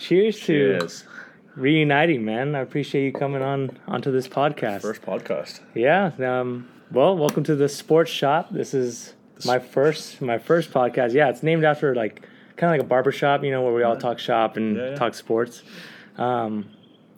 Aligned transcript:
Cheers, 0.00 0.38
Cheers. 0.38 1.02
to 1.02 1.08
reuniting, 1.60 2.24
man. 2.24 2.54
I 2.54 2.60
appreciate 2.60 3.04
you 3.04 3.12
coming 3.12 3.42
on 3.42 3.78
onto 3.86 4.10
this 4.10 4.26
podcast. 4.26 4.80
First 4.80 5.02
podcast. 5.02 5.60
Yeah. 5.74 6.12
Um, 6.18 6.66
well, 6.90 7.14
welcome 7.18 7.44
to 7.44 7.54
the 7.54 7.68
Sports 7.68 8.10
Shop. 8.10 8.48
This 8.50 8.72
is 8.72 9.12
my 9.44 9.58
first 9.58 10.22
my 10.22 10.38
first 10.38 10.70
podcast. 10.72 11.12
Yeah, 11.12 11.28
it's 11.28 11.42
named 11.42 11.64
after 11.64 11.94
like 11.94 12.22
kind 12.56 12.72
of 12.72 12.78
like 12.78 12.80
a 12.80 12.88
barber 12.88 13.12
shop, 13.12 13.44
you 13.44 13.50
know, 13.50 13.60
where 13.60 13.74
we 13.74 13.82
all 13.82 13.94
talk 13.98 14.18
shop 14.18 14.56
and 14.56 14.74
Yeah, 14.78 14.88
yeah. 14.90 14.94
talk 14.94 15.12
sports. 15.14 15.62
Um, 16.16 16.70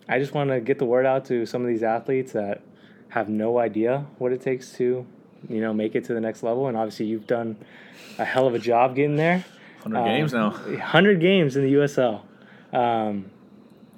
I 0.09 0.19
just 0.19 0.35
want 0.35 0.51
to 0.51 0.61
get 0.61 0.81
the 0.81 0.85
word 0.85 1.07
out 1.07 1.25
to 1.27 1.47
some 1.47 1.63
of 1.63 1.69
these 1.69 1.85
athletes 1.85 2.33
that 2.33 2.63
have 3.11 3.29
no 3.29 3.59
idea 3.59 4.07
what 4.19 4.33
it 4.33 4.41
takes 4.41 4.73
to, 4.73 5.07
you 5.49 5.61
know, 5.61 5.73
make 5.73 5.95
it 5.95 6.03
to 6.07 6.15
the 6.15 6.21
next 6.21 6.43
level. 6.43 6.67
And 6.67 6.77
obviously, 6.77 7.07
you've 7.07 7.29
done 7.29 7.57
a 8.19 8.25
hell 8.25 8.49
of 8.49 8.55
a 8.57 8.59
job 8.59 8.97
getting 8.97 9.15
there. 9.15 9.45
100 9.83 9.99
Um, 10.01 10.05
games 10.09 10.33
now. 10.33 10.51
100 10.51 11.21
games 11.21 11.57
in 11.57 11.63
the 11.63 11.75
USL. 11.75 12.23
Um, 12.73 13.31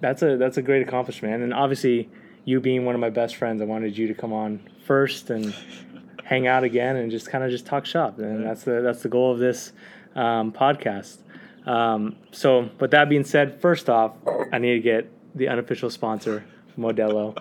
that's 0.00 0.22
a 0.22 0.36
that's 0.36 0.56
a 0.56 0.62
great 0.62 0.86
accomplishment, 0.86 1.42
and 1.42 1.54
obviously, 1.54 2.08
you 2.44 2.60
being 2.60 2.84
one 2.84 2.94
of 2.94 3.00
my 3.00 3.10
best 3.10 3.36
friends, 3.36 3.62
I 3.62 3.64
wanted 3.64 3.96
you 3.96 4.08
to 4.08 4.14
come 4.14 4.32
on 4.32 4.68
first 4.86 5.30
and 5.30 5.54
hang 6.24 6.46
out 6.46 6.64
again 6.64 6.96
and 6.96 7.10
just 7.10 7.30
kind 7.30 7.44
of 7.44 7.50
just 7.50 7.66
talk 7.66 7.86
shop, 7.86 8.18
and 8.18 8.40
Yeah. 8.40 8.48
that's 8.48 8.64
the 8.64 8.80
that's 8.82 9.02
the 9.02 9.08
goal 9.08 9.32
of 9.32 9.38
this 9.38 9.72
um, 10.14 10.52
podcast. 10.52 11.18
Um, 11.66 12.16
so, 12.32 12.68
with 12.80 12.90
that 12.90 13.08
being 13.08 13.24
said, 13.24 13.60
first 13.60 13.88
off, 13.88 14.12
I 14.52 14.58
need 14.58 14.74
to 14.74 14.80
get 14.80 15.10
the 15.34 15.48
unofficial 15.48 15.88
sponsor, 15.88 16.44
Modelo. 16.78 17.36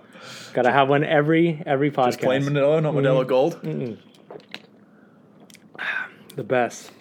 Got 0.54 0.62
to 0.62 0.72
have 0.72 0.88
one 0.88 1.04
every 1.04 1.62
every 1.66 1.92
podcast. 1.92 2.06
Just 2.06 2.20
plain 2.22 2.44
Modelo, 2.44 2.82
not 2.82 2.94
Modelo 2.94 3.28
Gold. 3.28 3.60
the 6.36 6.44
best. 6.44 6.92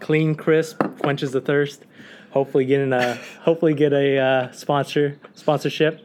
Clean, 0.00 0.34
crisp, 0.34 0.82
quenches 1.00 1.32
the 1.32 1.40
thirst. 1.40 1.84
Hopefully, 2.30 2.64
getting 2.64 2.92
a 2.92 3.14
hopefully 3.42 3.74
get 3.74 3.92
a 3.92 4.18
uh, 4.18 4.52
sponsor 4.52 5.18
sponsorship. 5.34 6.04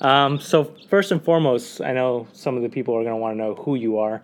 Um, 0.00 0.38
so 0.38 0.74
first 0.88 1.12
and 1.12 1.22
foremost, 1.22 1.80
I 1.80 1.92
know 1.92 2.28
some 2.32 2.56
of 2.56 2.62
the 2.62 2.68
people 2.68 2.94
are 2.94 3.02
going 3.02 3.14
to 3.14 3.16
want 3.16 3.34
to 3.34 3.38
know 3.38 3.54
who 3.54 3.74
you 3.74 3.98
are. 3.98 4.22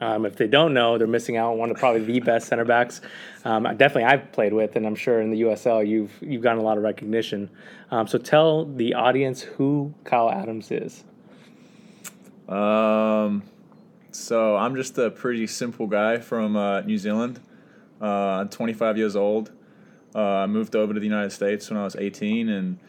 Um, 0.00 0.26
if 0.26 0.36
they 0.36 0.46
don't 0.46 0.74
know, 0.74 0.96
they're 0.96 1.06
missing 1.06 1.36
out 1.36 1.52
on 1.52 1.58
one 1.58 1.70
of 1.70 1.76
probably 1.76 2.04
the 2.04 2.20
best 2.20 2.46
center 2.48 2.64
backs. 2.64 3.00
Um, 3.44 3.64
definitely, 3.76 4.04
I've 4.04 4.30
played 4.32 4.52
with, 4.52 4.76
and 4.76 4.86
I'm 4.86 4.94
sure 4.94 5.20
in 5.20 5.30
the 5.30 5.42
USL 5.42 5.86
you've 5.86 6.12
you've 6.20 6.42
gotten 6.42 6.60
a 6.60 6.64
lot 6.64 6.76
of 6.76 6.84
recognition. 6.84 7.50
Um, 7.90 8.06
so 8.06 8.18
tell 8.18 8.64
the 8.64 8.94
audience 8.94 9.42
who 9.42 9.94
Kyle 10.04 10.30
Adams 10.30 10.70
is. 10.70 11.04
Um, 12.48 13.42
so 14.12 14.56
I'm 14.56 14.76
just 14.76 14.96
a 14.98 15.10
pretty 15.10 15.46
simple 15.46 15.86
guy 15.86 16.18
from 16.18 16.56
uh, 16.56 16.80
New 16.82 16.98
Zealand. 16.98 17.40
Uh, 18.00 18.40
I'm 18.40 18.48
25 18.48 18.96
years 18.96 19.16
old. 19.16 19.50
Uh, 20.18 20.42
I 20.42 20.46
moved 20.46 20.74
over 20.74 20.92
to 20.92 20.98
the 20.98 21.06
United 21.06 21.30
States 21.30 21.70
when 21.70 21.78
I 21.78 21.84
was 21.84 21.94
18 21.94 22.48
and 22.48 22.80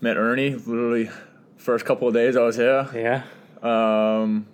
met 0.00 0.16
Ernie. 0.16 0.54
Literally, 0.54 1.10
first 1.56 1.84
couple 1.84 2.06
of 2.06 2.14
days 2.14 2.36
I 2.36 2.42
was 2.42 2.54
here. 2.54 2.88
Yeah. 2.94 3.24
Um, 3.60 4.46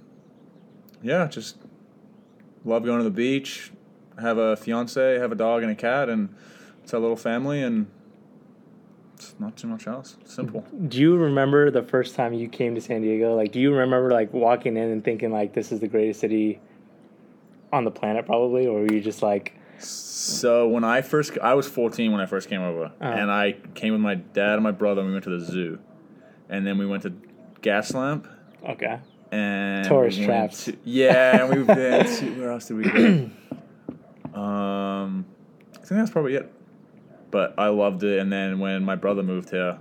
yeah, 1.02 1.26
just 1.26 1.58
love 2.64 2.86
going 2.86 2.98
to 2.98 3.04
the 3.04 3.10
beach. 3.10 3.70
Have 4.18 4.38
a 4.38 4.56
fiance, 4.56 5.18
have 5.18 5.30
a 5.30 5.34
dog 5.34 5.62
and 5.62 5.70
a 5.70 5.74
cat, 5.74 6.08
and 6.08 6.34
it's 6.82 6.94
a 6.94 6.98
little 6.98 7.18
family, 7.18 7.62
and 7.62 7.86
it's 9.14 9.34
not 9.38 9.54
too 9.58 9.66
much 9.66 9.86
else. 9.86 10.16
Simple. 10.24 10.64
Do 10.88 10.98
you 10.98 11.18
remember 11.18 11.70
the 11.70 11.82
first 11.82 12.14
time 12.14 12.32
you 12.32 12.48
came 12.48 12.74
to 12.76 12.80
San 12.80 13.02
Diego? 13.02 13.36
Like, 13.36 13.52
do 13.52 13.60
you 13.60 13.74
remember 13.74 14.10
like 14.10 14.32
walking 14.32 14.78
in 14.78 14.90
and 14.90 15.04
thinking 15.04 15.32
like 15.32 15.52
this 15.52 15.70
is 15.70 15.80
the 15.80 15.88
greatest 15.88 16.20
city 16.20 16.60
on 17.74 17.84
the 17.84 17.90
planet, 17.90 18.24
probably, 18.24 18.66
or 18.66 18.80
were 18.80 18.90
you 18.90 19.02
just 19.02 19.20
like, 19.22 19.55
So 19.78 20.68
when 20.68 20.84
I 20.84 21.02
first, 21.02 21.38
I 21.42 21.54
was 21.54 21.66
14 21.68 22.10
when 22.12 22.20
I 22.20 22.26
first 22.26 22.48
came 22.48 22.62
over, 22.62 22.92
and 23.00 23.30
I 23.30 23.52
came 23.74 23.92
with 23.92 24.00
my 24.02 24.14
dad 24.16 24.54
and 24.54 24.62
my 24.62 24.70
brother. 24.72 25.00
and 25.00 25.08
We 25.08 25.14
went 25.14 25.24
to 25.24 25.38
the 25.38 25.44
zoo, 25.44 25.78
and 26.48 26.66
then 26.66 26.78
we 26.78 26.86
went 26.86 27.02
to 27.04 27.12
Gaslamp 27.62 28.26
okay, 28.68 29.00
and 29.32 29.86
Tourist 29.86 30.18
we 30.18 30.24
traps. 30.26 30.64
to- 30.66 30.76
yeah, 30.84 31.44
and 31.44 31.56
we've 31.56 31.66
been 31.66 32.06
to 32.06 32.30
where 32.40 32.50
else 32.50 32.66
did 32.66 32.76
we 32.76 32.84
go? 32.84 33.30
Um, 34.40 35.24
I 35.74 35.78
think 35.78 35.88
that's 36.00 36.10
probably 36.10 36.34
it. 36.34 36.52
But 37.30 37.54
I 37.58 37.68
loved 37.68 38.02
it, 38.04 38.18
and 38.20 38.32
then 38.32 38.58
when 38.58 38.84
my 38.84 38.94
brother 38.94 39.22
moved 39.22 39.50
here, 39.50 39.78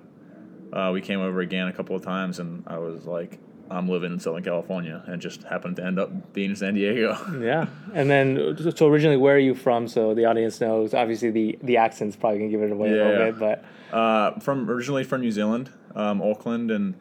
uh, 0.74 0.92
we 0.94 1.02
came 1.02 1.20
over 1.22 1.40
again 1.42 1.68
a 1.68 1.74
couple 1.74 1.96
of 1.96 2.02
times, 2.04 2.40
and 2.40 2.64
I 2.68 2.78
was 2.80 3.06
like, 3.06 3.40
I'm 3.70 3.90
living 3.90 4.12
in 4.14 4.20
Southern 4.20 4.44
California, 4.44 5.04
and 5.08 5.22
just 5.22 5.44
happened 5.44 5.76
to 5.78 5.84
end 5.86 5.98
up 6.00 6.34
being 6.34 6.52
in 6.52 6.56
San 6.56 6.74
Diego. 6.76 7.18
yeah. 7.42 7.68
And 7.94 8.10
then, 8.10 8.58
so 8.76 8.88
originally, 8.88 9.18
where 9.18 9.36
are 9.36 9.40
you 9.40 9.56
from? 9.56 9.88
So 9.88 10.14
the 10.14 10.26
audience 10.26 10.62
knows. 10.62 10.94
Obviously, 10.94 11.32
the 11.32 11.58
the 11.64 11.78
accent's 11.78 12.16
probably 12.16 12.40
gonna 12.40 12.52
give 12.52 12.62
it 12.62 12.72
away 12.72 12.90
a 12.90 12.96
Yeah. 12.96 13.04
little 13.08 13.32
bit, 13.32 13.40
but 13.40 13.64
Uh, 13.98 14.40
from 14.40 14.70
originally 14.70 15.04
from 15.04 15.22
New 15.22 15.32
Zealand, 15.32 15.70
um, 15.96 16.22
Auckland, 16.22 16.70
and 16.72 16.96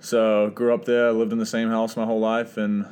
so 0.00 0.50
grew 0.54 0.72
up 0.74 0.84
there. 0.84 1.12
Lived 1.12 1.32
in 1.32 1.38
the 1.38 1.46
same 1.46 1.68
house 1.70 1.96
my 1.96 2.04
whole 2.04 2.20
life, 2.20 2.56
and 2.56 2.86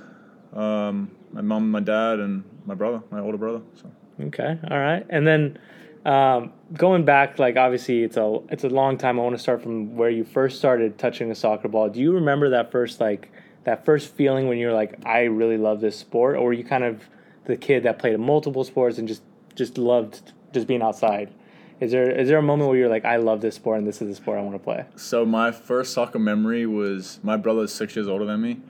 um, 0.55 1.11
my 1.33 1.41
mom, 1.41 1.71
my 1.71 1.81
dad, 1.81 2.19
and 2.21 2.45
my 2.65 2.75
brother, 2.75 3.03
my 3.11 3.21
older 3.21 3.39
brother. 3.39 3.61
So 3.75 3.91
Okay, 4.21 4.59
all 4.71 4.79
right. 4.79 5.05
And 5.11 5.27
then 5.27 5.59
um, 6.07 6.53
going 6.73 7.05
back, 7.05 7.39
like 7.41 7.57
obviously 7.57 8.05
it's 8.05 8.17
a 8.17 8.39
it's 8.49 8.63
a 8.63 8.69
long 8.69 8.97
time. 8.97 9.19
I 9.19 9.23
want 9.23 9.35
to 9.35 9.43
start 9.43 9.61
from 9.61 9.97
where 9.97 10.09
you 10.09 10.23
first 10.25 10.59
started 10.59 10.99
touching 10.99 11.31
a 11.33 11.35
soccer 11.35 11.69
ball. 11.69 11.89
Do 11.89 12.01
you 12.01 12.13
remember 12.13 12.51
that 12.51 12.71
first 12.71 13.01
like 13.01 13.33
that 13.65 13.85
first 13.85 14.15
feeling 14.15 14.47
when 14.47 14.59
you're 14.59 14.73
like, 14.73 15.05
I 15.05 15.23
really 15.23 15.59
love 15.59 15.81
this 15.81 15.99
sport, 15.99 16.37
or 16.37 16.45
were 16.45 16.53
you 16.53 16.65
kind 16.65 16.85
of 16.85 17.03
the 17.47 17.57
kid 17.57 17.83
that 17.83 17.99
played 17.99 18.19
multiple 18.21 18.63
sports 18.63 18.99
and 18.99 19.09
just 19.09 19.23
just 19.57 19.79
loved 19.79 20.33
just 20.55 20.69
being 20.69 20.81
outside? 20.81 21.35
Is 21.81 21.91
there 21.91 22.09
is 22.09 22.29
there 22.29 22.39
a 22.39 22.43
moment 22.43 22.71
where 22.71 22.79
you're 22.79 22.89
like, 22.89 23.05
I 23.05 23.17
love 23.17 23.41
this 23.41 23.57
sport 23.57 23.79
and 23.79 23.87
this 23.87 24.01
is 24.01 24.09
the 24.09 24.15
sport 24.15 24.39
I 24.39 24.43
want 24.43 24.55
to 24.55 24.63
play? 24.63 24.85
So 24.95 25.27
my 25.27 25.51
first 25.51 25.93
soccer 25.93 26.21
memory 26.21 26.67
was 26.67 27.19
my 27.25 27.37
brother's 27.37 27.73
six 27.73 27.97
years 27.97 28.07
older 28.07 28.25
than 28.25 28.41
me, 28.41 28.61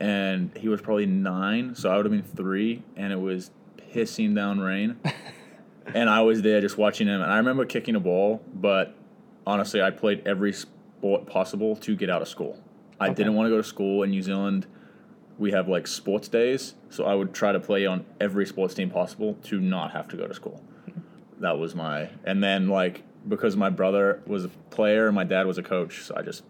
and 0.00 0.50
he 0.58 0.68
was 0.68 0.80
probably 0.80 1.06
nine, 1.06 1.76
so 1.76 1.88
I 1.88 1.96
would 1.96 2.04
have 2.04 2.12
been 2.12 2.36
three, 2.36 2.82
and 2.96 3.12
it 3.12 3.20
was 3.20 3.52
pissing 3.94 4.34
down 4.34 4.58
rain, 4.58 4.96
and 5.92 6.08
I 6.08 6.20
was 6.22 6.42
there 6.42 6.60
just 6.60 6.78
watching 6.78 7.06
him, 7.08 7.20
and 7.20 7.30
I 7.30 7.36
remember 7.36 7.64
kicking 7.66 7.94
a 7.94 8.00
ball, 8.00 8.42
but 8.54 8.94
honestly, 9.46 9.82
I 9.82 9.90
played 9.90 10.22
every 10.26 10.52
sport 10.52 11.26
possible 11.26 11.76
to 11.76 11.94
get 11.96 12.08
out 12.08 12.22
of 12.22 12.28
school. 12.28 12.58
I 13.00 13.06
Okay. 13.06 13.14
didn't 13.14 13.34
want 13.34 13.46
to 13.46 13.50
go 13.50 13.56
to 13.58 13.64
school 13.64 14.02
in 14.02 14.10
New 14.10 14.22
Zealand. 14.22 14.66
We 15.38 15.50
have 15.50 15.68
like 15.68 15.86
sports 15.86 16.28
days, 16.28 16.74
so 16.90 17.04
I 17.04 17.14
would 17.14 17.34
try 17.34 17.52
to 17.52 17.60
play 17.60 17.86
on 17.86 18.04
every 18.20 18.46
sports 18.46 18.72
team 18.74 18.88
possible 18.88 19.36
to 19.44 19.60
not 19.60 19.90
have 19.90 20.08
to 20.08 20.16
go 20.16 20.26
to 20.28 20.34
school. 20.34 20.62
That 21.40 21.58
was 21.58 21.74
my, 21.74 22.08
and 22.24 22.42
then 22.42 22.68
like 22.68 23.02
because 23.28 23.56
my 23.56 23.70
brother 23.70 24.22
was 24.26 24.44
a 24.44 24.48
player 24.70 25.06
and 25.06 25.14
my 25.14 25.24
dad 25.24 25.46
was 25.46 25.58
a 25.58 25.62
coach, 25.62 26.02
so 26.02 26.14
I 26.16 26.22
just 26.22 26.44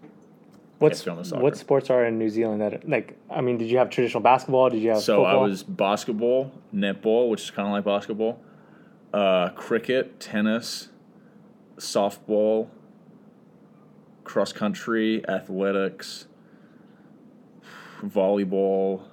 What's 0.77 0.99
Kept 1.01 1.15
you 1.17 1.23
the 1.23 1.29
soccer. 1.29 1.41
what 1.41 1.57
sports 1.57 1.89
are 1.89 2.03
in 2.05 2.19
New 2.19 2.29
Zealand 2.29 2.59
that 2.61 2.87
like? 2.87 3.17
I 3.29 3.39
mean, 3.39 3.57
did 3.57 3.69
you 3.71 3.77
have 3.77 3.89
traditional 3.89 4.21
basketball? 4.21 4.69
Did 4.69 4.81
you 4.81 4.89
have 4.89 4.99
So 4.99 5.23
I 5.23 5.35
was 5.35 5.63
basketball, 5.63 6.51
netball, 6.73 7.29
which 7.29 7.43
is 7.43 7.49
kind 7.51 7.65
of 7.67 7.71
like 7.73 7.85
basketball, 7.85 8.39
uh, 9.15 9.49
cricket, 9.55 10.19
tennis, 10.19 10.89
softball, 11.77 12.67
cross 14.25 14.51
country, 14.51 15.23
athletics, 15.27 16.27
volleyball, 18.03 19.03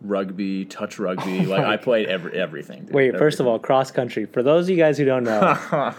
rugby, 0.00 0.64
touch 0.64 0.98
rugby. 0.98 1.46
like 1.46 1.64
I 1.64 1.76
played 1.76 2.08
every 2.08 2.32
everything. 2.32 2.86
dude. 2.86 2.94
Wait, 2.94 3.16
first 3.16 3.40
of 3.40 3.46
all, 3.46 3.58
cross 3.58 3.90
country. 3.90 4.26
For 4.26 4.42
those 4.42 4.66
of 4.66 4.70
you 4.70 4.76
guys 4.76 4.98
who 4.98 5.04
don't 5.04 5.24
know, 5.24 5.94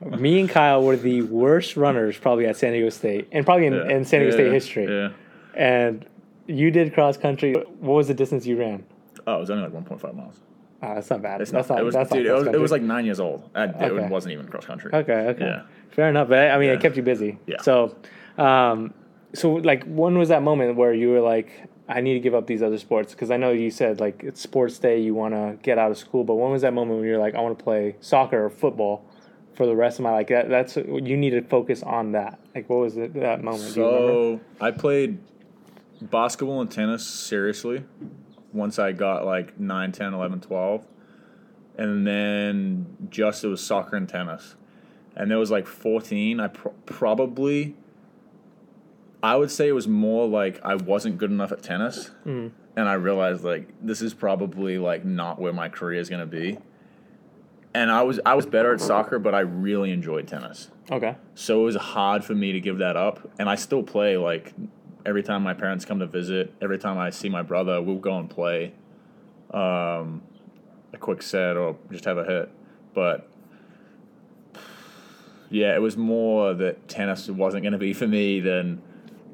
me 0.18 0.40
and 0.40 0.48
Kyle 0.48 0.82
were 0.82 0.96
the 0.96 1.22
worst 1.22 1.76
runners 1.76 2.16
probably 2.18 2.46
at 2.46 2.56
San 2.56 2.72
Diego 2.72 2.88
State, 2.88 3.28
and 3.32 3.44
probably 3.44 3.66
in, 3.66 3.74
Yeah. 3.74 3.88
in 3.96 4.04
San 4.04 4.20
Diego 4.20 4.34
State 4.34 4.46
Yeah, 4.46 4.52
history. 4.52 4.84
Yeah. 4.86 5.08
And 5.54 6.06
you 6.46 6.70
did 6.70 6.94
cross 6.94 7.16
country. 7.16 7.54
What 7.54 7.94
was 7.94 8.08
the 8.08 8.14
distance 8.14 8.46
you 8.46 8.58
ran? 8.58 8.84
Oh, 9.26 9.36
it 9.36 9.40
was 9.40 9.50
only 9.50 9.64
like 9.68 9.72
1.5 9.72 10.14
miles. 10.14 10.40
Ah, 10.82 10.94
that's 10.94 11.08
not 11.10 11.22
bad. 11.22 11.40
It's 11.40 11.50
that's 11.50 11.68
not. 11.68 11.76
not. 11.76 11.80
it 11.82 11.84
was, 11.84 11.94
that's 11.94 12.10
dude, 12.10 12.26
not 12.26 12.30
it 12.30 12.38
was, 12.38 12.46
it 12.48 12.60
was 12.60 12.70
like 12.70 12.82
nine 12.82 13.04
years 13.04 13.20
old. 13.20 13.48
I, 13.54 13.64
Okay. 13.64 14.04
It 14.04 14.10
wasn't 14.10 14.32
even 14.32 14.46
cross 14.48 14.66
country. 14.66 14.90
Okay. 14.92 15.12
Okay. 15.12 15.44
Yeah. 15.44 15.62
Fair 15.90 16.08
enough. 16.10 16.28
But 16.28 16.50
I 16.50 16.58
mean, 16.58 16.68
Yeah. 16.68 16.74
it 16.74 16.80
kept 16.80 16.96
you 16.96 17.02
busy. 17.02 17.38
Yeah. 17.46 17.62
So, 17.62 17.96
um, 18.36 18.92
so 19.32 19.52
like, 19.54 19.84
when 19.84 20.18
was 20.18 20.28
that 20.28 20.42
moment 20.42 20.76
where 20.76 20.92
you 20.92 21.10
were 21.10 21.20
like, 21.20 21.50
I 21.88 22.00
need 22.00 22.14
to 22.14 22.20
give 22.20 22.34
up 22.34 22.46
these 22.46 22.62
other 22.62 22.78
sports? 22.78 23.12
Because 23.14 23.30
I 23.30 23.36
know 23.36 23.52
you 23.52 23.70
said 23.70 24.00
like 24.00 24.22
it's 24.22 24.40
sports 24.40 24.78
day, 24.78 25.00
you 25.00 25.14
want 25.14 25.34
to 25.34 25.58
get 25.62 25.78
out 25.78 25.90
of 25.90 25.98
school. 25.98 26.24
But 26.24 26.34
when 26.34 26.50
was 26.50 26.62
that 26.62 26.74
moment 26.74 27.00
when 27.00 27.08
you're 27.08 27.18
like, 27.18 27.34
I 27.34 27.40
want 27.40 27.58
to 27.58 27.64
play 27.64 27.96
soccer 28.00 28.44
or 28.44 28.50
football 28.50 29.04
for 29.54 29.64
the 29.64 29.74
rest 29.74 29.98
of 29.98 30.02
my 30.02 30.12
life? 30.12 30.26
That, 30.28 30.48
that's 30.50 30.76
you 30.76 31.16
need 31.16 31.30
to 31.30 31.42
focus 31.42 31.82
on 31.82 32.12
that. 32.12 32.38
Like, 32.54 32.68
what 32.68 32.80
was 32.80 32.96
it, 32.98 33.14
that 33.14 33.42
moment? 33.42 33.62
So 33.72 34.40
I 34.60 34.72
played 34.72 35.18
basketball 36.02 36.60
and 36.60 36.70
tennis 36.70 37.06
seriously 37.06 37.84
once 38.52 38.78
I 38.78 38.92
got 38.92 39.24
like 39.24 39.58
9, 39.58 39.92
10, 39.92 40.14
11, 40.14 40.40
12. 40.40 40.86
And 41.78 42.06
then 42.06 42.86
just 43.10 43.44
it 43.44 43.48
was 43.48 43.60
soccer 43.62 43.96
and 43.96 44.08
tennis. 44.08 44.56
And 45.14 45.30
there 45.30 45.38
was 45.38 45.50
like 45.50 45.66
14. 45.66 46.40
I 46.40 46.48
pr- 46.48 46.68
probably, 46.86 47.74
I 49.22 49.36
would 49.36 49.50
say 49.50 49.68
it 49.68 49.72
was 49.72 49.88
more 49.88 50.26
like 50.26 50.60
I 50.64 50.74
wasn't 50.74 51.18
good 51.18 51.30
enough 51.30 51.52
at 51.52 51.62
tennis. 51.62 52.10
Mm. 52.26 52.52
And 52.76 52.88
I 52.88 52.94
realized 52.94 53.44
like 53.44 53.68
this 53.82 54.02
is 54.02 54.14
probably 54.14 54.78
like 54.78 55.04
not 55.04 55.38
where 55.40 55.52
my 55.52 55.68
career 55.68 56.00
is 56.00 56.08
going 56.08 56.20
to 56.20 56.26
be. 56.26 56.58
and 57.74 57.90
I 57.90 58.02
was 58.02 58.20
I 58.24 58.34
was 58.34 58.46
better 58.46 58.72
at 58.72 58.80
soccer, 58.80 59.18
but 59.18 59.34
I 59.34 59.40
really 59.40 59.90
enjoyed 59.92 60.26
tennis. 60.28 60.70
Okay. 60.90 61.16
So 61.34 61.60
it 61.60 61.64
was 61.64 61.76
hard 61.76 62.24
for 62.24 62.34
me 62.34 62.52
to 62.52 62.60
give 62.60 62.78
that 62.78 62.96
up, 62.96 63.30
and 63.38 63.48
I 63.50 63.54
still 63.56 63.82
play 63.82 64.16
like 64.16 64.52
every 65.06 65.22
time 65.22 65.42
my 65.42 65.54
parents 65.54 65.84
come 65.84 66.00
to 66.00 66.06
visit. 66.06 66.52
Every 66.60 66.78
time 66.78 66.98
I 66.98 67.10
see 67.10 67.28
my 67.28 67.42
brother, 67.42 67.80
we'll 67.80 67.96
go 67.96 68.18
and 68.18 68.28
play 68.28 68.74
um, 69.52 70.20
a 70.92 70.98
quick 70.98 71.22
set 71.22 71.56
or 71.56 71.76
just 71.90 72.04
have 72.04 72.18
a 72.18 72.24
hit. 72.24 72.50
But 72.92 73.30
yeah, 75.48 75.74
it 75.74 75.80
was 75.80 75.96
more 75.96 76.52
that 76.54 76.88
tennis 76.88 77.28
wasn't 77.28 77.62
going 77.62 77.72
to 77.72 77.78
be 77.78 77.92
for 78.00 78.08
me 78.08 78.40
than 78.40 78.82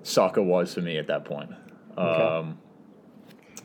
soccer 0.02 0.42
was 0.42 0.74
for 0.74 0.82
me 0.82 0.98
at 0.98 1.06
that 1.06 1.24
point. 1.24 1.50
Um, 1.96 2.58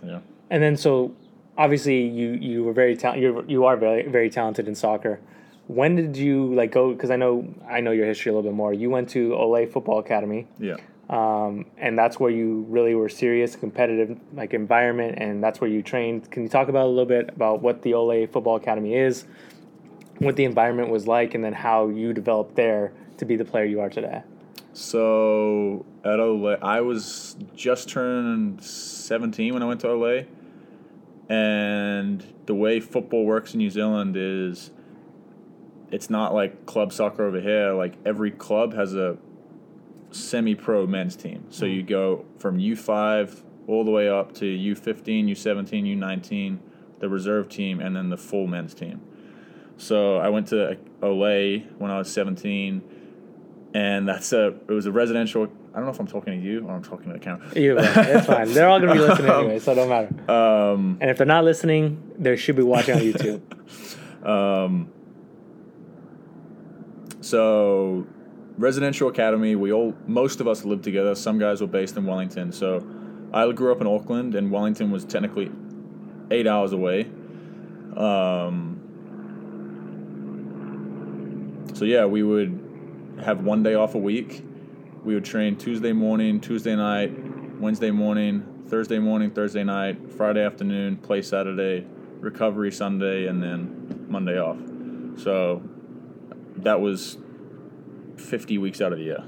yeah. 0.03 0.19
And 0.49 0.63
then 0.63 0.77
so 0.77 1.13
obviously 1.57 2.07
you 2.07 2.31
you 2.33 2.63
were 2.63 2.73
very 2.73 2.95
talented. 2.95 3.23
You 3.23 3.45
you 3.47 3.65
are 3.65 3.75
very 3.75 4.07
very 4.07 4.29
talented 4.29 4.67
in 4.67 4.75
soccer. 4.75 5.19
When 5.67 5.97
did 5.97 6.15
you 6.15 6.53
like 6.53 6.71
go? 6.71 6.93
Because 6.93 7.09
I 7.09 7.17
know 7.17 7.53
I 7.69 7.81
know 7.81 7.91
your 7.91 8.05
history 8.05 8.31
a 8.31 8.35
little 8.35 8.49
bit 8.49 8.55
more. 8.55 8.73
You 8.73 8.89
went 8.89 9.09
to 9.09 9.35
Ole 9.35 9.65
Football 9.65 9.99
Academy, 9.99 10.47
Yeah. 10.57 10.77
Um, 11.09 11.65
and 11.77 11.97
that's 11.97 12.19
where 12.19 12.29
you 12.29 12.65
really 12.67 12.93
were 12.93 13.07
serious, 13.07 13.55
competitive 13.55 14.19
like 14.33 14.53
environment, 14.53 15.17
and 15.19 15.41
that's 15.41 15.61
where 15.61 15.69
you 15.69 15.81
trained. 15.81 16.29
Can 16.31 16.43
you 16.43 16.49
talk 16.49 16.67
about 16.67 16.85
a 16.85 16.89
little 16.89 17.05
bit 17.05 17.29
about 17.29 17.61
what 17.61 17.81
the 17.81 17.93
Ole 17.93 18.27
Football 18.27 18.57
Academy 18.57 18.95
is, 18.95 19.25
what 20.17 20.35
the 20.35 20.43
environment 20.43 20.89
was 20.89 21.07
like, 21.07 21.33
and 21.33 21.43
then 21.43 21.53
how 21.53 21.87
you 21.87 22.11
developed 22.11 22.55
there 22.55 22.91
to 23.17 23.25
be 23.25 23.37
the 23.37 23.45
player 23.45 23.63
you 23.63 23.79
are 23.79 23.89
today? 23.89 24.21
So 24.73 25.85
at 26.03 26.19
Ole, 26.19 26.57
I 26.61 26.81
was 26.81 27.37
just 27.55 27.89
turned 27.89 28.63
17 28.63 29.53
when 29.53 29.63
I 29.63 29.65
went 29.65 29.81
to 29.81 29.89
Ole. 29.89 30.25
And 31.29 32.23
the 32.45 32.53
way 32.53 32.79
football 32.79 33.25
works 33.25 33.53
in 33.53 33.57
New 33.57 33.69
Zealand 33.69 34.15
is 34.15 34.71
it's 35.91 36.09
not 36.09 36.33
like 36.33 36.65
club 36.65 36.93
soccer 36.93 37.25
over 37.25 37.41
here. 37.41 37.73
Like 37.73 37.95
every 38.05 38.31
club 38.31 38.73
has 38.75 38.93
a 38.93 39.17
semi 40.17 40.55
pro 40.55 40.87
men's 40.87 41.15
team. 41.15 41.45
So 41.49 41.65
you 41.65 41.83
go 41.83 42.25
from 42.39 42.57
U5 42.57 43.43
all 43.67 43.83
the 43.83 43.91
way 43.91 44.09
up 44.09 44.33
to 44.35 44.45
U15, 44.45 45.29
U17, 45.29 45.97
U19, 45.97 46.59
the 46.99 47.09
reserve 47.09 47.49
team, 47.49 47.79
and 47.79 47.95
then 47.95 48.09
the 48.09 48.17
full 48.17 48.47
men's 48.47 48.73
team. 48.73 49.01
So 49.77 50.17
I 50.17 50.29
went 50.29 50.47
to 50.47 50.77
Ole 51.01 51.59
when 51.77 51.91
I 51.91 51.97
was 51.97 52.11
17 52.11 52.81
and 53.73 54.07
that's 54.07 54.33
a 54.33 54.47
it 54.47 54.69
was 54.69 54.85
a 54.85 54.91
residential. 54.91 55.43
I 55.73 55.77
don't 55.77 55.85
know 55.85 55.91
if 55.91 55.99
I'm 55.99 56.07
talking 56.07 56.39
to 56.41 56.47
you 56.47 56.65
or 56.65 56.71
I'm 56.71 56.81
talking 56.83 57.07
to 57.07 57.13
the 57.13 57.19
camera. 57.19 57.47
Way, 57.49 57.83
it's 58.15 58.25
fine. 58.25 58.51
They're 58.51 58.67
all 58.67 58.79
gonna 58.79 58.93
be 58.93 58.99
listening 58.99 59.31
anyway, 59.31 59.59
so 59.59 59.73
it 59.73 59.75
don't 59.75 59.89
matter. 59.89 60.31
Um, 60.31 60.97
And 60.99 61.11
if 61.11 61.17
they're 61.17 61.27
not 61.27 61.43
listening, 61.43 62.11
they 62.17 62.35
should 62.37 62.55
be 62.55 62.63
watching 62.63 62.95
on 62.95 63.01
YouTube. 63.01 64.27
um, 64.27 64.89
so 67.21 68.07
residential 68.57 69.07
academy. 69.09 69.55
We 69.55 69.71
all 69.71 69.95
most 70.05 70.41
of 70.41 70.47
us 70.47 70.65
lived 70.65 70.83
together. 70.83 71.15
Some 71.15 71.39
guys 71.39 71.61
were 71.61 71.67
based 71.67 71.97
in 71.97 72.05
Wellington. 72.05 72.51
So 72.51 72.85
I 73.33 73.51
grew 73.51 73.71
up 73.71 73.81
in 73.81 73.87
Auckland, 73.87 74.35
and 74.35 74.51
Wellington 74.51 74.91
was 74.91 75.05
technically 75.05 75.51
eight 76.31 76.47
hours 76.47 76.71
away. 76.71 77.09
Um, 77.95 78.81
so 81.73 81.85
yeah, 81.85 82.05
we 82.05 82.23
would 82.23 83.17
have 83.23 83.43
one 83.43 83.63
day 83.63 83.75
off 83.75 83.95
a 83.95 83.99
week. 83.99 84.43
We 85.03 85.13
would 85.13 85.25
train 85.25 85.55
Tuesday 85.55 85.93
morning, 85.93 86.39
Tuesday 86.39 86.75
night, 86.75 87.11
Wednesday 87.59 87.91
morning, 87.91 88.63
Thursday 88.67 88.99
morning, 88.99 89.31
Thursday 89.31 89.63
night, 89.63 90.11
Friday 90.11 90.43
afternoon, 90.43 90.97
play 90.97 91.21
Saturday, 91.21 91.87
recovery 92.19 92.71
Sunday, 92.71 93.27
and 93.27 93.41
then 93.41 94.05
Monday 94.09 94.39
off. 94.39 94.57
So 95.17 95.61
that 96.57 96.81
was 96.81 97.17
50 98.17 98.57
weeks 98.57 98.81
out 98.81 98.91
of 98.91 98.99
the 98.99 99.05
year. 99.05 99.23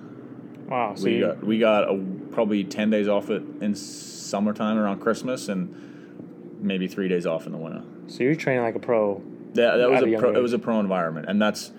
Wow. 0.68 0.94
So 0.96 1.06
we 1.06 1.20
got 1.20 1.44
we 1.44 1.60
got 1.60 1.84
a, 1.90 1.98
probably 2.32 2.64
10 2.64 2.90
days 2.90 3.08
off 3.08 3.30
it 3.30 3.42
in 3.62 3.74
summertime 3.76 4.78
around 4.78 5.00
Christmas 5.00 5.50
and 5.50 6.58
maybe 6.62 6.88
three 6.88 7.08
days 7.08 7.26
off 7.26 7.46
in 7.46 7.52
the 7.52 7.58
winter. 7.58 7.82
so 8.08 8.24
you're 8.24 8.36
training 8.36 8.64
like 8.64 8.76
a 8.76 8.80
pro. 8.80 9.22
That, 9.54 9.78
that 9.78 9.90
was 9.90 10.04
a 10.04 10.18
pro, 10.18 10.36
it 10.36 10.42
was 10.42 10.54
a 10.54 10.60
pro 10.60 10.80
environment, 10.80 11.28
and 11.28 11.42
that's 11.42 11.72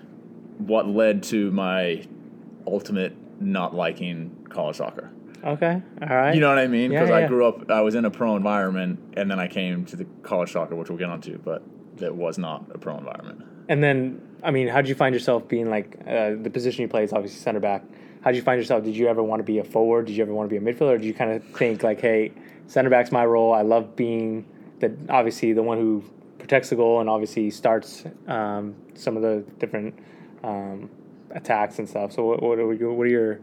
what 0.57 0.87
led 0.87 1.23
to 1.23 1.51
my 1.51 2.05
ultimate 2.67 3.15
not 3.41 3.73
liking 3.73 4.45
college 4.49 4.75
soccer. 4.77 5.09
Okay. 5.43 5.81
All 6.01 6.15
right. 6.15 6.35
You 6.35 6.41
know 6.41 6.49
what 6.49 6.59
I 6.59 6.67
mean? 6.67 6.91
Yeah, 6.91 6.99
Because 6.99 7.11
I 7.11 7.27
grew 7.27 7.47
up, 7.47 7.71
I 7.71 7.81
was 7.81 7.95
in 7.95 8.05
a 8.05 8.11
pro 8.11 8.35
environment, 8.35 8.99
and 9.15 9.31
then 9.31 9.39
I 9.39 9.47
came 9.47 9.85
to 9.85 9.95
the 9.95 10.05
college 10.21 10.51
soccer, 10.51 10.75
which 10.75 10.89
we'll 10.89 10.99
get 10.99 11.09
onto, 11.09 11.37
but 11.39 11.63
that 11.97 12.13
was 12.15 12.37
not 12.37 12.65
a 12.73 12.77
pro 12.77 12.97
environment. 12.97 13.43
And 13.69 13.81
then, 13.81 14.21
I 14.43 14.51
mean, 14.51 14.67
how 14.67 14.81
did 14.81 14.89
you 14.89 14.95
find 14.95 15.13
yourself 15.13 15.47
being 15.47 15.69
like 15.69 15.97
uh, 16.07 16.31
the 16.41 16.49
position 16.49 16.81
you 16.81 16.87
play 16.87 17.03
is 17.03 17.13
obviously 17.13 17.39
center 17.39 17.59
back. 17.59 17.83
How 18.21 18.31
did 18.31 18.37
you 18.37 18.43
find 18.43 18.59
yourself? 18.59 18.83
Did 18.83 18.95
you 18.95 19.07
ever 19.07 19.23
want 19.23 19.39
to 19.39 19.43
be 19.43 19.59
a 19.59 19.63
forward? 19.63 20.05
Did 20.05 20.15
you 20.15 20.23
ever 20.23 20.33
want 20.33 20.49
to 20.49 20.59
be 20.59 20.63
a 20.63 20.73
midfielder? 20.73 20.93
Or 20.93 20.97
did 20.97 21.05
you 21.05 21.13
kind 21.13 21.31
of 21.31 21.43
think 21.55 21.83
like, 21.83 22.01
hey, 22.01 22.31
center 22.67 22.89
back's 22.89 23.11
my 23.11 23.25
role. 23.25 23.53
I 23.53 23.61
love 23.61 23.95
being 23.95 24.45
the 24.79 24.95
obviously 25.09 25.53
the 25.53 25.63
one 25.63 25.77
who 25.77 26.03
protects 26.39 26.69
the 26.69 26.75
goal 26.75 27.01
and 27.01 27.09
obviously 27.09 27.49
starts 27.49 28.03
um, 28.27 28.75
some 28.93 29.15
of 29.15 29.23
the 29.23 29.43
different 29.59 29.97
um, 30.43 30.89
attacks 31.31 31.79
and 31.79 31.87
stuff. 31.87 32.13
So, 32.13 32.25
what, 32.25 32.41
what, 32.41 32.59
are 32.59 32.73
your, 32.73 32.93
what 32.93 33.07
are 33.07 33.09
your 33.09 33.39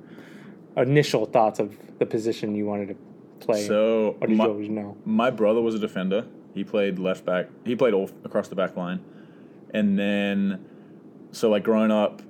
initial 0.76 1.26
thoughts 1.26 1.58
of 1.58 1.76
the 1.98 2.06
position 2.06 2.54
you 2.54 2.66
wanted 2.66 2.88
to 2.88 2.96
play? 3.44 3.66
So 3.66 4.16
my, 4.20 4.46
you 4.46 4.68
know? 4.68 4.96
my 5.04 5.30
brother 5.30 5.60
was 5.60 5.74
a 5.74 5.78
defender. 5.78 6.26
He 6.54 6.64
played 6.64 6.98
left 6.98 7.24
back. 7.24 7.48
He 7.64 7.76
played 7.76 7.94
all 7.94 8.10
across 8.24 8.48
the 8.48 8.56
back 8.56 8.76
line, 8.76 9.04
and 9.72 9.98
then 9.98 10.64
so 11.32 11.50
like 11.50 11.62
growing 11.64 11.90
up, 11.90 12.22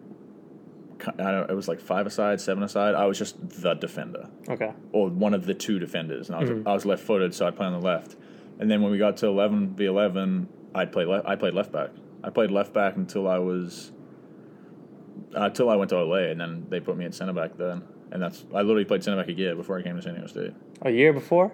I 1.19 1.31
don't. 1.31 1.49
It 1.51 1.55
was 1.55 1.69
like 1.69 1.81
five 1.81 2.07
aside, 2.07 2.41
seven 2.41 2.63
aside. 2.65 2.95
I 2.95 3.07
was 3.07 3.19
just 3.19 3.37
the 3.63 3.75
defender. 3.75 4.29
Okay. 4.49 4.73
or 4.93 5.09
one 5.09 5.33
of 5.35 5.47
the 5.47 5.55
two 5.55 5.79
defenders, 5.79 6.29
and 6.29 6.37
I 6.37 6.41
was 6.41 6.51
Mhm. 6.51 6.63
I 6.67 6.73
was 6.75 6.85
left 6.85 7.03
footed, 7.03 7.35
so 7.35 7.47
I'd 7.47 7.57
play 7.57 7.67
on 7.67 7.73
the 7.73 7.87
left. 7.87 8.17
And 8.59 8.69
then 8.71 8.83
when 8.83 8.91
we 8.91 8.99
got 8.99 9.17
to 9.19 9.27
eleven 9.29 9.69
v 9.77 9.85
eleven, 9.87 10.49
I'd 10.75 10.91
play 10.93 11.05
left. 11.05 11.27
I 11.29 11.37
played 11.37 11.55
left 11.55 11.71
back. 11.73 11.91
I 12.25 12.31
played 12.31 12.51
left 12.51 12.73
back 12.73 12.97
until 12.97 13.29
I 13.29 13.39
was 13.39 13.93
uh, 15.37 15.43
until 15.45 15.71
I 15.71 15.77
went 15.77 15.91
to 15.91 15.97
Ole, 15.97 16.15
and 16.31 16.41
then 16.41 16.67
they 16.69 16.81
put 16.81 16.97
me 16.97 17.05
at 17.05 17.15
center 17.15 17.33
back 17.33 17.57
then. 17.57 17.83
And 18.11 18.21
that's 18.23 18.45
I 18.53 18.63
literally 18.63 18.85
played 18.85 19.05
center 19.05 19.19
back 19.19 19.29
a 19.29 19.33
year 19.33 19.55
before 19.55 19.79
I 19.79 19.83
came 19.83 19.95
to 19.97 20.03
San 20.03 20.15
Diego 20.15 20.27
State. 20.27 20.53
A 20.83 20.91
year 20.91 21.13
before? 21.13 21.53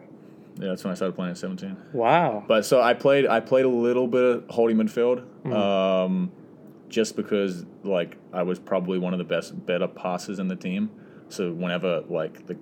Yeah, 0.60 0.68
that's 0.68 0.84
when 0.84 0.92
I 0.92 0.94
started 0.94 1.14
playing 1.16 1.32
at 1.32 1.38
seventeen. 1.38 1.76
Wow. 1.92 2.44
But 2.46 2.64
so 2.64 2.80
I 2.80 2.94
played 2.94 3.26
I 3.26 3.40
played 3.40 3.66
a 3.66 3.68
little 3.68 4.06
bit 4.08 4.22
of 4.22 4.44
holding 4.48 4.76
midfield, 4.78 5.24
Mhm. 5.44 5.52
um, 5.54 6.32
just 6.88 7.16
because 7.16 7.64
like 7.82 8.16
I 8.32 8.42
was 8.42 8.58
probably 8.58 8.98
one 8.98 9.12
of 9.12 9.18
the 9.18 9.24
best 9.24 9.66
better 9.66 9.88
passes 9.88 10.38
in 10.38 10.48
the 10.48 10.56
team. 10.56 10.90
So 11.28 11.52
whenever 11.52 12.02
like 12.08 12.46
the 12.46 12.56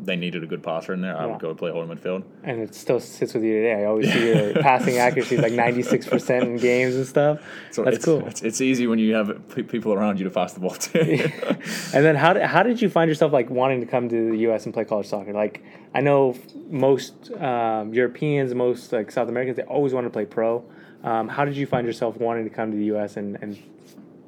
they 0.00 0.14
needed 0.14 0.44
a 0.44 0.46
good 0.46 0.62
passer 0.62 0.94
in 0.94 1.00
there, 1.00 1.16
I 1.16 1.24
Yeah. 1.24 1.32
would 1.32 1.40
go 1.40 1.54
play 1.56 1.72
holding 1.72 1.94
midfield. 1.96 2.22
and 2.44 2.60
it 2.60 2.72
still 2.72 3.00
sits 3.00 3.34
with 3.34 3.42
you 3.42 3.54
today. 3.54 3.82
I 3.82 3.84
always 3.86 4.10
see 4.12 4.28
your 4.28 4.52
passing 4.62 4.98
accuracy 4.98 5.34
is 5.34 5.42
like 5.42 5.52
ninety 5.52 5.82
six 5.82 6.06
percent 6.06 6.44
in 6.46 6.56
games 6.56 6.94
and 6.94 7.04
stuff. 7.04 7.40
So 7.72 7.82
That's 7.82 7.96
it's, 7.96 8.04
cool. 8.04 8.24
It's, 8.28 8.42
it's 8.42 8.60
easy 8.60 8.86
when 8.86 9.00
you 9.00 9.14
have 9.14 9.42
people 9.68 9.92
around 9.92 10.18
you 10.20 10.24
to 10.24 10.30
pass 10.30 10.52
the 10.52 10.60
ball 10.60 10.70
to. 10.70 11.00
and 11.92 12.04
then 12.04 12.14
how 12.14 12.32
did, 12.32 12.44
how 12.44 12.62
did 12.62 12.80
you 12.80 12.88
find 12.88 13.08
yourself 13.08 13.32
like 13.32 13.50
wanting 13.50 13.80
to 13.80 13.86
come 13.86 14.08
to 14.08 14.30
the 14.30 14.38
U.S. 14.38 14.66
and 14.66 14.72
play 14.72 14.84
college 14.84 15.08
soccer? 15.08 15.32
Like 15.32 15.64
I 15.92 16.00
know 16.00 16.36
most 16.70 17.32
um, 17.32 17.92
Europeans, 17.92 18.54
most 18.54 18.92
like 18.92 19.10
South 19.10 19.28
Americans, 19.28 19.56
they 19.56 19.64
always 19.64 19.92
want 19.92 20.06
to 20.06 20.10
play 20.10 20.24
pro. 20.26 20.64
Um, 21.04 21.28
how 21.28 21.44
did 21.44 21.56
you 21.56 21.66
find 21.66 21.86
yourself 21.86 22.16
wanting 22.16 22.44
to 22.44 22.50
come 22.50 22.70
to 22.70 22.76
the 22.76 22.86
U.S. 22.86 23.16
and, 23.16 23.38
and 23.40 23.58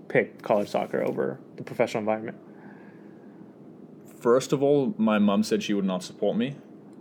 pick 0.09 0.43
college 0.43 0.69
soccer 0.69 1.03
over 1.03 1.41
the 1.57 1.63
professional 1.63 2.01
environment? 2.01 2.39
First 4.21 4.53
of 4.53 4.63
all, 4.63 4.95
my 4.99 5.19
mom 5.19 5.43
said 5.43 5.63
she 5.63 5.75
would 5.75 5.85
not 5.85 6.03
support 6.03 6.37
me 6.37 6.57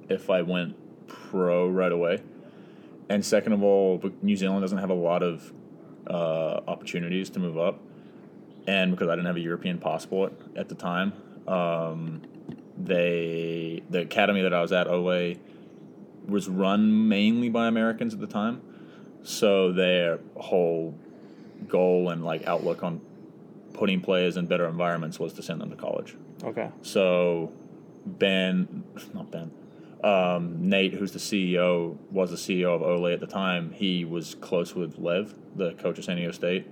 if 0.08 0.30
I 0.30 0.42
went 0.42 0.76
pro 1.08 1.68
right 1.68 1.92
away. 1.92 2.22
And 3.10 3.26
second 3.26 3.54
of 3.54 3.64
all, 3.64 4.02
New 4.22 4.36
Zealand 4.36 4.62
doesn't 4.62 4.78
have 4.78 4.90
a 4.90 4.96
lot 4.96 5.24
of 5.24 5.52
uh, 6.08 6.62
opportunities 6.68 7.30
to 7.32 7.40
move 7.40 7.58
up. 7.58 7.80
And 8.68 8.92
because 8.92 9.10
I 9.10 9.16
didn't 9.16 9.28
have 9.28 9.36
a 9.36 9.42
European 9.42 9.80
passport 9.80 10.34
at 10.56 10.70
the 10.70 10.76
time, 10.76 11.14
um, 11.48 12.22
they 12.78 13.82
the 13.90 14.02
academy 14.02 14.42
that 14.42 14.54
I 14.54 14.62
was 14.62 14.72
at, 14.72 14.88
OA, 14.88 15.36
was 16.28 16.48
run 16.48 17.08
mainly 17.10 17.50
by 17.50 17.68
Americans 17.68 18.14
at 18.14 18.20
the 18.20 18.28
time. 18.28 18.62
So 19.24 19.72
their 19.72 20.20
whole 20.38 20.98
goal 21.68 22.10
and 22.10 22.24
like 22.24 22.48
outlook 22.48 22.84
on 22.84 23.02
putting 23.74 24.02
players 24.02 24.38
in 24.38 24.46
better 24.46 24.68
environments 24.68 25.20
was 25.20 25.34
to 25.34 25.44
send 25.44 25.62
them 25.62 25.70
to 25.70 25.76
college. 25.76 26.16
Okay. 26.44 26.70
So 26.82 27.52
Ben, 28.06 28.84
not 29.14 29.32
Ben, 29.32 29.52
um, 30.04 30.70
Nate, 30.70 30.94
who's 30.94 31.12
the 31.12 31.20
CEO, 31.20 31.98
was 32.12 32.32
the 32.32 32.38
CEO 32.38 32.74
of 32.74 32.82
Ole 32.82 33.08
at 33.08 33.20
the 33.20 33.28
time. 33.28 33.72
He 33.72 34.06
was 34.06 34.36
close 34.36 34.74
with 34.74 34.98
Lev, 34.98 35.34
the 35.56 35.74
coach 35.74 35.98
of 35.98 36.06
San 36.06 36.16
Diego 36.16 36.32
State, 36.32 36.68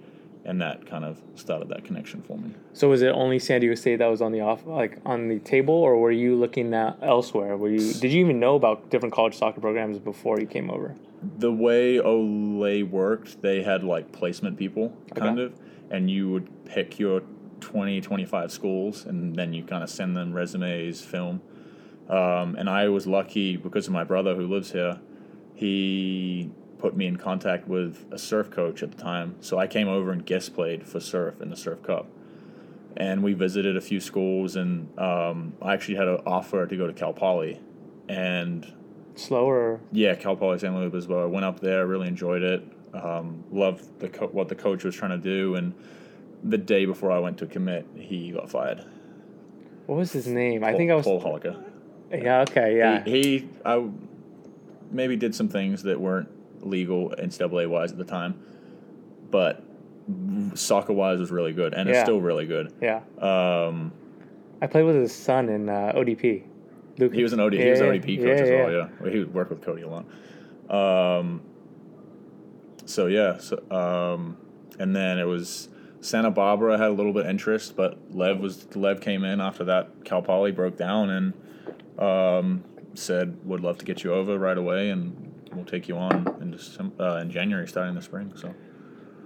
and 0.48 0.62
that 0.62 0.86
kind 0.88 1.04
of 1.04 1.22
started 1.36 1.68
that 1.70 1.84
connection 1.84 2.22
for 2.24 2.38
me. 2.38 2.52
So 2.74 2.90
was 2.90 3.02
it 3.02 3.10
only 3.10 3.38
San 3.38 3.60
Diego 3.62 3.76
State 3.76 3.98
that 3.98 4.08
was 4.08 4.22
on 4.22 4.32
the 4.32 4.40
off 4.42 4.66
like 4.66 4.98
on 5.06 5.28
the 5.28 5.40
table, 5.40 5.74
or 5.76 5.98
were 5.98 6.10
you 6.12 6.36
looking 6.36 6.74
at 6.74 6.98
elsewhere? 7.04 7.56
Were 7.58 7.70
you 7.70 7.94
did 7.94 8.12
you 8.12 8.22
even 8.22 8.40
know 8.40 8.56
about 8.56 8.90
different 8.90 9.14
college 9.14 9.38
soccer 9.38 9.60
programs 9.62 10.00
before 10.00 10.40
you 10.40 10.48
came 10.48 10.72
over? 10.72 10.96
The 11.38 11.52
way 11.52 12.00
Ole 12.00 12.84
worked, 12.84 13.42
they 13.42 13.62
had 13.62 13.84
like 13.84 14.12
placement 14.12 14.58
people, 14.58 14.96
kind 15.16 15.38
Okay. 15.38 15.44
of, 15.54 15.60
and 15.92 16.10
you 16.10 16.30
would 16.32 16.66
pick 16.66 16.98
your 17.00 17.22
20, 17.60 18.00
25 18.02 18.52
schools, 18.52 19.06
and 19.06 19.36
then 19.36 19.52
you 19.54 19.64
kind 19.64 19.84
of 19.84 19.90
send 19.90 20.16
them 20.16 20.32
resumes, 20.32 21.02
film. 21.02 21.42
Um, 22.08 22.56
and 22.56 22.70
I 22.70 22.88
was 22.88 23.06
lucky 23.06 23.58
because 23.58 23.88
of 23.88 23.94
my 23.94 24.04
brother 24.06 24.36
who 24.36 24.48
lives 24.48 24.72
here. 24.72 25.00
He 25.56 26.52
put 26.78 26.96
me 26.96 27.08
in 27.08 27.18
contact 27.18 27.68
with 27.68 28.06
a 28.12 28.18
surf 28.18 28.50
coach 28.52 28.84
at 28.84 28.92
the 28.92 29.02
time, 29.02 29.36
so 29.42 29.58
I 29.58 29.68
came 29.68 29.88
over 29.88 30.12
and 30.12 30.26
guest 30.26 30.54
played 30.54 30.88
for 30.88 31.00
surf 31.00 31.42
in 31.42 31.50
the 31.50 31.58
Surf 31.58 31.82
Cup. 31.84 32.08
And 32.96 33.24
we 33.24 33.34
visited 33.34 33.78
a 33.78 33.82
few 33.82 34.00
schools, 34.00 34.56
and 34.56 34.98
um, 35.00 35.54
I 35.62 35.74
actually 35.74 35.96
had 35.96 36.08
an 36.08 36.20
offer 36.26 36.66
to 36.66 36.78
go 36.78 36.88
to 36.88 36.94
Cal 36.94 37.14
Poly, 37.14 37.60
and 38.10 38.72
Slower. 39.16 39.80
yeah, 39.92 40.16
Cal 40.16 40.36
Poly 40.36 40.60
San 40.60 40.76
Luis 40.76 40.88
Obispo. 40.88 41.24
I 41.24 41.26
went 41.26 41.46
up 41.46 41.60
there, 41.60 41.86
really 41.86 42.08
enjoyed 42.08 42.42
it. 42.42 42.64
Um, 42.94 43.44
loved 43.52 44.00
the 44.00 44.10
co- 44.10 44.28
what 44.28 44.48
the 44.48 44.56
coach 44.56 44.84
was 44.84 44.96
trying 44.96 45.12
to 45.12 45.18
do, 45.18 45.56
and 45.56 45.74
the 46.44 46.58
day 46.58 46.86
before 46.86 47.12
I 47.12 47.20
went 47.20 47.38
to 47.40 47.46
commit, 47.46 47.86
he 47.96 48.32
got 48.32 48.50
fired. 48.50 48.86
What 49.86 49.98
was 49.98 50.12
his 50.12 50.28
name? 50.28 50.64
I 50.64 50.74
think 50.74 50.90
I 50.92 50.96
was. 50.96 51.06
Paul 51.06 51.22
Holocher. 51.22 51.64
Yeah. 52.12 52.42
Okay. 52.42 52.78
Yeah. 52.78 53.04
He, 53.04 53.12
he 53.40 53.50
I 53.66 53.88
maybe 54.92 55.16
did 55.16 55.36
some 55.36 55.50
things 55.50 55.84
that 55.84 56.00
weren't 56.00 56.30
legal 56.62 57.10
NCAA 57.18 57.70
wise 57.70 57.92
at 57.92 57.98
the 57.98 58.06
time, 58.06 58.40
but 59.32 59.64
soccer 60.56 60.94
wise 60.94 61.20
was 61.20 61.32
really 61.32 61.54
good, 61.54 61.74
and 61.74 61.90
it's 61.90 62.00
still 62.00 62.22
really 62.22 62.46
good. 62.46 62.74
yeah. 62.82 63.02
Um, 63.20 63.92
I 64.62 64.68
played 64.68 64.84
with 64.84 64.96
his 64.96 65.14
son 65.14 65.50
in 65.50 65.70
uh, 65.70 65.94
ODP. 65.96 66.44
Luke. 66.98 67.14
he 67.14 67.22
was 67.22 67.34
an 67.34 67.40
OD, 67.40 67.54
he 67.54 67.70
was 67.70 67.80
an 67.80 67.88
ODP 67.88 68.18
coach 68.18 68.26
yeah, 68.26 68.44
as 68.44 68.50
well. 68.50 68.72
yeah. 68.72 68.78
Yeah, 68.78 68.88
Well, 69.00 69.12
he 69.12 69.20
would 69.20 69.34
work 69.34 69.52
with 69.52 69.62
Cody 69.62 69.84
a 69.84 69.88
lot. 69.88 70.06
Um, 70.70 71.42
so 72.86 73.06
yeah, 73.08 73.38
so, 73.38 73.62
um, 73.70 74.38
and 74.80 74.96
then 74.96 75.20
it 75.20 75.26
was 75.26 75.70
Santa 76.02 76.32
Barbara 76.32 76.78
had 76.78 76.88
a 76.88 76.94
little 76.94 77.14
bit 77.14 77.26
of 77.26 77.30
interest, 77.30 77.76
but 77.76 78.00
Lev 78.16 78.40
was 78.40 78.76
Lev 78.76 79.02
came 79.02 79.24
in 79.24 79.42
after 79.42 79.64
that. 79.66 80.06
Cal 80.06 80.22
Poly 80.22 80.52
broke 80.52 80.78
down 80.78 81.10
and 81.10 81.34
um, 82.00 82.64
said 82.94 83.38
would 83.46 83.62
love 83.62 83.78
to 83.80 83.86
get 83.86 84.04
you 84.04 84.14
over 84.14 84.38
right 84.38 84.58
away, 84.58 84.90
and 84.90 85.27
we'll 85.58 85.66
take 85.66 85.88
you 85.88 85.98
on 85.98 86.38
in 86.42 86.52
December, 86.52 87.04
uh, 87.04 87.22
in 87.22 87.30
January, 87.30 87.68
starting 87.68 87.96
the 87.96 88.02
spring. 88.02 88.32
So 88.36 88.54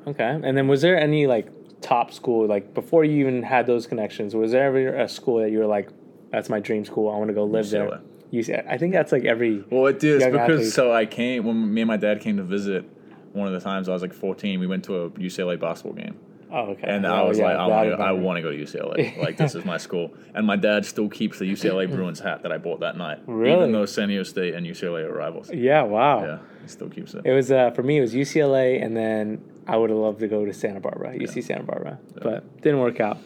Okay. 0.07 0.39
And 0.43 0.57
then 0.57 0.67
was 0.67 0.81
there 0.81 1.00
any 1.00 1.27
like 1.27 1.47
top 1.81 2.11
school 2.13 2.47
like 2.47 2.73
before 2.73 3.03
you 3.03 3.19
even 3.19 3.43
had 3.43 3.67
those 3.67 3.88
connections? 3.88 4.35
Was 4.35 4.51
there 4.51 4.65
ever 4.65 4.95
a 4.97 5.07
school 5.07 5.39
that 5.39 5.51
you 5.51 5.59
were 5.59 5.67
like, 5.67 5.89
"That's 6.31 6.50
my 6.50 6.59
dream 6.59 6.85
school. 6.85 7.09
I 7.09 7.17
want 7.17 7.27
to 7.29 7.33
go 7.33 7.43
live 7.43 7.69
there." 7.69 7.88
UCLA. 7.88 8.01
UCLA. 8.33 8.67
I 8.67 8.77
think 8.77 8.93
that's 8.93 9.11
like 9.11 9.25
every. 9.25 9.63
Well, 9.69 9.88
it 9.88 10.03
is 10.03 10.23
because 10.23 10.39
athlete. 10.39 10.73
so 10.73 10.91
I 10.91 11.05
came 11.05 11.45
when 11.45 11.73
me 11.73 11.81
and 11.81 11.88
my 11.88 11.97
dad 11.97 12.21
came 12.21 12.38
to 12.38 12.43
visit. 12.43 12.85
One 13.33 13.47
of 13.47 13.53
the 13.53 13.61
times 13.61 13.88
I 13.88 13.93
was 13.93 14.01
like 14.01 14.13
14, 14.13 14.59
we 14.59 14.67
went 14.67 14.83
to 14.85 15.03
a 15.03 15.09
UCLA 15.11 15.57
basketball 15.57 15.93
game, 15.93 16.19
Oh, 16.51 16.72
okay. 16.72 16.88
and 16.88 17.05
Oh, 17.05 17.13
I 17.13 17.22
was 17.24 17.38
yeah, 17.38 17.46
like, 17.46 17.55
I 17.55 17.67
that 17.70 17.70
want 17.70 17.89
to, 18.00 18.03
I 18.03 18.12
want 18.12 18.38
to 18.38 18.41
go 18.41 18.51
to 18.51 18.58
UCLA. 18.58 19.17
like 19.17 19.38
this 19.38 19.55
is 19.55 19.63
my 19.65 19.77
school, 19.88 20.13
and 20.36 20.46
my 20.46 20.55
dad 20.55 20.86
still 20.86 21.08
keeps 21.10 21.39
the 21.39 21.46
UCLA 21.46 21.89
Bruins 21.96 22.20
hat 22.20 22.43
that 22.43 22.51
I 22.51 22.58
bought 22.58 22.81
that 22.81 22.98
night, 22.98 23.20
Really? 23.25 23.55
even 23.58 23.72
though 23.72 23.86
San 23.86 24.10
Diego 24.10 24.24
State 24.24 24.53
and 24.53 24.65
UCLA 24.65 25.03
are 25.05 25.13
rivals. 25.13 25.50
Yeah. 25.53 25.84
Wow. 25.84 26.24
Yeah, 26.25 26.38
he 26.62 26.67
still 26.67 26.89
keeps 26.89 27.13
it. 27.13 27.25
It 27.25 27.34
was 27.34 27.51
uh, 27.51 27.72
for 27.72 27.84
me. 27.84 27.98
It 27.98 28.01
was 28.01 28.13
UCLA, 28.13 28.84
and 28.84 28.96
then 28.98 29.43
I 29.67 29.77
would 29.77 29.89
have 29.89 30.00
loved 30.00 30.20
to 30.20 30.27
go 30.27 30.43
to 30.46 30.53
Santa 30.53 30.79
Barbara, 30.79 31.13
UC 31.13 31.43
Santa 31.43 31.63
Barbara, 31.63 32.00
but 32.22 32.62
didn't 32.62 32.79
work 32.79 33.00
out. 33.00 33.17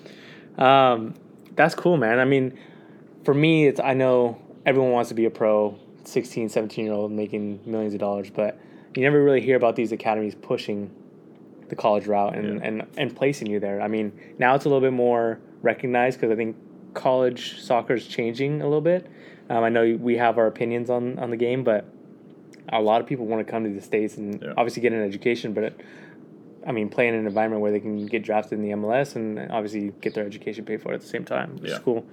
Um, 0.58 1.16
that's 1.56 1.76
cool, 1.76 1.98
man. 1.98 2.20
I 2.20 2.26
mean, 2.26 2.58
for 3.24 3.34
me, 3.34 3.68
it's 3.68 3.80
I 3.80 3.94
know 3.94 4.38
everyone 4.66 4.92
wants 4.92 5.10
to 5.10 5.16
be 5.16 5.26
a 5.26 5.30
pro, 5.32 5.78
16, 6.04 6.50
17 6.50 6.86
year 6.86 6.94
old 6.94 7.12
making 7.12 7.62
millions 7.66 7.94
of 7.94 8.00
dollars, 8.00 8.30
but 8.30 8.60
you 8.96 9.02
never 9.04 9.24
really 9.24 9.42
hear 9.42 9.56
about 9.58 9.76
these 9.76 9.92
academies 9.92 10.36
pushing 10.36 10.90
the 11.70 11.76
college 11.76 12.08
route 12.08 12.36
and, 12.36 12.60
Yeah. 12.60 12.68
and, 12.68 12.88
and 12.98 13.16
placing 13.16 13.48
you 13.48 13.60
there. 13.60 13.82
I 13.82 13.88
mean, 13.88 14.12
now 14.38 14.56
it's 14.56 14.66
a 14.66 14.70
little 14.70 14.82
bit 14.82 14.94
more 14.94 15.40
recognized 15.62 16.20
because 16.20 16.32
I 16.34 16.36
think 16.36 16.56
college 16.94 17.60
soccer 17.62 17.94
is 17.96 18.08
changing 18.08 18.62
a 18.62 18.66
little 18.66 18.82
bit. 18.82 19.08
Um, 19.50 19.64
I 19.64 19.70
know 19.70 19.98
we 20.00 20.18
have 20.18 20.38
our 20.38 20.48
opinions 20.48 20.90
on, 20.90 21.20
on 21.20 21.30
the 21.30 21.38
game, 21.38 21.64
but 21.64 21.86
a 22.70 22.82
lot 22.82 23.02
of 23.02 23.08
people 23.08 23.26
want 23.26 23.46
to 23.46 23.52
come 23.52 23.64
to 23.64 23.70
the 23.70 23.82
states 23.82 24.18
and 24.18 24.42
Yeah. 24.42 24.54
obviously 24.58 24.82
get 24.82 24.94
an 24.94 25.04
education, 25.04 25.54
but 25.54 25.64
it, 25.66 25.82
I 26.68 26.72
mean, 26.72 26.90
play 26.90 27.08
in 27.08 27.14
an 27.14 27.28
environment 27.28 27.62
where 27.62 27.72
they 27.72 27.80
can 27.80 28.06
get 28.08 28.24
drafted 28.24 28.54
in 28.60 28.64
the 28.64 28.72
MLS 28.72 29.16
and 29.16 29.40
obviously 29.52 29.94
get 30.02 30.16
their 30.16 30.26
education 30.26 30.66
paid 30.66 30.82
for 30.82 30.94
at 30.94 31.02
the 31.02 31.06
same 31.08 31.24
time, 31.24 31.58
which 31.58 31.72
is 31.72 31.80
cool. 31.80 32.06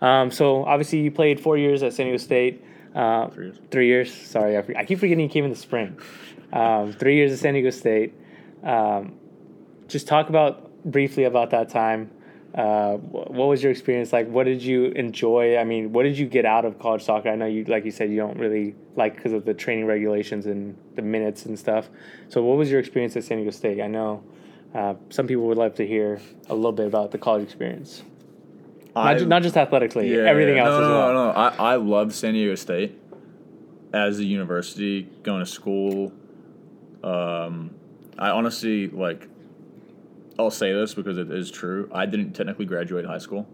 Um, 0.00 0.32
so 0.32 0.64
obviously, 0.64 0.98
you 1.00 1.12
played 1.12 1.38
four 1.38 1.56
years 1.56 1.84
at 1.84 1.92
San 1.92 2.06
Diego 2.06 2.18
State. 2.18 2.64
Uh, 2.96 3.28
Three 3.28 3.44
years. 3.46 3.58
Three 3.70 3.86
years. 3.86 4.12
Sorry, 4.12 4.56
I, 4.56 4.64
I 4.76 4.84
keep 4.84 4.98
forgetting 4.98 5.20
you 5.22 5.28
came 5.30 5.44
in 5.44 5.50
the 5.50 5.56
spring. 5.56 5.96
Um, 6.52 6.92
three 6.92 7.14
years 7.14 7.32
at 7.32 7.38
San 7.38 7.54
Diego 7.54 7.70
State. 7.70 8.12
Um, 8.62 9.18
just 9.88 10.06
talk 10.06 10.28
about 10.28 10.70
briefly 10.84 11.24
about 11.24 11.50
that 11.50 11.68
time. 11.68 12.10
Uh, 12.54 12.96
what 12.96 13.48
was 13.48 13.62
your 13.62 13.72
experience 13.72 14.12
like? 14.12 14.28
What 14.28 14.44
did 14.44 14.62
you 14.62 14.86
enjoy? 14.86 15.56
I 15.56 15.64
mean, 15.64 15.92
what 15.92 16.02
did 16.02 16.18
you 16.18 16.26
get 16.26 16.44
out 16.44 16.66
of 16.66 16.78
college 16.78 17.02
soccer? 17.02 17.30
I 17.30 17.34
know 17.34 17.46
you, 17.46 17.64
like 17.64 17.86
you 17.86 17.90
said, 17.90 18.10
you 18.10 18.16
don't 18.16 18.38
really 18.38 18.74
like 18.94 19.16
because 19.16 19.32
of 19.32 19.46
the 19.46 19.54
training 19.54 19.86
regulations 19.86 20.44
and 20.44 20.76
the 20.94 21.00
minutes 21.00 21.46
and 21.46 21.58
stuff. 21.58 21.88
So, 22.28 22.42
what 22.42 22.58
was 22.58 22.70
your 22.70 22.78
experience 22.78 23.16
at 23.16 23.24
San 23.24 23.38
Diego 23.38 23.52
State? 23.52 23.80
I 23.80 23.86
know 23.86 24.22
uh, 24.74 24.94
some 25.08 25.26
people 25.26 25.44
would 25.44 25.56
love 25.56 25.74
to 25.76 25.86
hear 25.86 26.20
a 26.50 26.54
little 26.54 26.72
bit 26.72 26.86
about 26.86 27.10
the 27.10 27.16
college 27.16 27.44
experience, 27.44 28.02
not, 28.94 29.16
ju- 29.16 29.26
not 29.26 29.42
just 29.42 29.56
athletically, 29.56 30.14
everything 30.20 30.56
no, 30.56 30.64
else 30.64 30.80
no, 30.80 30.84
as 30.84 30.88
well. 30.90 31.08
No, 31.08 31.24
no, 31.24 31.30
I, 31.30 31.72
I 31.72 31.76
loved 31.76 32.12
San 32.12 32.34
Diego 32.34 32.54
State 32.54 32.98
as 33.94 34.18
a 34.18 34.24
university, 34.24 35.08
going 35.22 35.40
to 35.40 35.46
school. 35.46 36.12
Um, 37.02 37.74
I 38.18 38.30
honestly 38.30 38.88
like. 38.88 39.28
I'll 40.38 40.50
say 40.50 40.72
this 40.72 40.94
because 40.94 41.18
it 41.18 41.30
is 41.30 41.50
true. 41.50 41.90
I 41.92 42.06
didn't 42.06 42.32
technically 42.32 42.64
graduate 42.64 43.04
high 43.04 43.18
school. 43.18 43.46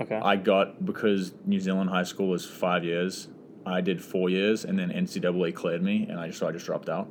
Okay. 0.00 0.16
I 0.16 0.36
got 0.36 0.84
because 0.84 1.34
New 1.44 1.58
Zealand 1.58 1.90
high 1.90 2.04
school 2.04 2.34
is 2.34 2.44
five 2.44 2.84
years. 2.84 3.28
I 3.64 3.80
did 3.80 4.02
four 4.02 4.30
years, 4.30 4.64
and 4.64 4.78
then 4.78 4.90
NCAA 4.90 5.54
cleared 5.54 5.82
me, 5.82 6.06
and 6.08 6.20
I 6.20 6.28
just 6.28 6.38
so 6.38 6.46
I 6.46 6.52
just 6.52 6.66
dropped 6.66 6.88
out, 6.88 7.08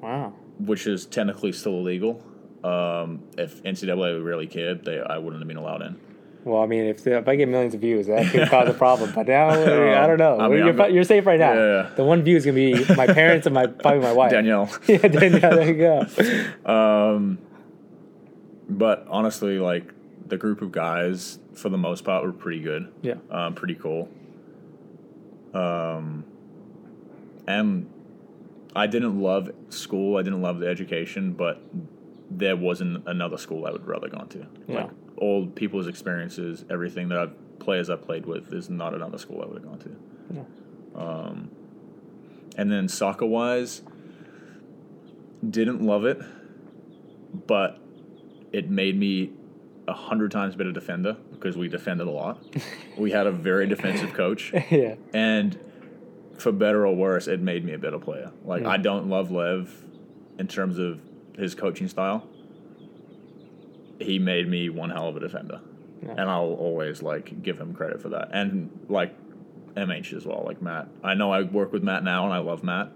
wow. 0.00 0.32
which 0.58 0.88
is 0.88 1.06
technically 1.06 1.52
still 1.52 1.74
illegal. 1.74 2.24
Um, 2.64 3.22
if 3.38 3.62
NCAA 3.62 4.24
really 4.24 4.48
cared, 4.48 4.84
they 4.84 5.00
I 5.00 5.18
wouldn't 5.18 5.40
have 5.40 5.48
been 5.48 5.56
allowed 5.56 5.82
in. 5.82 6.00
Well, 6.44 6.60
I 6.60 6.66
mean, 6.66 6.84
if, 6.86 7.06
if 7.06 7.28
I 7.28 7.36
get 7.36 7.48
millions 7.48 7.74
of 7.74 7.80
views, 7.80 8.08
that 8.08 8.30
could 8.32 8.48
cause 8.48 8.68
a 8.68 8.74
problem. 8.74 9.12
But 9.14 9.28
now, 9.28 9.48
I 10.02 10.06
don't 10.06 10.18
know. 10.18 10.40
I 10.40 10.48
mean, 10.48 10.58
you're, 10.58 10.88
you're 10.88 11.04
safe 11.04 11.24
right 11.24 11.38
now. 11.38 11.52
Yeah. 11.52 11.90
The 11.94 12.02
one 12.02 12.22
view 12.22 12.36
is 12.36 12.44
gonna 12.44 12.56
be 12.56 12.84
my 12.96 13.06
parents 13.06 13.46
and 13.46 13.54
my 13.54 13.66
probably 13.66 14.00
my 14.00 14.12
wife. 14.12 14.32
Danielle. 14.32 14.68
yeah, 14.86 14.98
Danielle. 14.98 15.56
There 15.56 15.68
you 15.68 15.74
go. 15.74 16.06
Um, 16.72 17.38
but 18.68 19.06
honestly, 19.08 19.58
like 19.58 19.92
the 20.26 20.36
group 20.36 20.62
of 20.62 20.72
guys 20.72 21.38
for 21.54 21.68
the 21.68 21.78
most 21.78 22.04
part 22.04 22.24
were 22.24 22.32
pretty 22.32 22.60
good. 22.60 22.92
Yeah. 23.02 23.14
Um, 23.30 23.54
pretty 23.54 23.74
cool. 23.74 24.08
Um, 25.54 26.24
and 27.46 27.90
I 28.74 28.86
didn't 28.86 29.20
love 29.20 29.50
school. 29.68 30.16
I 30.16 30.22
didn't 30.22 30.42
love 30.42 30.58
the 30.58 30.68
education, 30.68 31.32
but 31.32 31.60
there 32.30 32.56
wasn't 32.56 33.06
another 33.06 33.36
school 33.36 33.66
I 33.66 33.72
would 33.72 33.86
rather 33.86 34.08
gone 34.08 34.28
to. 34.30 34.46
Yeah. 34.66 34.88
All 35.22 35.46
people's 35.46 35.86
experiences, 35.86 36.64
everything 36.68 37.08
that 37.10 37.18
I've 37.18 37.58
players 37.62 37.88
I've 37.88 38.02
played 38.02 38.26
with 38.26 38.52
is 38.52 38.68
not 38.68 38.92
another 38.92 39.18
school 39.18 39.40
I 39.40 39.46
would 39.46 39.62
have 39.62 39.64
gone 39.64 39.78
to. 39.78 39.96
Yeah. 40.34 41.00
Um, 41.00 41.50
and 42.56 42.70
then 42.70 42.88
soccer 42.88 43.24
wise, 43.24 43.82
didn't 45.48 45.80
love 45.80 46.04
it, 46.04 46.20
but 47.46 47.78
it 48.52 48.68
made 48.68 48.98
me 48.98 49.30
a 49.88 49.92
hundred 49.92 50.30
times 50.30 50.54
better 50.54 50.72
defender 50.72 51.16
because 51.32 51.56
we 51.56 51.68
defended 51.68 52.06
a 52.06 52.10
lot. 52.10 52.42
we 52.98 53.10
had 53.10 53.26
a 53.26 53.32
very 53.32 53.66
defensive 53.66 54.12
coach, 54.12 54.52
yeah. 54.70 54.96
and 55.14 55.58
for 56.38 56.52
better 56.52 56.86
or 56.86 56.94
worse, 56.94 57.26
it 57.26 57.40
made 57.40 57.64
me 57.64 57.72
a 57.72 57.78
better 57.78 57.98
player. 57.98 58.32
Like 58.44 58.62
Yeah. 58.62 58.70
I 58.70 58.76
don't 58.76 59.08
love 59.08 59.30
Lev 59.30 59.84
in 60.38 60.48
terms 60.48 60.78
of 60.78 61.00
his 61.38 61.54
coaching 61.54 61.88
style. 61.88 62.26
He 64.02 64.18
made 64.18 64.48
me 64.48 64.68
one 64.68 64.90
hell 64.90 65.08
of 65.08 65.16
a 65.16 65.20
defender, 65.20 65.60
Yeah. 66.02 66.10
and 66.12 66.22
I'll 66.22 66.54
always 66.54 67.02
like 67.02 67.42
give 67.42 67.58
him 67.60 67.74
credit 67.74 68.00
for 68.02 68.08
that. 68.10 68.28
And 68.32 68.70
like 68.88 69.14
MH 69.74 70.12
as 70.14 70.26
well, 70.26 70.42
like 70.46 70.60
Matt. 70.60 70.88
I 71.02 71.14
know 71.14 71.32
I 71.32 71.42
work 71.42 71.72
with 71.72 71.82
Matt 71.82 72.04
now, 72.04 72.24
and 72.24 72.32
I 72.32 72.38
love 72.38 72.62
Matt. 72.62 72.88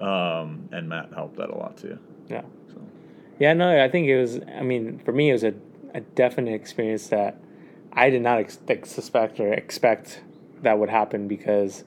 Um, 0.00 0.68
and 0.72 0.88
Matt 0.88 1.12
helped 1.12 1.36
that 1.38 1.50
a 1.50 1.56
lot 1.56 1.76
too. 1.76 1.98
Yeah. 2.28 2.42
So 2.68 2.80
Yeah, 3.38 3.52
no, 3.54 3.82
I 3.82 3.88
think 3.88 4.06
it 4.08 4.18
was. 4.20 4.40
I 4.56 4.62
mean, 4.62 5.00
for 5.04 5.12
me, 5.12 5.30
it 5.30 5.32
was 5.32 5.44
a, 5.44 5.54
a 5.94 6.00
definite 6.00 6.54
experience 6.54 7.08
that 7.08 7.40
I 7.92 8.10
did 8.10 8.22
not 8.22 8.38
ex- 8.38 8.58
suspect 8.84 9.40
or 9.40 9.52
expect 9.52 10.22
that 10.62 10.78
would 10.78 10.88
happen 10.90 11.26
because 11.28 11.84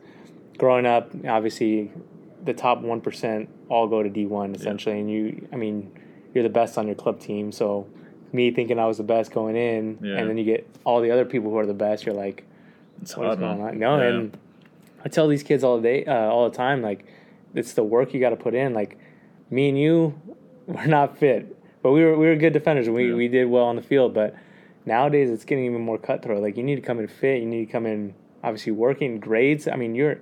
growing 0.57 0.85
up, 0.85 1.11
obviously, 1.27 1.91
the 2.43 2.53
top 2.53 2.81
one 2.81 2.99
percent 3.01 3.49
all 3.69 3.87
go 3.87 4.03
to 4.03 4.09
D 4.09 4.25
one 4.25 4.53
essentially, 4.55 4.99
and 4.99 5.09
you, 5.09 5.47
I 5.53 5.55
mean, 5.55 5.91
you're 6.33 6.43
the 6.43 6.49
best 6.49 6.77
on 6.77 6.87
your 6.87 6.95
club 6.95 7.19
team. 7.21 7.51
So 7.53 7.87
me 8.33 8.51
thinking 8.51 8.79
I 8.79 8.85
was 8.85 8.97
the 8.97 9.03
best 9.03 9.31
going 9.31 9.55
in, 9.55 9.97
Yeah. 10.01 10.17
and 10.17 10.29
then 10.29 10.37
you 10.37 10.43
get 10.45 10.67
all 10.85 11.01
the 11.01 11.11
other 11.11 11.25
people 11.25 11.51
who 11.51 11.57
are 11.57 11.65
the 11.65 11.73
best. 11.73 12.05
You're 12.05 12.15
like, 12.15 12.43
It's 13.01 13.15
what 13.17 13.23
is 13.23 13.27
hard, 13.27 13.39
going 13.39 13.57
man. 13.59 13.67
on? 13.67 13.79
No, 13.79 13.97
Yeah. 13.97 14.07
and 14.19 14.37
I 15.03 15.09
tell 15.09 15.27
these 15.27 15.43
kids 15.43 15.63
all 15.63 15.79
day, 15.79 16.05
uh, 16.05 16.13
all 16.29 16.49
the 16.49 16.55
time, 16.55 16.81
like 16.81 17.05
it's 17.53 17.73
the 17.73 17.83
work 17.83 18.13
you 18.13 18.19
got 18.19 18.29
to 18.29 18.35
put 18.35 18.53
in. 18.53 18.73
Like 18.73 18.97
me 19.49 19.69
and 19.69 19.77
you, 19.79 20.13
we're 20.67 20.85
not 20.85 21.17
fit, 21.17 21.55
but 21.83 21.91
we 21.91 22.03
were 22.03 22.17
we 22.17 22.27
were 22.27 22.35
good 22.35 22.53
defenders. 22.53 22.87
We 22.89 23.09
Yeah. 23.09 23.15
we 23.15 23.27
did 23.27 23.45
well 23.49 23.65
on 23.65 23.75
the 23.75 23.81
field, 23.81 24.13
but 24.13 24.35
nowadays 24.85 25.29
it's 25.29 25.43
getting 25.45 25.65
even 25.65 25.81
more 25.81 25.97
cutthroat. 25.97 26.41
Like 26.41 26.55
you 26.57 26.63
need 26.63 26.75
to 26.75 26.81
come 26.81 26.99
in 26.99 27.07
fit. 27.07 27.41
You 27.41 27.47
need 27.47 27.65
to 27.65 27.71
come 27.71 27.85
in 27.85 28.13
obviously 28.43 28.71
working 28.71 29.19
grades. 29.19 29.67
I 29.67 29.75
mean, 29.75 29.93
you're 29.95 30.19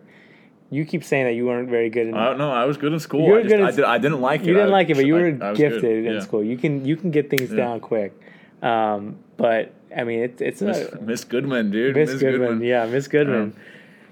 you 0.71 0.85
keep 0.85 1.03
saying 1.03 1.25
that 1.25 1.33
you 1.33 1.45
weren't 1.45 1.69
very 1.69 1.89
good 1.89 2.07
in. 2.07 2.13
I 2.13 2.25
don't 2.29 2.38
know. 2.38 2.51
I 2.51 2.65
was 2.65 2.77
good 2.77 2.93
in 2.93 2.99
school. 2.99 3.25
You 3.25 3.31
were 3.31 3.39
I, 3.39 3.41
just, 3.43 3.51
good 3.53 3.59
in 3.61 3.65
I, 3.65 3.71
did, 3.71 3.83
I 3.85 3.97
didn't 3.97 4.21
like 4.21 4.41
it. 4.41 4.47
you 4.47 4.53
didn't 4.53 4.69
I- 4.69 4.71
like 4.71 4.89
it, 4.89 4.95
but 4.95 5.05
you 5.05 5.13
were 5.15 5.38
I 5.41 5.53
gifted 5.53 6.05
in 6.05 6.13
Yeah. 6.13 6.19
school. 6.19 6.43
You 6.43 6.57
can 6.57 6.85
you 6.85 6.95
can 6.95 7.11
get 7.11 7.29
things 7.29 7.49
Yeah. 7.51 7.57
down 7.57 7.79
quick. 7.79 8.13
Um, 8.61 9.17
but 9.38 9.73
I 9.95 10.03
mean, 10.03 10.19
it's 10.19 10.41
it's 10.41 10.61
Miss, 10.61 10.89
a, 10.91 11.01
Miss 11.01 11.23
Goodman, 11.23 11.71
dude. 11.71 11.95
Miss 11.95 12.13
Goodman. 12.19 12.61
Yeah, 12.61 12.85
Miss 12.85 13.07
Goodman. 13.07 13.55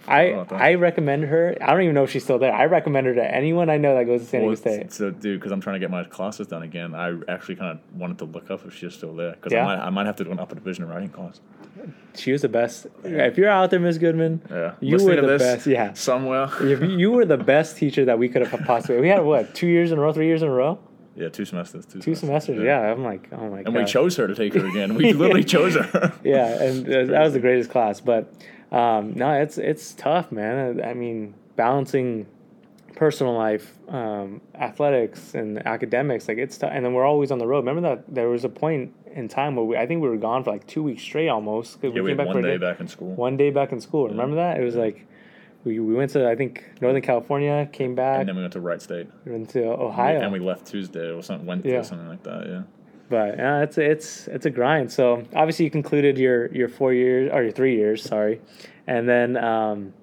I. 0.08 0.32
I 0.52 0.74
recommend 0.76 1.24
her. 1.26 1.56
I 1.62 1.72
don't 1.74 1.82
even 1.82 1.96
know 1.96 2.04
if 2.04 2.12
she's 2.12 2.24
still 2.24 2.40
there. 2.40 2.54
I 2.54 2.66
recommend 2.66 3.08
her 3.08 3.16
to 3.16 3.24
anyone 3.36 3.70
I 3.70 3.78
know 3.78 3.96
that 3.96 4.06
goes 4.06 4.22
to 4.22 4.28
San 4.28 4.42
Well, 4.46 4.56
Diego 4.56 4.72
State. 4.78 4.94
so, 4.94 5.12
dude, 5.12 5.40
because 5.40 5.52
I'm 5.52 5.62
trying 5.62 5.76
to 5.76 5.80
get 5.80 5.92
my 5.92 6.04
classes 6.06 6.48
done 6.48 6.64
again, 6.64 6.96
I 6.96 7.18
actually 7.28 7.56
kind 7.56 7.72
of 7.78 8.00
wanted 8.00 8.18
to 8.20 8.26
look 8.26 8.50
up 8.50 8.66
if 8.66 8.74
she's 8.76 8.94
still 8.94 9.14
there. 9.16 9.32
Because 9.32 9.52
Yeah? 9.54 9.66
I, 9.66 9.76
might, 9.76 9.86
I 9.86 9.90
might 9.90 10.06
have 10.06 10.16
to 10.18 10.24
do 10.24 10.32
an 10.32 10.40
upper 10.40 10.56
division 10.56 10.88
writing 10.88 11.10
class. 11.10 11.40
She 12.16 12.32
was 12.32 12.42
the 12.42 12.50
best. 12.50 12.88
If 13.04 13.38
you're 13.38 13.50
out 13.50 13.70
there, 13.70 13.80
Miss 13.80 13.98
Goodman, 13.98 14.42
Yeah. 14.50 14.74
you 14.80 14.98
Listening 14.98 15.16
were 15.22 15.22
the 15.22 15.38
best. 15.38 15.68
Yeah, 15.68 15.94
Somewhere. 15.94 16.50
you 16.62 16.78
you 16.86 17.12
were 17.12 17.26
the 17.26 17.38
best 17.38 17.78
teacher 17.78 18.06
that 18.06 18.18
we 18.18 18.30
could 18.30 18.46
have 18.48 18.66
possibly. 18.66 19.00
We 19.00 19.10
had 19.10 19.24
what 19.24 19.54
two 19.54 19.68
years 19.68 19.92
in 19.92 20.00
a 20.00 20.02
row, 20.02 20.12
three 20.14 20.26
years 20.28 20.42
in 20.42 20.48
a 20.48 20.52
row, 20.52 20.80
Yeah, 21.16 21.30
two 21.30 21.46
semesters. 21.46 21.86
Two, 21.86 22.00
two 22.00 22.16
semesters. 22.16 22.62
Yeah, 22.64 22.80
I'm 22.92 23.04
like, 23.04 23.28
oh 23.32 23.50
my 23.50 23.58
god. 23.58 23.68
And 23.68 23.76
we 23.76 23.86
chose 23.86 24.16
her 24.18 24.28
to 24.28 24.34
take 24.36 24.54
her 24.56 24.66
again. 24.66 24.96
We 25.02 25.14
literally 25.14 25.44
chose 25.44 25.76
her. 25.76 26.14
yeah, 26.24 26.62
and 26.64 26.88
uh, 26.88 27.06
that 27.12 27.24
was 27.24 27.34
the 27.34 27.40
greatest 27.40 27.70
class. 27.70 28.02
But 28.02 28.34
um, 28.72 29.14
no, 29.16 29.32
it's 29.34 29.58
it's 29.58 29.94
tough, 29.94 30.32
man. 30.32 30.82
I 30.84 30.94
mean, 30.94 31.34
balancing 31.56 32.26
personal 32.96 33.34
life, 33.34 33.78
um, 33.90 34.42
athletics, 34.56 35.36
and 35.36 35.66
academics, 35.68 36.28
like 36.28 36.38
it's 36.38 36.58
tough. 36.58 36.72
And 36.74 36.84
then 36.84 36.94
we're 36.94 37.06
always 37.06 37.32
on 37.32 37.38
the 37.40 37.48
road. 37.48 37.60
Remember 37.60 37.82
that 37.82 38.04
there 38.14 38.28
was 38.30 38.44
a 38.44 38.50
point 38.50 38.94
in 39.14 39.28
time 39.28 39.56
where 39.56 39.66
we, 39.66 39.78
I 39.78 39.86
think 39.88 40.02
we 40.02 40.10
were 40.10 40.18
gone 40.18 40.44
for 40.44 40.52
like 40.52 40.66
two 40.68 40.84
weeks 40.84 41.02
straight 41.04 41.30
almost. 41.30 41.80
'cause 41.82 41.92
Yeah, 41.94 42.02
we 42.02 42.16
for 42.16 42.26
one 42.26 42.38
a 42.38 42.42
day 42.42 42.58
back 42.58 42.80
in 42.80 42.88
school. 42.88 43.14
One 43.16 43.38
day 43.38 43.50
back 43.52 43.72
in 43.72 43.80
school. 43.82 44.08
Remember 44.08 44.36
that? 44.38 44.60
It 44.60 44.64
was 44.64 44.76
like 44.76 45.06
we, 45.64 45.80
we 45.80 45.94
went 45.96 46.12
to 46.12 46.28
I 46.30 46.36
think 46.36 46.64
Northern 46.82 47.02
California, 47.02 47.68
came 47.72 47.94
back, 47.96 48.20
And 48.20 48.30
then 48.30 48.36
we 48.36 48.42
went 48.42 48.54
to 48.54 48.60
Wright 48.62 48.82
State. 48.82 49.08
went 49.26 49.50
to 49.52 49.64
Ohio. 49.66 50.20
And 50.22 50.32
we 50.32 50.40
left 50.40 50.66
Tuesday 50.68 51.12
or 51.12 51.22
something, 51.22 51.46
Wednesday 51.48 51.72
Yeah. 51.72 51.80
or 51.80 51.84
something 51.84 52.08
like 52.08 52.24
that, 52.24 52.48
yeah. 52.48 52.62
But 53.10 53.38
yeah, 53.38 53.62
it's 53.62 53.78
it's 53.78 54.28
it's 54.28 54.46
a 54.46 54.50
grind. 54.50 54.92
So 54.92 55.24
obviously 55.34 55.66
you 55.66 55.72
concluded 55.72 56.18
your 56.18 56.54
your 56.54 56.68
four 56.68 56.94
years 56.94 57.32
or 57.34 57.44
your 57.44 57.52
three 57.52 57.76
years, 57.76 58.04
sorry, 58.04 58.42
and 58.86 59.08
then 59.08 59.38
um, 59.38 59.94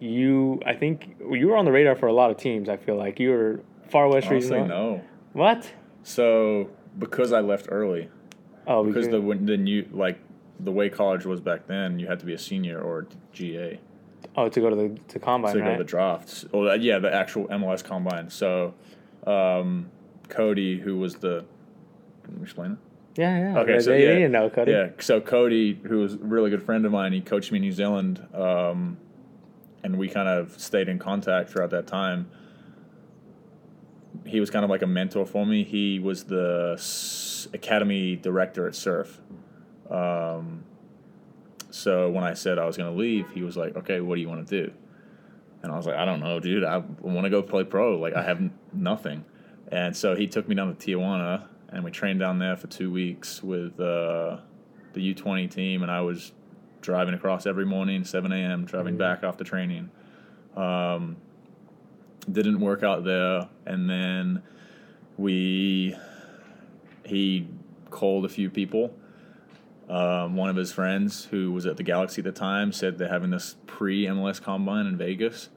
you 0.00 0.60
I 0.66 0.74
think 0.74 1.16
you 1.30 1.48
were 1.48 1.56
on 1.56 1.64
the 1.64 1.72
radar 1.72 1.94
for 1.94 2.06
a 2.06 2.12
lot 2.12 2.30
of 2.30 2.36
teams. 2.36 2.68
I 2.68 2.76
feel 2.76 2.96
like 2.96 3.20
you 3.20 3.30
were 3.30 3.60
far 3.88 4.08
west 4.08 4.26
Honestly, 4.26 4.52
region. 4.52 4.68
no. 4.68 5.02
What? 5.32 5.70
So, 6.02 6.70
because 6.98 7.32
I 7.32 7.40
left 7.40 7.66
early, 7.70 8.08
Oh, 8.66 8.84
because 8.84 9.08
the 9.08 9.20
the 9.20 9.56
new 9.56 9.86
like 9.92 10.18
the 10.58 10.72
way 10.72 10.88
college 10.88 11.24
was 11.24 11.40
back 11.40 11.66
then, 11.66 11.98
you 11.98 12.06
had 12.06 12.18
to 12.20 12.26
be 12.26 12.34
a 12.34 12.38
senior 12.38 12.80
or 12.80 13.06
GA 13.32 13.78
oh 14.36 14.48
to 14.48 14.60
go 14.60 14.70
to 14.70 14.76
the 14.76 14.98
to 15.08 15.18
combine 15.18 15.54
to 15.54 15.60
go 15.60 15.72
to 15.72 15.78
the 15.78 15.84
drafts. 15.84 16.44
Or 16.52 16.70
uh, 16.70 16.74
yeah, 16.74 16.98
the 16.98 17.12
actual 17.12 17.46
MLS 17.48 17.84
combine. 17.84 18.30
So, 18.30 18.74
um, 19.26 19.90
Cody, 20.28 20.78
who 20.78 20.98
was 20.98 21.16
the, 21.16 21.44
can 22.26 22.36
you 22.36 22.42
explain 22.42 22.72
it? 22.72 22.78
yeah, 23.18 23.38
yeah. 23.52 23.58
Okay, 23.60 23.72
they, 23.74 23.80
so 23.80 23.90
they 23.90 24.02
yeah, 24.02 24.12
didn't 24.12 24.32
know 24.32 24.50
Cody. 24.50 24.72
Yeah, 24.72 24.88
so 24.98 25.20
Cody, 25.20 25.80
who 25.84 26.00
was 26.00 26.14
a 26.14 26.18
really 26.18 26.50
good 26.50 26.62
friend 26.62 26.84
of 26.84 26.92
mine, 26.92 27.12
he 27.12 27.20
coached 27.20 27.50
me 27.52 27.56
in 27.56 27.62
New 27.62 27.72
Zealand, 27.72 28.26
um, 28.34 28.98
and 29.82 29.96
we 29.98 30.08
kind 30.08 30.28
of 30.28 30.60
stayed 30.60 30.88
in 30.88 30.98
contact 30.98 31.50
throughout 31.50 31.70
that 31.70 31.86
time. 31.86 32.28
He 34.26 34.40
was 34.40 34.50
kind 34.50 34.64
of 34.64 34.70
like 34.70 34.82
a 34.82 34.86
mentor 34.86 35.24
for 35.24 35.46
me. 35.46 35.64
He 35.64 35.98
was 35.98 36.24
the 36.24 36.80
academy 37.52 38.16
director 38.16 38.66
at 38.66 38.74
Surf. 38.74 39.20
Um, 39.90 40.64
so 41.70 42.10
when 42.10 42.24
I 42.24 42.34
said 42.34 42.58
I 42.58 42.64
was 42.64 42.76
going 42.76 42.90
to 42.90 42.98
leave, 42.98 43.30
he 43.30 43.42
was 43.42 43.56
like, 43.56 43.76
"Okay, 43.76 44.00
what 44.00 44.16
do 44.16 44.20
you 44.20 44.28
want 44.28 44.46
to 44.46 44.66
do?" 44.66 44.72
And 45.62 45.70
I 45.70 45.76
was 45.76 45.86
like, 45.86 45.96
"I 45.96 46.04
don't 46.04 46.20
know, 46.20 46.40
dude. 46.40 46.64
I 46.64 46.78
want 47.00 47.24
to 47.24 47.30
go 47.30 47.42
play 47.42 47.64
pro. 47.64 47.98
Like 47.98 48.14
I 48.14 48.22
have 48.22 48.42
nothing." 48.72 49.24
And 49.70 49.96
so 49.96 50.14
he 50.14 50.26
took 50.26 50.48
me 50.48 50.54
down 50.54 50.74
to 50.74 50.96
Tijuana, 50.96 51.48
and 51.70 51.84
we 51.84 51.90
trained 51.90 52.20
down 52.20 52.38
there 52.38 52.56
for 52.56 52.66
two 52.66 52.90
weeks 52.90 53.42
with 53.42 53.78
uh, 53.80 54.38
the 54.92 55.00
U 55.02 55.14
twenty 55.14 55.48
team, 55.48 55.82
and 55.82 55.90
I 55.90 56.00
was 56.00 56.32
driving 56.80 57.14
across 57.14 57.46
every 57.46 57.66
morning, 57.66 58.04
seven 58.04 58.32
a.m., 58.32 58.64
driving 58.64 58.94
Mhm. 58.94 58.98
back 58.98 59.24
after 59.24 59.44
training. 59.44 59.90
Um, 60.56 61.16
didn't 62.30 62.60
work 62.60 62.82
out 62.82 63.04
there, 63.04 63.48
and 63.66 63.88
then 63.90 64.42
we 65.16 65.96
he 67.04 67.46
called 67.90 68.24
a 68.24 68.28
few 68.28 68.50
people. 68.50 68.94
Um, 69.88 70.34
one 70.34 70.50
of 70.50 70.56
his 70.56 70.72
friends 70.72 71.26
who 71.26 71.52
was 71.52 71.66
at 71.66 71.76
the 71.76 71.84
Galaxy 71.84 72.20
at 72.20 72.24
the 72.24 72.32
time 72.32 72.72
said 72.72 72.98
they're 72.98 73.08
having 73.08 73.30
this 73.30 73.56
pre 73.66 74.06
MLS 74.06 74.42
combine 74.42 74.86
in 74.86 74.96
Vegas, 74.96 75.48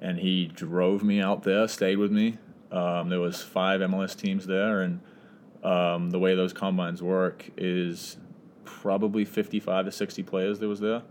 and 0.00 0.18
he 0.18 0.46
drove 0.46 1.04
me 1.04 1.20
out 1.20 1.44
there, 1.44 1.68
stayed 1.68 1.98
with 1.98 2.10
me. 2.10 2.38
Um, 2.72 3.08
there 3.08 3.20
was 3.20 3.40
five 3.42 3.80
MLS 3.80 4.16
teams 4.16 4.46
there, 4.46 4.80
and 4.80 5.00
um, 5.62 6.10
the 6.10 6.18
way 6.18 6.34
those 6.34 6.52
combines 6.52 7.02
work 7.02 7.50
is 7.56 8.16
probably 8.64 9.24
fifty-five 9.24 9.84
to 9.86 9.92
sixty 9.92 10.22
players 10.22 10.58
that 10.60 10.68
was 10.68 10.80
there, 10.80 11.02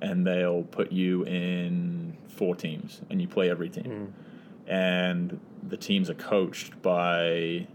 and 0.00 0.26
they'll 0.26 0.62
put 0.64 0.92
you 0.92 1.24
in 1.24 2.16
four 2.28 2.54
teams, 2.54 3.00
and 3.10 3.20
you 3.20 3.28
play 3.28 3.50
every 3.50 3.68
team, 3.68 4.14
and 4.66 5.40
the 5.68 5.76
teams 5.76 6.08
are 6.10 6.14
coached 6.14 6.80
by 6.82 7.66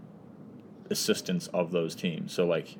assistants 0.90 1.48
of 1.48 1.70
those 1.70 1.94
teams. 1.94 2.32
So 2.32 2.46
like 2.46 2.76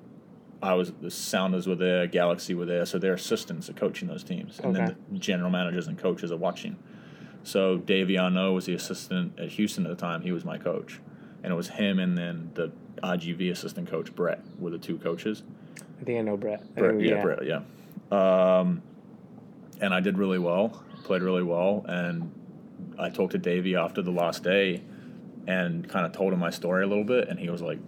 I 0.62 0.74
was 0.74 0.92
the 1.00 1.10
Sounders 1.10 1.66
were 1.66 1.74
there, 1.74 2.06
Galaxy 2.06 2.54
were 2.54 2.64
there, 2.66 2.86
so 2.86 2.98
their 2.98 3.14
assistants 3.14 3.68
are 3.68 3.74
coaching 3.74 4.08
those 4.08 4.24
teams, 4.24 4.58
and 4.58 4.74
Okay. 4.76 4.86
then 4.86 4.96
the 5.12 5.18
general 5.18 5.50
managers 5.50 5.86
and 5.88 5.98
coaches 5.98 6.32
are 6.32 6.36
watching. 6.36 6.76
So 7.44 7.78
Dave 7.78 8.10
Arnaud 8.18 8.54
was 8.54 8.66
the 8.66 8.74
assistant 8.74 9.38
at 9.38 9.50
Houston 9.50 9.86
at 9.86 9.90
the 9.90 9.96
time. 9.96 10.22
He 10.22 10.32
was 10.32 10.44
my 10.44 10.58
coach, 10.58 11.00
and 11.48 11.54
it 11.54 11.56
was 11.56 11.68
him 11.68 11.98
and 11.98 12.18
then 12.18 12.50
the 12.52 12.70
RGV 13.02 13.50
assistant 13.50 13.88
coach 13.88 14.14
Brett 14.14 14.42
were 14.58 14.68
the 14.68 14.76
two 14.76 14.98
coaches. 14.98 15.42
I 15.98 16.04
think 16.04 16.18
I 16.18 16.20
know 16.20 16.36
Brett. 16.36 16.74
Brett, 16.74 16.96
think- 16.96 17.08
yeah, 17.08 17.22
Brett, 17.22 17.38
yeah. 17.42 17.60
Um, 18.12 18.82
and 19.80 19.94
I 19.94 20.00
did 20.00 20.18
really 20.18 20.38
well, 20.38 20.84
played 21.04 21.22
really 21.22 21.42
well, 21.42 21.86
and 21.88 22.30
I 22.98 23.08
talked 23.08 23.32
to 23.32 23.38
Davy 23.38 23.76
after 23.76 24.02
the 24.02 24.10
last 24.10 24.42
day, 24.42 24.82
and 25.46 25.88
kind 25.88 26.04
of 26.04 26.12
told 26.12 26.34
him 26.34 26.38
my 26.38 26.50
story 26.50 26.84
a 26.84 26.86
little 26.86 27.02
bit, 27.04 27.28
and 27.28 27.38
he 27.38 27.48
was 27.48 27.62
like, 27.62 27.78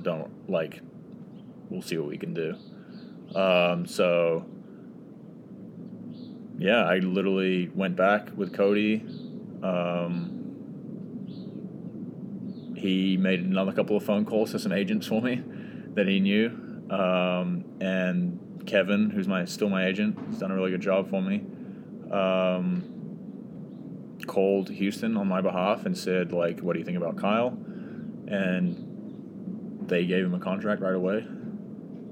"Don't 0.00 0.48
like, 0.48 0.80
we'll 1.68 1.82
see 1.82 1.98
what 1.98 2.08
we 2.08 2.16
can 2.16 2.32
do." 2.32 2.56
Um, 3.34 3.86
so, 3.86 4.46
yeah, 6.58 6.84
I 6.84 7.00
literally 7.00 7.68
went 7.74 7.96
back 7.96 8.30
with 8.34 8.54
Cody. 8.54 9.04
Um, 9.62 10.39
he 12.80 13.16
made 13.16 13.40
another 13.40 13.72
couple 13.72 13.96
of 13.96 14.02
phone 14.02 14.24
calls 14.24 14.52
to 14.52 14.58
some 14.58 14.72
agents 14.72 15.06
for 15.06 15.20
me 15.20 15.42
that 15.94 16.08
he 16.08 16.20
knew, 16.20 16.48
um, 16.90 17.64
and 17.80 18.64
Kevin, 18.66 19.10
who's 19.10 19.28
my 19.28 19.44
still 19.44 19.68
my 19.68 19.86
agent, 19.86 20.18
has 20.28 20.38
done 20.38 20.50
a 20.50 20.54
really 20.54 20.70
good 20.70 20.80
job 20.80 21.10
for 21.10 21.20
me. 21.20 21.44
Um, 22.10 22.96
called 24.26 24.70
Houston 24.70 25.16
on 25.16 25.28
my 25.28 25.40
behalf 25.40 25.86
and 25.86 25.96
said 25.96 26.32
like, 26.32 26.60
"What 26.60 26.74
do 26.74 26.78
you 26.78 26.84
think 26.84 26.96
about 26.96 27.16
Kyle?" 27.16 27.56
And 28.28 29.88
they 29.88 30.06
gave 30.06 30.24
him 30.24 30.34
a 30.34 30.38
contract 30.38 30.80
right 30.80 30.94
away. 30.94 31.26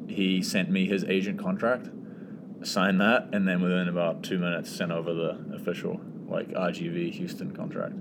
He 0.09 0.43
sent 0.43 0.71
me 0.71 0.87
his 0.87 1.05
agent 1.05 1.39
contract, 1.39 1.89
signed 2.63 3.01
that, 3.01 3.29
and 3.33 3.47
then 3.47 3.61
within 3.61 3.89
about 3.89 4.23
two 4.23 4.39
minutes 4.39 4.71
sent 4.71 4.91
over 4.91 5.15
the 5.15 5.55
official 5.55 6.01
like 6.27 6.49
RGV 6.49 7.13
Houston 7.13 7.53
contract. 7.55 7.95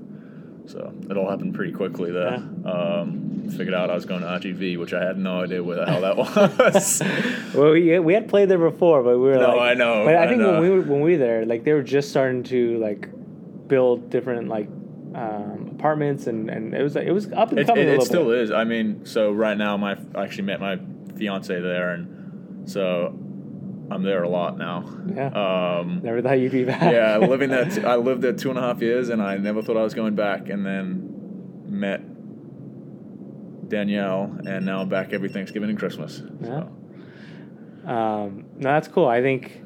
So 0.68 0.94
it 1.10 1.16
all 1.18 1.30
happened 1.30 1.56
pretty 1.56 1.72
quickly 1.72 2.12
there. 2.12 2.36
Um, 2.66 3.50
figured 3.52 3.74
out 3.74 3.90
I 3.90 3.96
was 3.96 4.06
going 4.06 4.22
to 4.22 4.28
RGV, 4.28 4.78
which 4.78 4.94
I 4.94 5.04
had 5.04 5.18
no 5.18 5.42
idea 5.44 5.64
where 5.64 5.78
the 5.78 5.86
hell 5.86 6.02
that 6.02 6.18
was. 6.74 7.02
Well, 7.56 7.72
we, 7.72 7.98
we 8.00 8.14
had 8.14 8.28
played 8.28 8.50
there 8.50 8.58
before, 8.58 9.02
but 9.04 9.12
we 9.12 9.28
were 9.30 9.36
No, 9.36 9.56
like, 9.56 9.72
I 9.72 9.74
know, 9.76 10.04
But 10.06 10.16
I, 10.16 10.28
think 10.28 10.42
when 10.42 10.60
we 10.60 10.70
were 10.70 10.82
when 10.82 11.00
we 11.02 11.14
were 11.14 11.18
there, 11.18 11.46
like 11.46 11.64
they 11.64 11.72
were 11.74 11.84
just 11.84 12.10
starting 12.10 12.44
to 12.44 12.78
like 12.80 13.08
build 13.68 14.10
different 14.10 14.50
like 14.50 14.68
um, 15.16 15.72
apartments, 15.74 16.28
and, 16.28 16.50
and 16.50 16.74
it 16.74 16.84
was 16.84 16.96
like 16.96 17.08
it 17.08 17.12
was 17.14 17.32
up 17.32 17.50
and 17.52 17.60
It, 17.60 17.68
coming. 17.68 17.88
it, 17.88 17.92
a 17.92 17.96
it 17.96 18.04
still 18.04 18.26
bit. 18.30 18.40
is. 18.42 18.52
I 18.52 18.66
mean, 18.66 19.06
so 19.06 19.32
right 19.32 19.58
now, 19.58 19.78
my 19.78 19.98
I 20.16 20.24
actually 20.26 20.44
met 20.44 20.60
my 20.60 20.78
fiance 21.18 21.60
there, 21.62 21.92
and 21.92 22.70
so 22.70 23.18
I'm 23.90 24.04
there 24.04 24.24
a 24.24 24.30
lot 24.30 24.58
now. 24.58 24.84
Yeah, 25.16 25.28
Um, 25.80 26.02
never 26.04 26.22
thought 26.22 26.40
you'd 26.40 26.52
be 26.52 26.66
back. 26.66 26.82
yeah, 26.92 27.18
living 27.18 27.50
that 27.52 27.72
T- 27.76 27.84
I 27.86 27.96
lived 27.96 28.22
there 28.22 28.34
two 28.34 28.50
and 28.50 28.60
a 28.60 28.62
half 28.62 28.82
years, 28.82 29.10
and 29.10 29.22
I 29.22 29.38
never 29.38 29.62
thought 29.62 29.78
I 29.78 29.84
was 29.84 29.94
going 29.94 30.16
back. 30.16 30.50
And 30.50 30.66
then 30.66 31.64
met 31.70 32.02
Danielle, 33.70 34.38
and 34.46 34.66
now 34.66 34.82
I'm 34.82 34.90
back 34.90 35.14
every 35.14 35.30
Thanksgiving 35.30 35.70
and 35.70 35.80
Christmas. 35.80 36.22
Yeah. 36.42 36.66
So, 37.84 37.90
Um, 37.90 38.46
no, 38.58 38.70
that's 38.74 38.88
cool. 38.90 39.08
I 39.08 39.22
think, 39.22 39.62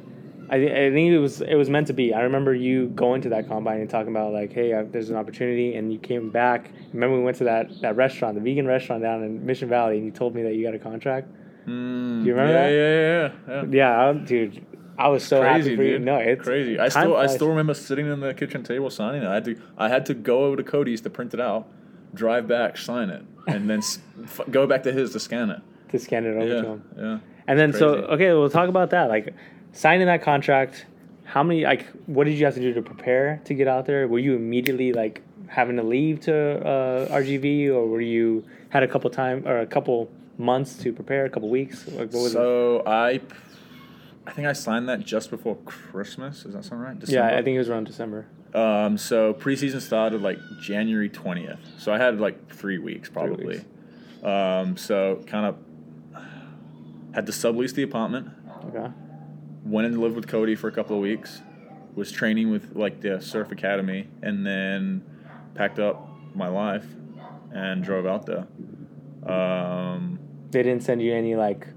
I, 0.49 0.57
thi- 0.59 0.71
I 0.71 0.91
think 0.91 1.11
it 1.11 1.17
was 1.19 1.41
it 1.41 1.55
was 1.55 1.69
meant 1.69 1.87
to 1.87 1.93
be. 1.93 2.13
I 2.13 2.21
remember 2.21 2.53
you 2.53 2.87
going 2.89 3.21
to 3.21 3.29
that 3.29 3.47
combine 3.47 3.79
and 3.81 3.89
talking 3.89 4.11
about 4.11 4.33
like, 4.33 4.53
hey, 4.53 4.73
uh, 4.73 4.83
there's 4.91 5.09
an 5.09 5.15
opportunity, 5.15 5.75
and 5.75 5.91
you 5.91 5.97
came 5.99 6.29
back. 6.29 6.69
Remember 6.93 7.17
we 7.17 7.23
went 7.23 7.37
to 7.37 7.45
that 7.45 7.81
that 7.81 7.95
restaurant, 7.95 8.35
the 8.35 8.41
vegan 8.41 8.67
restaurant 8.67 9.01
down 9.01 9.23
in 9.23 9.43
Mission 9.45 9.69
Valley, 9.69 9.97
and 9.97 10.05
you 10.05 10.11
told 10.11 10.35
me 10.35 10.43
that 10.43 10.53
you 10.55 10.63
got 10.63 10.75
a 10.75 10.79
contract. 10.79 11.27
Mm, 11.67 12.21
Do 12.21 12.27
you 12.27 12.33
remember 12.35 12.53
yeah, 12.53 12.67
that? 12.67 12.71
Yeah, 12.71 13.55
yeah, 13.55 13.63
yeah. 13.63 13.69
Yeah, 13.71 14.05
I'm- 14.05 14.25
dude, 14.25 14.65
I 14.97 15.07
was 15.07 15.23
so 15.23 15.41
Crazy, 15.41 15.69
happy 15.71 15.75
for 15.75 15.83
you. 15.83 15.91
dude. 15.97 16.01
No, 16.05 16.17
it's 16.17 16.43
crazy. 16.43 16.79
I 16.79 16.89
still, 16.89 17.15
I 17.15 17.27
still 17.27 17.49
remember 17.49 17.73
sitting 17.73 18.07
in 18.07 18.19
the 18.19 18.33
kitchen 18.33 18.63
table 18.63 18.89
signing 18.89 19.23
it. 19.23 19.27
I 19.27 19.33
had 19.35 19.45
to, 19.45 19.55
I 19.77 19.89
had 19.89 20.05
to 20.07 20.13
go 20.13 20.43
over 20.45 20.57
to 20.57 20.63
Cody's 20.63 21.01
to 21.01 21.09
print 21.09 21.33
it 21.33 21.39
out, 21.41 21.67
drive 22.13 22.47
back, 22.47 22.77
sign 22.77 23.09
it, 23.09 23.23
and 23.47 23.69
then 23.69 23.79
f- 24.23 24.41
go 24.51 24.67
back 24.67 24.83
to 24.83 24.91
his 24.91 25.11
to 25.13 25.19
scan 25.19 25.49
it. 25.49 25.61
to 25.89 25.99
scan 25.99 26.25
it 26.25 26.35
over 26.35 26.39
to 26.47 26.47
Yeah, 26.55 26.61
him. 26.61 26.83
yeah. 26.97 27.19
And 27.47 27.57
then 27.59 27.73
so 27.73 27.95
okay, 28.13 28.31
we'll 28.33 28.49
talk 28.49 28.69
about 28.69 28.91
that. 28.91 29.09
Like 29.09 29.33
signing 29.71 30.07
that 30.07 30.21
contract. 30.21 30.85
How 31.23 31.43
many 31.43 31.63
like 31.63 31.87
what 32.07 32.25
did 32.25 32.33
you 32.37 32.45
have 32.45 32.53
to 32.55 32.59
do 32.61 32.73
to 32.73 32.81
prepare 32.81 33.41
to 33.45 33.53
get 33.53 33.67
out 33.67 33.85
there? 33.85 34.07
Were 34.07 34.19
you 34.19 34.35
immediately 34.35 34.91
like 34.93 35.21
having 35.47 35.77
to 35.77 35.83
leave 35.83 36.19
to 36.21 36.35
uh, 36.35 37.07
RGV, 37.09 37.69
or 37.69 37.87
were 37.87 38.01
you 38.01 38.43
had 38.69 38.83
a 38.83 38.87
couple 38.87 39.09
time 39.09 39.47
or 39.47 39.59
a 39.59 39.65
couple 39.65 40.09
months 40.37 40.75
to 40.77 40.93
prepare, 40.93 41.25
a 41.25 41.29
couple 41.29 41.49
weeks? 41.49 41.87
Like 41.87 42.11
what 42.11 42.13
was 42.13 42.27
it? 42.27 42.31
So 42.33 42.83
I, 42.85 43.21
I 44.25 44.31
think 44.31 44.47
I 44.47 44.53
signed 44.53 44.89
that 44.89 45.01
just 45.01 45.29
before 45.29 45.55
Christmas. 45.65 46.45
Is 46.45 46.53
that 46.53 46.65
sound 46.65 46.81
right? 46.81 46.97
Yeah, 47.07 47.27
I 47.27 47.41
think 47.41 47.55
it 47.55 47.59
was 47.59 47.69
around 47.69 47.85
December. 47.85 48.27
Um, 48.53 48.97
so 48.97 49.33
preseason 49.33 49.81
started 49.81 50.21
like 50.21 50.37
January 50.61 51.09
twentieth. 51.09 51.59
So 51.77 51.93
I 51.93 51.97
had 51.97 52.19
like 52.19 52.51
three 52.51 52.77
weeks 52.77 53.09
probably. 53.09 53.45
weeks. 53.45 53.65
Um, 54.23 54.77
so 54.77 55.23
kind 55.25 55.45
of 55.45 55.55
had 57.13 57.25
to 57.25 57.31
sublease 57.31 57.73
the 57.73 57.83
apartment. 57.83 58.29
Okay. 58.65 58.91
Went 59.63 59.87
and 59.87 59.97
lived 59.99 60.15
with 60.15 60.27
Cody 60.27 60.55
for 60.55 60.67
a 60.67 60.71
couple 60.71 60.95
of 60.95 61.01
weeks. 61.01 61.41
Was 61.95 62.11
training 62.11 62.51
with 62.51 62.75
like 62.75 63.01
the 63.01 63.21
surf 63.21 63.51
academy, 63.51 64.07
and 64.21 64.45
then 64.45 65.03
packed 65.55 65.79
up 65.79 66.07
my 66.33 66.47
life 66.47 66.85
and 67.53 67.83
drove 67.83 68.05
out 68.05 68.25
there. 68.25 68.47
Um, 69.29 70.19
They 70.51 70.63
didn't 70.63 70.83
send 70.83 71.01
you 71.01 71.13
any 71.13 71.35
like 71.35 71.67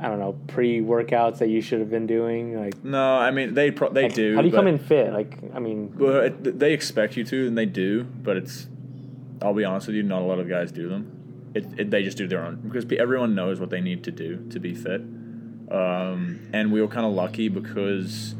I 0.00 0.08
don't 0.08 0.18
know 0.18 0.38
pre 0.46 0.80
workouts 0.80 1.38
that 1.38 1.48
you 1.48 1.60
should 1.60 1.80
have 1.80 1.90
been 1.90 2.06
doing. 2.06 2.58
Like 2.58 2.82
no, 2.84 3.16
I 3.16 3.30
mean 3.30 3.54
they 3.54 3.70
pro- 3.70 3.92
they 3.92 4.04
like, 4.04 4.14
do. 4.14 4.34
How 4.34 4.42
do 4.42 4.48
you 4.48 4.54
come 4.54 4.66
in 4.66 4.78
fit? 4.78 5.12
Like 5.12 5.38
I 5.54 5.58
mean, 5.58 5.94
Well, 5.96 6.20
it, 6.20 6.58
they 6.58 6.72
expect 6.72 7.16
you 7.16 7.24
to, 7.24 7.46
and 7.48 7.58
they 7.58 7.66
do, 7.66 8.04
but 8.04 8.36
it's. 8.36 8.68
I'll 9.40 9.54
be 9.54 9.64
honest 9.64 9.86
with 9.86 9.96
you, 9.96 10.02
not 10.02 10.22
a 10.22 10.24
lot 10.24 10.40
of 10.40 10.48
guys 10.48 10.72
do 10.72 10.88
them. 10.88 11.50
It, 11.54 11.64
it, 11.78 11.90
they 11.90 12.02
just 12.02 12.16
do 12.16 12.26
their 12.26 12.44
own 12.44 12.56
because 12.56 12.84
everyone 12.98 13.34
knows 13.34 13.60
what 13.60 13.70
they 13.70 13.80
need 13.80 14.04
to 14.04 14.10
do 14.10 14.48
to 14.50 14.60
be 14.60 14.74
fit. 14.74 15.00
Um, 15.70 16.48
and 16.52 16.72
we 16.72 16.80
were 16.80 16.88
kind 16.88 17.06
of 17.06 17.12
lucky 17.12 17.48
because 17.48 18.34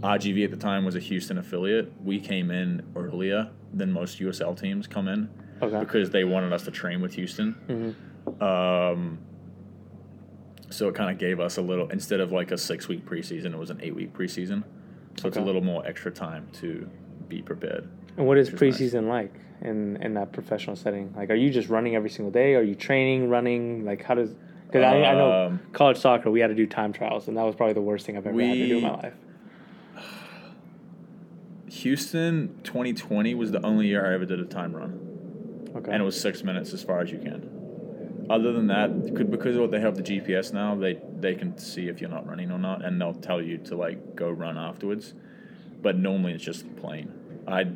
RGV 0.00 0.44
at 0.44 0.50
the 0.50 0.56
time 0.56 0.84
was 0.84 0.96
a 0.96 1.00
Houston 1.00 1.36
affiliate. 1.36 1.92
We 2.02 2.20
came 2.20 2.50
in 2.50 2.82
earlier 2.96 3.50
than 3.72 3.92
most 3.92 4.18
USL 4.18 4.58
teams 4.58 4.86
come 4.86 5.08
in 5.08 5.28
okay. 5.62 5.80
because 5.80 6.10
they 6.10 6.24
wanted 6.24 6.52
us 6.52 6.64
to 6.64 6.70
train 6.70 7.00
with 7.00 7.14
Houston. 7.14 7.52
hmm 8.26 8.42
Um, 8.42 9.18
so 10.68 10.88
it 10.88 10.94
kind 10.94 11.10
of 11.10 11.18
gave 11.18 11.38
us 11.38 11.58
a 11.58 11.62
little 11.62 11.88
instead 11.90 12.20
of 12.20 12.32
like 12.32 12.50
a 12.50 12.58
six 12.58 12.88
week 12.88 13.06
preseason, 13.06 13.52
it 13.52 13.58
was 13.58 13.70
an 13.70 13.78
eight 13.82 13.94
week 13.94 14.12
preseason. 14.12 14.64
So 15.18 15.28
it's 15.28 15.36
a 15.36 15.40
little 15.40 15.62
more 15.62 15.86
extra 15.86 16.10
time 16.10 16.48
to 16.54 16.88
be 17.28 17.40
prepared. 17.40 17.88
And 18.16 18.26
what 18.26 18.36
is 18.36 18.48
is 18.48 18.60
nice. 18.60 18.60
preseason 18.60 19.08
like 19.08 19.32
in 19.62 19.96
in 20.02 20.14
that 20.14 20.32
professional 20.32 20.76
setting? 20.76 21.12
Like, 21.16 21.30
are 21.30 21.34
you 21.34 21.50
just 21.50 21.68
running 21.68 21.94
every 21.94 22.10
single 22.10 22.30
day? 22.30 22.54
Are 22.54 22.62
you 22.62 22.74
training, 22.74 23.28
running? 23.30 23.84
Like, 23.84 24.02
how 24.02 24.14
does? 24.14 24.34
Because 24.66 24.82
I, 24.82 24.96
I 25.04 25.14
know 25.14 25.46
Um, 25.46 25.60
college 25.72 25.96
soccer, 25.96 26.30
we 26.30 26.40
had 26.40 26.48
to 26.48 26.54
do 26.54 26.66
time 26.66 26.92
trials, 26.92 27.28
and 27.28 27.36
that 27.36 27.44
was 27.44 27.54
probably 27.54 27.74
the 27.74 27.80
worst 27.80 28.04
thing 28.04 28.16
I've 28.16 28.26
ever 28.26 28.40
had 28.40 28.54
to 28.54 28.66
do 28.68 28.76
in 28.78 28.82
my 28.82 28.94
life. 28.96 29.14
Houston 31.68 32.58
2020 32.64 33.34
was 33.34 33.52
the 33.52 33.64
only 33.64 33.86
year 33.86 34.04
I 34.10 34.14
ever 34.14 34.24
did 34.24 34.40
a 34.40 34.44
time 34.44 34.74
run, 34.74 35.15
Okay. 35.76 35.92
and 35.92 36.00
it 36.00 36.04
was 36.04 36.18
six 36.20 36.42
minutes 36.42 36.72
as 36.72 36.82
far 36.82 37.00
as 37.00 37.10
you 37.10 37.18
can. 37.18 38.26
Other 38.28 38.52
than 38.52 38.66
that, 38.68 38.90
could 39.14 39.30
because 39.30 39.54
of 39.54 39.62
what 39.62 39.70
they 39.70 39.80
have 39.80 39.94
the 39.96 40.02
GPS 40.02 40.52
now, 40.52 40.74
they 40.74 40.98
they 41.20 41.34
can 41.34 41.56
see 41.58 41.88
if 41.88 42.00
you're 42.00 42.10
not 42.10 42.26
running 42.26 42.50
or 42.50 42.58
not, 42.58 42.84
and 42.84 43.00
they'll 43.00 43.14
tell 43.14 43.40
you 43.40 43.58
to 43.58 43.76
like 43.76 44.16
go 44.16 44.28
run 44.30 44.58
afterwards. 44.58 45.14
But 45.80 45.96
normally 45.98 46.32
it's 46.32 46.42
just 46.44 46.74
plain. 46.76 47.12
I 47.46 47.66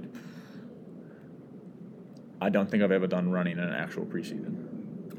I 2.41 2.49
don't 2.49 2.71
think 2.71 2.83
I've 2.83 2.91
ever 2.93 3.07
done 3.07 3.31
running 3.31 3.59
in 3.59 3.65
an 3.65 3.73
actual 3.75 4.05
preseason. 4.07 4.67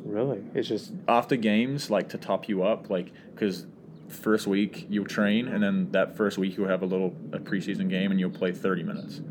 really, 0.04 0.44
it's 0.54 0.68
just 0.68 0.94
after 1.08 1.36
games, 1.36 1.90
like 1.90 2.10
to 2.10 2.18
top 2.18 2.50
you 2.50 2.64
up, 2.64 2.90
like 2.90 3.12
because 3.34 3.68
first 4.10 4.48
week 4.48 4.88
you'll 4.90 5.06
train, 5.06 5.48
and 5.48 5.64
then 5.64 5.92
that 5.92 6.18
first 6.18 6.38
week 6.38 6.58
you'll 6.58 6.68
have 6.68 6.82
a 6.82 6.86
little 6.88 7.16
a 7.32 7.40
preseason 7.40 7.90
game, 7.90 8.12
and 8.12 8.20
you'll 8.20 8.32
play 8.32 8.52
thirty 8.52 8.84
minutes, 8.84 9.22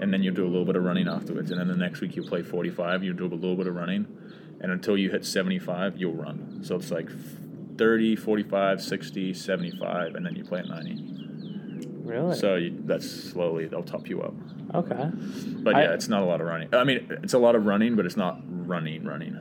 and 0.00 0.12
then 0.12 0.22
you'll 0.22 0.34
do 0.34 0.44
a 0.44 0.48
little 0.48 0.64
bit 0.64 0.76
of 0.76 0.84
running 0.84 1.08
afterwards, 1.08 1.50
and 1.50 1.60
then 1.60 1.68
the 1.68 1.76
next 1.76 2.00
week 2.00 2.16
you'll 2.16 2.28
play 2.28 2.42
forty 2.42 2.70
five, 2.70 3.02
you'll 3.02 3.16
do 3.16 3.26
a 3.26 3.28
little 3.34 3.56
bit 3.56 3.66
of 3.66 3.74
running, 3.74 4.06
and 4.60 4.72
until 4.72 4.96
you 4.96 5.10
hit 5.10 5.24
seventy 5.24 5.58
five, 5.58 5.96
you'll 5.96 6.14
run. 6.14 6.60
So 6.62 6.76
it's 6.76 6.90
like 6.90 7.08
30, 7.78 8.16
45, 8.16 8.82
60, 8.82 9.34
75, 9.34 10.14
and 10.16 10.26
then 10.26 10.34
you 10.34 10.42
play 10.44 10.58
at 10.60 10.68
ninety. 10.68 10.96
really 12.02 12.34
So 12.36 12.56
you, 12.56 12.76
that's 12.84 13.08
slowly 13.08 13.66
they'll 13.66 13.82
top 13.82 14.08
you 14.08 14.22
up. 14.22 14.34
okay. 14.74 15.10
But 15.62 15.76
I- 15.76 15.82
yeah, 15.84 15.92
it's 15.94 16.08
not 16.08 16.22
a 16.22 16.26
lot 16.26 16.40
of 16.40 16.46
running. 16.46 16.68
I 16.74 16.84
mean, 16.84 17.06
it's 17.22 17.34
a 17.34 17.38
lot 17.38 17.54
of 17.54 17.66
running, 17.66 17.94
but 17.96 18.04
it's 18.06 18.16
not 18.16 18.40
running, 18.48 19.04
running. 19.04 19.38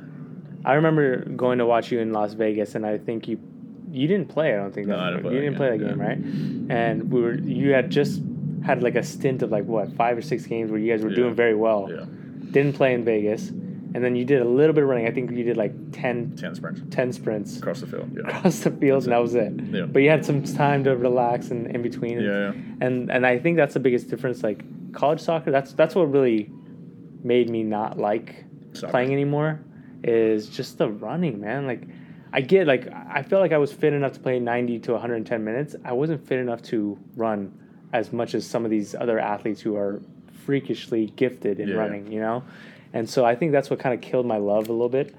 I 0.66 0.74
remember 0.74 1.24
going 1.26 1.60
to 1.60 1.66
watch 1.66 1.92
you 1.92 2.00
in 2.00 2.12
Las 2.14 2.34
Vegas, 2.34 2.76
and 2.76 2.86
I 2.86 2.98
think 2.98 3.28
you 3.28 3.40
you 3.90 4.06
didn't 4.08 4.28
play. 4.28 4.54
I 4.54 4.58
don't 4.58 4.74
think 4.74 4.88
No, 4.88 4.98
that 4.98 5.04
I 5.04 5.10
didn't 5.12 5.24
play 5.24 5.34
you 5.34 5.40
didn't 5.42 5.56
play 5.56 5.70
that 5.70 5.78
game, 5.78 5.88
game, 5.90 6.00
yeah. 6.00 6.08
right? 6.08 6.18
And 6.78 7.12
we 7.12 7.22
were 7.22 7.34
you 7.36 7.72
had 7.72 7.90
just 7.90 8.22
had 8.66 8.84
like 8.84 8.96
a 8.96 9.04
stint 9.04 9.42
of 9.44 9.52
like 9.52 9.66
what 9.66 9.92
five 9.94 10.18
or 10.18 10.22
six 10.22 10.46
games 10.46 10.72
where 10.72 10.80
you 10.80 10.92
guys 10.92 11.04
were 11.04 11.10
Yeah. 11.10 11.16
doing 11.16 11.36
very 11.36 11.56
well. 11.56 11.88
Yeah, 11.90 12.06
Didn't 12.52 12.74
play 12.74 12.94
in 12.94 13.04
Vegas, 13.06 13.50
and 13.50 13.96
then 14.04 14.16
you 14.16 14.26
did 14.26 14.42
a 14.42 14.46
little 14.46 14.74
bit 14.74 14.84
of 14.84 14.90
running. 14.90 15.08
I 15.08 15.12
think 15.12 15.32
you 15.32 15.44
did 15.44 15.58
like 15.58 15.74
10, 15.92 16.36
ten 16.38 16.54
sprints 16.56 16.82
10 16.90 17.14
sprints 17.14 17.58
across 17.58 17.82
the 17.82 17.88
field. 17.88 18.10
Yeah. 18.16 18.28
across 18.38 18.60
the 18.60 18.72
field, 18.72 19.04
and 19.04 19.12
that 19.14 19.22
was 19.22 19.36
it. 19.36 19.54
Yeah. 19.72 19.86
But 19.86 20.02
you 20.02 20.10
had 20.10 20.26
some 20.26 20.44
time 20.44 20.84
to 20.86 20.96
relax 20.96 21.52
and 21.52 21.68
in 21.68 21.82
between. 21.82 22.20
Yeah, 22.20 22.52
yeah. 22.52 22.54
And 22.82 23.10
and 23.12 23.26
I 23.26 23.38
think 23.40 23.58
that's 23.58 23.74
the 23.74 23.80
biggest 23.80 24.10
difference. 24.10 24.44
Like 24.44 24.64
college 24.94 25.20
soccer, 25.22 25.52
that's 25.52 25.74
that's 25.74 25.96
what 25.96 26.12
really 26.12 26.50
made 27.24 27.50
me 27.50 27.64
not 27.64 27.98
like 27.98 28.44
Soccer. 28.74 28.92
playing 28.92 29.12
anymore. 29.14 29.60
Is 30.04 30.48
just 30.50 30.78
the 30.78 30.90
running, 30.90 31.42
man. 31.42 31.66
Like 31.66 31.84
I 32.32 32.42
get 32.42 32.68
like 32.68 32.88
I 32.92 33.24
felt 33.24 33.42
like 33.42 33.52
I 33.52 33.58
was 33.58 33.74
fit 33.74 33.94
enough 33.94 34.14
to 34.14 34.20
play 34.20 34.40
ninety 34.40 34.78
to 34.80 34.92
one 34.94 35.02
hundred 35.02 35.16
and 35.16 35.26
ten 35.26 35.44
minutes. 35.44 35.76
I 35.84 35.94
wasn't 35.94 36.26
fit 36.28 36.40
enough 36.40 36.62
to 36.64 36.98
run 37.16 37.52
as 37.94 38.12
much 38.14 38.36
as 38.36 38.46
some 38.46 38.66
of 38.66 38.72
these 38.72 38.94
other 38.96 39.20
athletes 39.20 39.62
who 39.62 39.76
are 39.76 40.02
freakishly 40.46 41.08
gifted 41.16 41.60
in 41.60 41.70
Yeah. 41.70 41.76
running. 41.76 42.12
You 42.12 42.20
know, 42.22 42.44
and 42.94 43.10
so 43.10 43.26
I 43.26 43.36
think 43.36 43.52
that's 43.52 43.70
what 43.70 43.80
kind 43.80 43.94
of 43.94 44.02
killed 44.02 44.26
my 44.26 44.38
love 44.38 44.70
a 44.70 44.74
little 44.74 44.90
bit. 44.90 45.14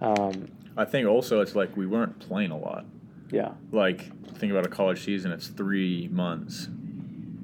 Um, 0.00 0.48
I 0.76 0.84
think 0.84 1.08
also 1.08 1.40
it's 1.40 1.54
like 1.56 1.76
we 1.76 1.86
weren't 1.86 2.18
playing 2.20 2.50
a 2.52 2.58
lot. 2.58 2.84
yeah, 3.30 3.52
Like 3.72 4.10
think 4.38 4.52
about 4.52 4.64
a 4.64 4.68
college 4.70 5.04
season, 5.04 5.32
it's 5.32 5.48
three 5.48 6.08
months, 6.12 6.68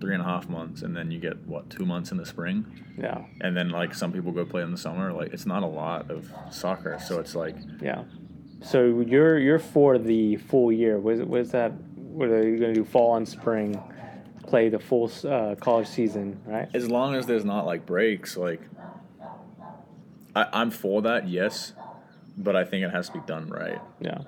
three 0.01 0.15
and 0.15 0.23
a 0.23 0.25
half 0.25 0.49
months, 0.49 0.83
and 0.83 0.97
then 0.97 1.11
you 1.11 1.19
get 1.19 1.37
what 1.47 1.69
two 1.69 1.85
months 1.85 2.11
in 2.13 2.17
the 2.17 2.25
spring, 2.27 2.65
yeah, 2.97 3.23
and 3.41 3.57
then 3.57 3.71
like 3.71 3.93
some 3.95 4.13
people 4.13 4.31
go 4.33 4.45
play 4.45 4.63
in 4.63 4.71
the 4.71 4.79
summer. 4.79 5.13
Like 5.13 5.33
it's 5.35 5.47
not 5.47 5.63
a 5.63 5.67
lot 5.67 6.11
of 6.11 6.31
soccer, 6.51 6.99
so 7.05 7.19
it's 7.19 7.35
like 7.35 7.57
yeah. 7.83 8.05
So 8.63 9.01
you're 9.01 9.39
you're 9.39 9.59
for 9.59 9.99
the 9.99 10.37
full 10.37 10.71
year. 10.73 10.99
Was 10.99 11.21
was 11.21 11.51
that? 11.51 11.73
What 11.97 12.29
are 12.29 12.49
you 12.49 12.59
going 12.59 12.73
to 12.73 12.81
do? 12.81 12.85
Fall 12.85 13.17
and 13.17 13.27
spring, 13.29 13.83
play 14.47 14.69
the 14.69 14.79
full 14.79 15.11
uh, 15.29 15.55
college 15.61 15.89
season, 15.89 16.41
right? 16.47 16.69
as 16.75 16.89
long 16.91 17.15
as 17.15 17.27
there's 17.27 17.45
not 17.45 17.67
like 17.67 17.85
breaks, 17.87 18.37
like 18.37 18.61
I, 20.37 20.47
I'm 20.53 20.71
for 20.71 21.03
that, 21.03 21.29
yes, 21.29 21.73
but 22.37 22.57
I 22.57 22.65
think 22.65 22.85
it 22.85 22.91
has 22.91 23.09
to 23.09 23.15
be 23.15 23.27
done 23.27 23.49
right. 23.49 23.81
Yeah. 24.01 24.19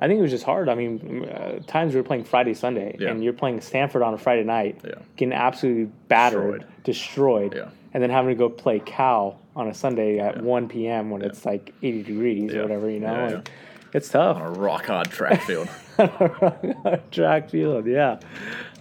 I 0.00 0.06
think 0.06 0.18
it 0.18 0.22
was 0.22 0.30
just 0.30 0.44
hard. 0.44 0.68
I 0.68 0.76
mean, 0.76 1.24
uh, 1.28 1.58
times 1.66 1.92
we 1.92 2.00
were 2.00 2.06
playing 2.06 2.22
Friday, 2.24 2.54
Sunday, 2.54 2.96
Yeah. 3.00 3.10
and 3.10 3.24
you're 3.24 3.32
playing 3.32 3.60
Stanford 3.60 4.02
on 4.02 4.14
a 4.14 4.18
Friday 4.18 4.44
night, 4.44 4.80
Yeah. 4.84 4.94
getting 5.16 5.32
absolutely 5.32 5.90
battered, 6.06 6.64
destroyed, 6.84 7.54
Yeah. 7.56 7.70
and 7.92 8.00
then 8.02 8.10
having 8.10 8.28
to 8.30 8.36
go 8.36 8.48
play 8.48 8.78
Cal 8.78 9.40
on 9.56 9.66
a 9.66 9.74
Sunday 9.74 10.20
at 10.20 10.36
Yeah. 10.36 10.42
1 10.42 10.68
p.m. 10.68 11.10
when 11.10 11.22
it's 11.22 11.44
like 11.44 11.74
80 11.82 12.04
degrees 12.04 12.54
or 12.54 12.62
whatever, 12.62 12.88
you 12.88 13.00
know? 13.00 13.12
Yeah, 13.28 13.34
Like, 13.36 13.50
It's 13.92 14.08
tough. 14.10 14.36
On 14.36 14.42
a 14.42 14.50
rock 14.60 14.86
hard 14.86 15.10
track 15.10 15.42
field. 15.42 15.68
Track 17.10 17.50
field, 17.50 17.86
yeah. 17.86 18.20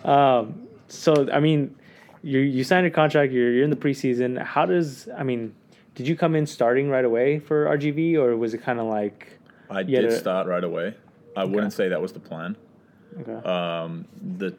Um, 0.03 0.66
so, 0.87 1.29
I 1.31 1.39
mean, 1.39 1.75
you 2.23 2.39
you 2.39 2.63
signed 2.63 2.85
a 2.87 2.91
contract. 2.91 3.31
You're 3.31 3.51
you're 3.53 3.63
in 3.63 3.69
the 3.69 3.75
preseason. 3.75 4.41
How 4.41 4.65
does 4.65 5.07
I 5.17 5.23
mean? 5.23 5.53
Did 5.95 6.07
you 6.07 6.15
come 6.15 6.35
in 6.35 6.45
starting 6.45 6.89
right 6.89 7.05
away 7.05 7.39
for 7.39 7.65
RGV, 7.65 8.15
or 8.15 8.35
was 8.37 8.53
it 8.53 8.61
kind 8.61 8.79
of 8.79 8.85
like 8.87 9.39
I 9.69 9.83
did 9.83 10.05
a- 10.05 10.11
start 10.17 10.47
right 10.47 10.63
away. 10.63 10.95
I 11.35 11.43
wouldn't 11.43 11.73
say 11.73 11.89
that 11.89 12.01
was 12.01 12.13
the 12.13 12.19
plan. 12.19 12.55
okay, 13.19 13.47
Um, 13.47 14.05
the 14.39 14.55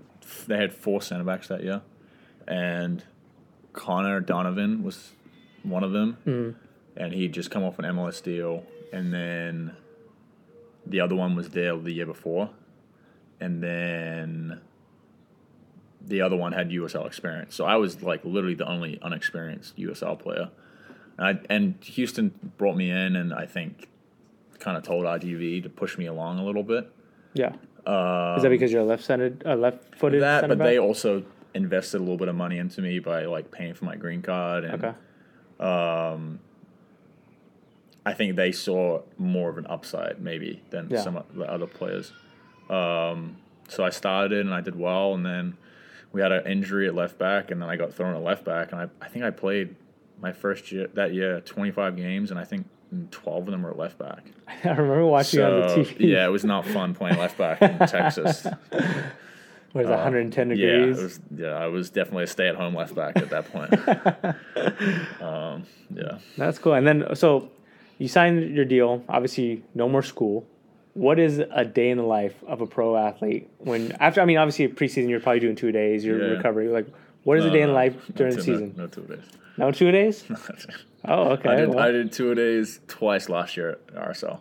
they 0.47 0.57
had 0.57 0.73
four 0.73 1.01
center 1.03 1.25
backs 1.25 1.49
that 1.49 1.63
year, 1.65 1.81
and 2.47 3.03
Connor 3.73 4.21
Donovan 4.21 4.83
was 4.83 5.13
one 5.63 5.83
of 5.85 5.93
them, 5.93 6.17
Mhm. 6.27 6.55
and 6.97 7.13
he'd 7.13 7.33
just 7.33 7.51
come 7.51 7.63
off 7.65 7.79
an 7.79 7.85
MLS 7.85 8.21
deal, 8.21 8.65
and 8.93 9.13
then 9.13 9.73
the 10.87 11.01
other 11.01 11.15
one 11.17 11.35
was 11.37 11.51
there 11.51 11.77
the 11.77 11.93
year 11.93 12.07
before, 12.07 12.51
and 13.41 13.63
then 13.63 14.61
the 16.09 16.23
other 16.23 16.37
one 16.37 16.53
had 16.53 16.71
USL 16.71 17.07
experience. 17.07 17.55
So 17.55 17.65
I 17.65 17.77
was 17.77 18.03
like 18.03 18.25
literally 18.25 18.55
the 18.55 18.69
only 18.69 18.99
unexperienced 19.03 19.77
USL 19.77 20.19
player. 20.19 20.49
And, 21.19 21.27
I, 21.27 21.41
and 21.55 21.75
Houston 21.83 22.33
brought 22.57 22.77
me 22.77 22.91
in, 22.91 23.17
and 23.17 23.33
I 23.35 23.47
think 23.47 23.89
kind 24.59 24.77
of 24.77 24.83
told 24.83 25.05
RGV 25.05 25.63
to 25.63 25.69
push 25.69 25.99
me 25.99 26.07
along 26.07 26.39
a 26.39 26.45
little 26.45 26.63
bit. 26.63 26.91
Yeah. 27.35 27.53
Is 27.55 28.43
that 28.43 28.49
because 28.51 28.73
you're 28.73 28.83
left-handed, 28.83 29.43
uh, 29.47 29.55
left-footed? 29.55 30.23
Um, 30.23 30.41
That, 30.43 30.49
but 30.49 30.59
they 30.59 30.79
also 30.79 31.25
invested 31.55 31.99
a 31.99 32.01
little 32.01 32.17
bit 32.19 32.29
of 32.29 32.35
money 32.35 32.59
into 32.59 32.83
me 32.83 32.99
by 32.99 33.25
like 33.25 33.51
paying 33.51 33.75
for 33.75 33.85
my 33.87 33.97
green 33.97 34.21
card, 34.23 34.65
and 34.65 34.85
Okay. 34.85 34.95
Um, 35.61 36.39
I 38.07 38.15
think 38.15 38.37
they 38.37 38.53
saw 38.53 39.03
more 39.19 39.51
of 39.51 39.59
an 39.59 39.67
upside 39.69 40.21
maybe 40.21 40.63
than 40.71 40.89
Yeah. 40.91 41.01
some 41.01 41.17
of 41.17 41.35
the 41.35 41.51
other 41.51 41.67
players. 41.67 42.13
Um, 42.71 43.37
so 43.69 43.85
I 43.85 43.91
started 43.91 44.45
and 44.47 44.55
I 44.55 44.61
did 44.61 44.77
well, 44.77 45.15
and 45.15 45.25
then 45.27 45.57
we 46.13 46.21
had 46.21 46.33
an 46.33 46.47
injury 46.47 46.87
at 46.89 46.95
left 46.95 47.19
back, 47.19 47.51
and 47.51 47.61
then 47.61 47.69
I 47.69 47.77
got 47.77 47.93
thrown 47.93 48.15
at 48.17 48.23
left 48.23 48.45
back, 48.45 48.73
and 48.73 48.81
I, 48.81 48.89
I 49.05 49.09
think 49.09 49.25
I 49.25 49.31
played 49.31 49.75
my 50.21 50.33
first 50.33 50.73
year 50.73 50.89
that 50.95 51.13
year 51.15 51.41
25 51.41 51.97
games, 51.97 52.31
and 52.31 52.41
I 52.41 52.45
think 52.45 52.67
12 53.11 53.47
of 53.49 53.51
them 53.53 53.63
were 53.63 53.75
left 53.75 53.99
back. 53.99 54.25
I 54.65 54.69
remember 54.71 55.07
watching 55.07 55.43
on 55.43 55.61
the 55.61 55.67
TV. 55.67 55.97
yeah, 56.01 56.25
it 56.27 56.31
was 56.31 56.45
not 56.45 56.65
fun 56.67 56.95
playing 56.95 57.19
left 57.19 57.37
back 57.39 57.63
in 57.63 57.79
Texas. 57.87 58.47
What 59.73 59.85
is 59.85 59.91
it, 59.91 59.93
110 59.93 60.51
Uh, 60.51 60.55
Yeah, 60.55 60.67
degrees? 60.79 60.97
was, 61.03 61.21
yeah, 61.37 61.49
I 61.49 61.67
was 61.67 61.91
definitely 61.91 62.25
a 62.25 62.27
stay-at-home 62.27 62.75
left 62.75 62.95
back 62.95 63.19
at 63.19 63.29
that 63.29 63.53
point. 63.53 63.71
um, 65.23 65.65
yeah. 65.95 66.19
That's 66.39 66.59
cool. 66.59 66.73
And 66.73 66.87
then, 66.87 67.15
so 67.15 67.51
you 67.99 68.09
signed 68.09 68.57
your 68.57 68.65
deal. 68.65 69.05
Obviously, 69.11 69.63
no 69.75 69.87
more 69.87 70.03
school. 70.03 70.47
What 70.99 71.19
is 71.21 71.39
a 71.39 71.65
day 71.65 71.91
in 71.91 71.97
the 71.99 72.03
life 72.19 72.35
of 72.47 72.61
a 72.61 72.67
pro 72.67 72.97
athlete 72.97 73.49
when 73.59 73.93
after? 74.01 74.21
I 74.21 74.25
mean, 74.25 74.37
obviously, 74.39 74.67
preseason 74.69 75.09
you're 75.09 75.21
probably 75.21 75.41
doing 75.41 75.55
two 75.57 75.71
days. 75.71 76.05
You're 76.05 76.19
Yeah. 76.21 76.37
recovery. 76.37 76.69
Like, 76.69 76.87
what 77.23 77.39
is 77.39 77.45
a 77.45 77.51
day 77.51 77.63
in 77.63 77.73
life 77.73 77.95
during 78.17 78.35
the 78.35 78.43
season? 78.43 78.75
No, 78.77 78.85
no 78.85 78.89
two 78.89 79.03
days. 79.03 79.25
No 79.57 79.71
two 79.73 79.91
days. 79.93 80.25
Oh, 81.05 81.29
okay. 81.35 81.49
I 81.51 81.55
did, 81.57 81.69
well, 81.69 81.79
I 81.79 81.93
did 81.93 82.11
two 82.11 82.35
days 82.35 82.81
twice 82.89 83.29
last 83.29 83.57
year 83.57 83.71
at 83.71 83.95
RSL. 83.95 84.41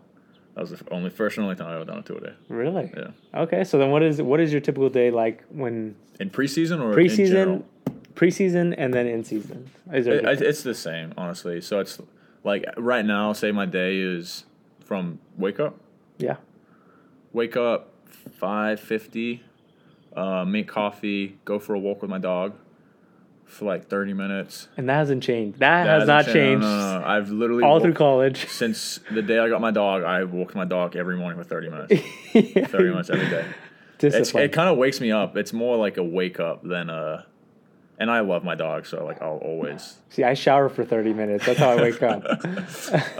That 0.56 0.62
was 0.62 0.72
the 0.72 0.80
only 0.90 1.12
first 1.12 1.38
and 1.38 1.44
only 1.44 1.56
time 1.56 1.68
I've 1.68 1.76
ever 1.76 1.86
done 1.86 2.00
a 2.00 2.02
two 2.02 2.18
a 2.18 2.20
day. 2.20 2.34
really? 2.50 2.92
Yeah. 2.98 3.42
Okay. 3.44 3.64
So 3.64 3.78
then, 3.78 3.92
what 3.92 4.02
is 4.02 4.20
what 4.24 4.40
is 4.40 4.52
your 4.52 4.60
typical 4.60 4.90
day 4.90 5.12
like 5.12 5.44
when 5.50 5.96
In 6.20 6.32
preseason 6.32 6.82
or 6.82 6.96
preseason, 6.96 7.32
general? 7.32 7.66
preseason, 8.16 8.74
and 8.76 8.92
then 8.92 9.06
in 9.06 9.24
season? 9.24 9.70
Is 9.94 10.06
there? 10.06 10.16
It, 10.16 10.26
it- 10.26 10.42
it's 10.42 10.64
the 10.64 10.74
same, 10.74 11.14
honestly. 11.16 11.62
So 11.62 11.80
it's 11.80 12.02
like 12.44 12.66
right 12.76 13.06
now, 13.06 13.34
say 13.34 13.52
my 13.52 13.68
day 13.68 13.98
is 14.00 14.46
from 14.84 15.20
wake 15.38 15.60
up, 15.60 15.76
yeah. 16.18 16.38
Wake 17.38 17.56
up, 17.56 17.94
five 18.40 18.80
fifty, 18.80 19.44
uh, 20.16 20.44
make 20.44 20.68
coffee, 20.68 21.38
go 21.46 21.60
for 21.60 21.76
a 21.76 21.80
walk 21.80 22.02
with 22.02 22.10
my 22.10 22.18
dog 22.18 22.54
for 23.46 23.66
like 23.66 23.88
thirty 23.88 24.14
minutes. 24.14 24.68
And 24.76 24.90
that 24.90 24.96
hasn't 24.96 25.24
changed. 25.24 25.60
That, 25.60 25.86
That 25.86 26.00
has 26.00 26.08
not 26.08 26.26
hasn't 26.26 26.36
changed 26.36 26.64
No, 26.64 26.94
no, 26.94 27.00
no. 27.00 27.06
I've 27.06 27.30
literally 27.30 27.64
all 27.64 27.80
through 27.80 27.94
college. 27.94 28.48
since 28.50 29.00
the 29.12 29.22
day 29.22 29.40
I 29.40 29.48
got 29.48 29.62
my 29.62 29.72
dog. 29.72 30.04
I 30.04 30.24
walked 30.24 30.56
my 30.56 30.66
dog 30.66 30.96
every 30.96 31.16
morning 31.16 31.38
for 31.38 31.48
thirty 31.48 31.70
minutes. 31.70 31.94
Thirty 32.34 32.90
minutes 32.90 33.10
every 33.10 33.30
day. 33.30 33.46
It's, 34.00 34.36
it 34.36 34.52
kind 34.52 34.70
of 34.70 34.78
wakes 34.78 35.00
me 35.02 35.12
up. 35.12 35.38
It's 35.38 35.54
more 35.54 35.78
like 35.78 35.98
a 35.98 36.04
wake 36.04 36.40
up 36.40 36.64
than 36.64 36.90
a. 36.90 37.26
And 38.00 38.12
I 38.12 38.20
love 38.20 38.44
my 38.44 38.54
dog, 38.54 38.86
so 38.86 39.04
like 39.04 39.24
I'll 39.24 39.38
always. 39.38 39.96
See, 40.10 40.24
I 40.24 40.36
shower 40.36 40.70
for 40.70 40.86
30 40.86 41.14
minutes. 41.14 41.48
That's 41.48 41.58
how 41.58 41.70
I 41.70 41.82
wake 41.82 42.04
up. 42.04 42.24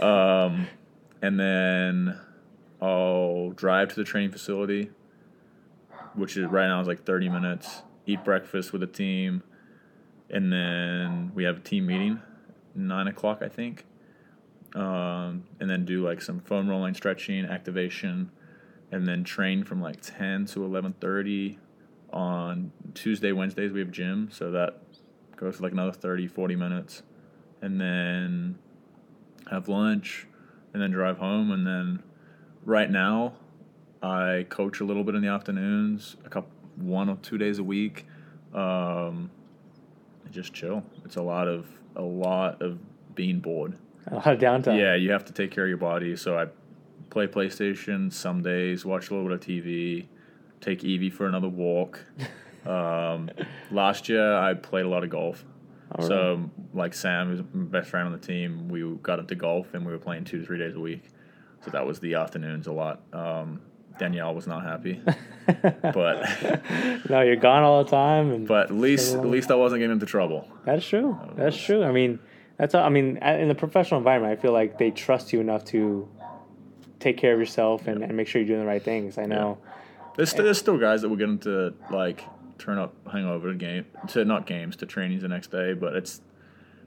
Um, 0.00 0.68
and 1.20 1.38
then 1.40 2.16
I'll 2.80 3.50
drive 3.50 3.88
to 3.90 3.96
the 3.96 4.04
training 4.04 4.30
facility, 4.30 4.90
which 6.14 6.36
is 6.36 6.46
right 6.46 6.68
now 6.68 6.80
is 6.80 6.88
like 6.88 7.04
thirty 7.04 7.28
minutes. 7.28 7.82
Eat 8.06 8.24
breakfast 8.24 8.72
with 8.72 8.80
the 8.80 8.86
team, 8.86 9.42
and 10.30 10.52
then 10.52 11.32
we 11.34 11.44
have 11.44 11.58
a 11.58 11.60
team 11.60 11.86
meeting, 11.86 12.20
nine 12.74 13.08
o'clock 13.08 13.42
I 13.42 13.48
think. 13.48 13.84
Um, 14.74 15.44
and 15.60 15.68
then 15.68 15.84
do 15.84 16.04
like 16.06 16.20
some 16.20 16.40
foam 16.40 16.68
rolling, 16.68 16.94
stretching, 16.94 17.44
activation, 17.46 18.30
and 18.92 19.06
then 19.06 19.24
train 19.24 19.64
from 19.64 19.80
like 19.80 20.00
ten 20.00 20.46
to 20.46 20.64
eleven 20.64 20.94
thirty. 21.00 21.58
On 22.10 22.72
Tuesday, 22.94 23.32
Wednesdays 23.32 23.70
we 23.70 23.80
have 23.80 23.90
gym, 23.90 24.30
so 24.32 24.50
that 24.52 24.80
goes 25.36 25.56
for 25.56 25.62
like 25.62 25.72
another 25.72 25.92
30, 25.92 26.26
40 26.26 26.56
minutes, 26.56 27.02
and 27.60 27.80
then 27.80 28.58
have 29.50 29.68
lunch, 29.68 30.26
and 30.72 30.82
then 30.82 30.90
drive 30.90 31.18
home. 31.18 31.50
And 31.50 31.66
then 31.66 32.02
right 32.68 32.90
now, 32.90 33.32
I 34.02 34.46
coach 34.50 34.80
a 34.80 34.84
little 34.84 35.02
bit 35.02 35.14
in 35.14 35.22
the 35.22 35.28
afternoons, 35.28 36.16
a 36.24 36.28
couple, 36.28 36.50
one 36.76 37.08
or 37.08 37.16
two 37.16 37.38
days 37.38 37.58
a 37.58 37.64
week. 37.64 38.06
Um, 38.54 39.30
just 40.30 40.52
chill. 40.52 40.84
It's 41.04 41.16
a 41.16 41.22
lot 41.22 41.48
of 41.48 41.66
a 41.96 42.02
lot 42.02 42.62
of 42.62 42.78
being 43.14 43.40
bored. 43.40 43.76
A 44.06 44.14
lot 44.16 44.26
of 44.26 44.38
downtime. 44.38 44.78
Yeah, 44.78 44.94
you 44.94 45.10
have 45.10 45.24
to 45.24 45.32
take 45.32 45.50
care 45.50 45.64
of 45.64 45.68
your 45.68 45.78
body. 45.78 46.14
So 46.14 46.38
I 46.38 46.46
play 47.10 47.26
PlayStation 47.26 48.12
some 48.12 48.42
days, 48.42 48.84
watch 48.84 49.10
a 49.10 49.14
little 49.14 49.28
bit 49.28 49.40
of 49.40 49.40
TV, 49.40 50.06
take 50.60 50.84
Evie 50.84 51.10
for 51.10 51.26
another 51.26 51.48
walk. 51.48 52.04
um, 52.66 53.30
last 53.70 54.08
year, 54.08 54.36
I 54.36 54.54
played 54.54 54.84
a 54.84 54.88
lot 54.88 55.02
of 55.02 55.10
golf. 55.10 55.44
All 55.92 56.06
So, 56.06 56.50
like 56.74 56.92
Sam, 56.92 57.28
who's 57.28 57.40
my 57.54 57.64
best 57.64 57.88
friend 57.88 58.06
on 58.06 58.12
the 58.12 58.24
team, 58.24 58.68
we 58.68 58.82
got 59.02 59.18
into 59.18 59.34
golf 59.34 59.72
and 59.72 59.86
we 59.86 59.92
were 59.92 59.98
playing 59.98 60.24
two 60.24 60.40
to 60.40 60.46
three 60.46 60.58
days 60.58 60.74
a 60.74 60.80
week. 60.80 61.02
So 61.64 61.70
that 61.72 61.86
was 61.86 62.00
the 62.00 62.14
afternoons 62.14 62.66
a 62.66 62.72
lot. 62.72 63.00
Um, 63.12 63.60
Danielle 63.98 64.34
was 64.34 64.46
not 64.46 64.62
happy, 64.62 65.02
but 65.62 66.22
no, 67.10 67.20
you're 67.22 67.34
gone 67.36 67.64
all 67.64 67.82
the 67.82 67.90
time, 67.90 68.30
and 68.32 68.46
but 68.46 68.66
at 68.70 68.74
least 68.76 69.14
at 69.14 69.26
least 69.26 69.50
I 69.50 69.56
wasn't 69.56 69.80
getting 69.80 69.94
into 69.94 70.06
trouble. 70.06 70.48
that's 70.64 70.86
true. 70.86 71.18
That's 71.34 71.56
true. 71.60 71.82
I 71.82 71.90
mean, 71.90 72.20
that's 72.58 72.74
all, 72.76 72.84
I 72.84 72.90
mean, 72.90 73.16
in 73.16 73.48
the 73.48 73.56
professional 73.56 73.98
environment, 73.98 74.38
I 74.38 74.40
feel 74.40 74.52
like 74.52 74.78
they 74.78 74.92
trust 74.92 75.32
you 75.32 75.40
enough 75.40 75.64
to 75.66 76.08
take 77.00 77.16
care 77.16 77.32
of 77.34 77.40
yourself 77.40 77.86
and, 77.88 78.02
and 78.04 78.16
make 78.16 78.28
sure 78.28 78.40
you're 78.40 78.46
doing 78.48 78.60
the 78.60 78.66
right 78.66 78.82
things. 78.82 79.18
I 79.18 79.26
know. 79.26 79.58
There's, 80.16 80.30
st- 80.30 80.44
there's 80.44 80.58
still 80.58 80.78
guys 80.78 81.02
that 81.02 81.08
will 81.08 81.16
get 81.16 81.28
into 81.28 81.74
like 81.90 82.22
turn 82.58 82.78
up 82.78 82.94
hangover 83.10 83.52
to 83.52 83.58
game 83.58 83.86
to 84.08 84.24
not 84.24 84.46
games 84.46 84.76
to 84.76 84.86
trainings 84.86 85.22
the 85.22 85.28
next 85.28 85.50
day, 85.50 85.74
but 85.74 85.96
it's 85.96 86.20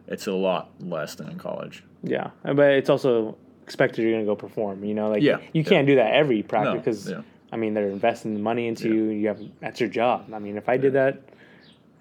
it's 0.07 0.27
a 0.27 0.33
lot 0.33 0.71
less 0.79 1.15
than 1.15 1.29
in 1.29 1.37
college. 1.37 1.83
Yeah, 2.03 2.31
but 2.43 2.71
it's 2.71 2.89
also 2.89 3.37
expected 3.71 4.01
you're 4.03 4.11
gonna 4.11 4.25
go 4.25 4.35
perform. 4.35 4.83
You 4.83 4.93
know, 4.93 5.09
like 5.09 5.23
Yeah, 5.23 5.37
you 5.53 5.63
can't 5.63 5.87
do 5.87 5.95
that 5.95 6.13
every 6.13 6.43
practice 6.43 6.73
No, 6.73 6.77
because 6.79 7.09
yeah. 7.09 7.21
I 7.53 7.55
mean 7.55 7.73
they're 7.73 7.87
investing 7.89 8.33
the 8.33 8.39
money 8.41 8.67
into 8.67 8.89
Yeah. 8.89 8.93
you. 8.95 9.03
You 9.21 9.27
have 9.29 9.41
that's 9.61 9.79
your 9.79 9.89
job. 9.89 10.17
I 10.33 10.39
mean, 10.39 10.57
if 10.57 10.67
I 10.67 10.75
did 10.77 10.93
that, 10.93 11.21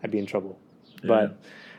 I'd 0.02 0.10
be 0.10 0.18
in 0.18 0.26
trouble. 0.26 0.58
Yeah. 1.02 1.08
But 1.08 1.36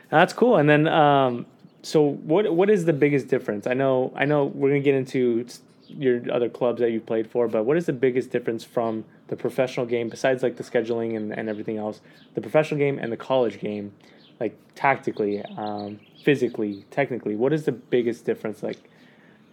that's 0.08 0.32
cool. 0.32 0.56
And 0.56 0.68
then, 0.68 0.88
um, 0.88 1.44
so 1.82 1.98
what 2.30 2.54
what 2.54 2.70
is 2.70 2.86
the 2.86 2.92
biggest 2.94 3.28
difference? 3.28 3.66
I 3.66 3.74
know 3.74 4.12
I 4.16 4.24
know 4.24 4.46
we're 4.46 4.70
gonna 4.70 4.80
get 4.80 4.94
into 4.94 5.44
your 5.88 6.22
other 6.32 6.48
clubs 6.48 6.80
that 6.80 6.90
you've 6.90 7.04
played 7.04 7.28
for, 7.30 7.48
but 7.48 7.64
what 7.64 7.76
is 7.76 7.84
the 7.84 7.92
biggest 7.92 8.30
difference 8.30 8.64
from 8.64 9.04
the 9.28 9.36
professional 9.36 9.84
game 9.84 10.08
besides 10.08 10.42
like 10.42 10.56
the 10.56 10.62
scheduling 10.64 11.16
and, 11.18 11.32
and 11.38 11.50
everything 11.50 11.76
else? 11.76 12.00
The 12.34 12.40
professional 12.40 12.78
game 12.78 12.98
and 12.98 13.12
the 13.12 13.16
college 13.18 13.60
game, 13.60 13.92
like 14.40 14.56
tactically, 14.74 15.42
um, 15.58 16.00
physically, 16.24 16.86
technically, 16.90 17.36
what 17.36 17.52
is 17.52 17.66
the 17.66 17.72
biggest 17.72 18.24
difference 18.24 18.62
like 18.62 18.78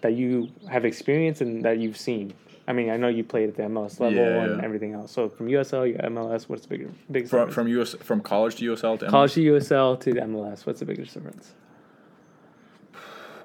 that 0.01 0.13
you 0.13 0.49
have 0.69 0.85
experienced 0.85 1.41
and 1.41 1.63
that 1.65 1.77
you've 1.79 1.97
seen? 1.97 2.33
I 2.67 2.73
mean, 2.73 2.89
I 2.91 2.97
know 2.97 3.07
you 3.07 3.23
played 3.23 3.49
at 3.49 3.55
the 3.55 3.63
MLS 3.63 3.99
level 3.99 4.13
Yeah, 4.19 4.43
and 4.43 4.57
yeah. 4.59 4.63
everything 4.65 4.93
else. 4.93 5.12
So 5.12 5.27
from 5.27 5.47
USL, 5.47 5.88
you 5.88 5.95
got 5.95 6.05
MLS. 6.12 6.47
What's 6.47 6.62
the 6.63 6.67
bigger, 6.67 6.91
biggest 7.09 7.31
From 7.31 7.47
difference? 7.49 7.55
from 7.55 7.67
US 7.99 8.05
from 8.05 8.21
college 8.21 8.55
to 8.57 8.65
USL 8.73 8.99
to 8.99 9.05
MLS? 9.05 9.09
college 9.09 9.33
to 9.33 9.41
USL 9.41 9.99
to 10.01 10.13
the 10.13 10.21
MLS? 10.21 10.65
What's 10.65 10.79
the 10.79 10.85
biggest 10.85 11.13
difference? 11.15 11.53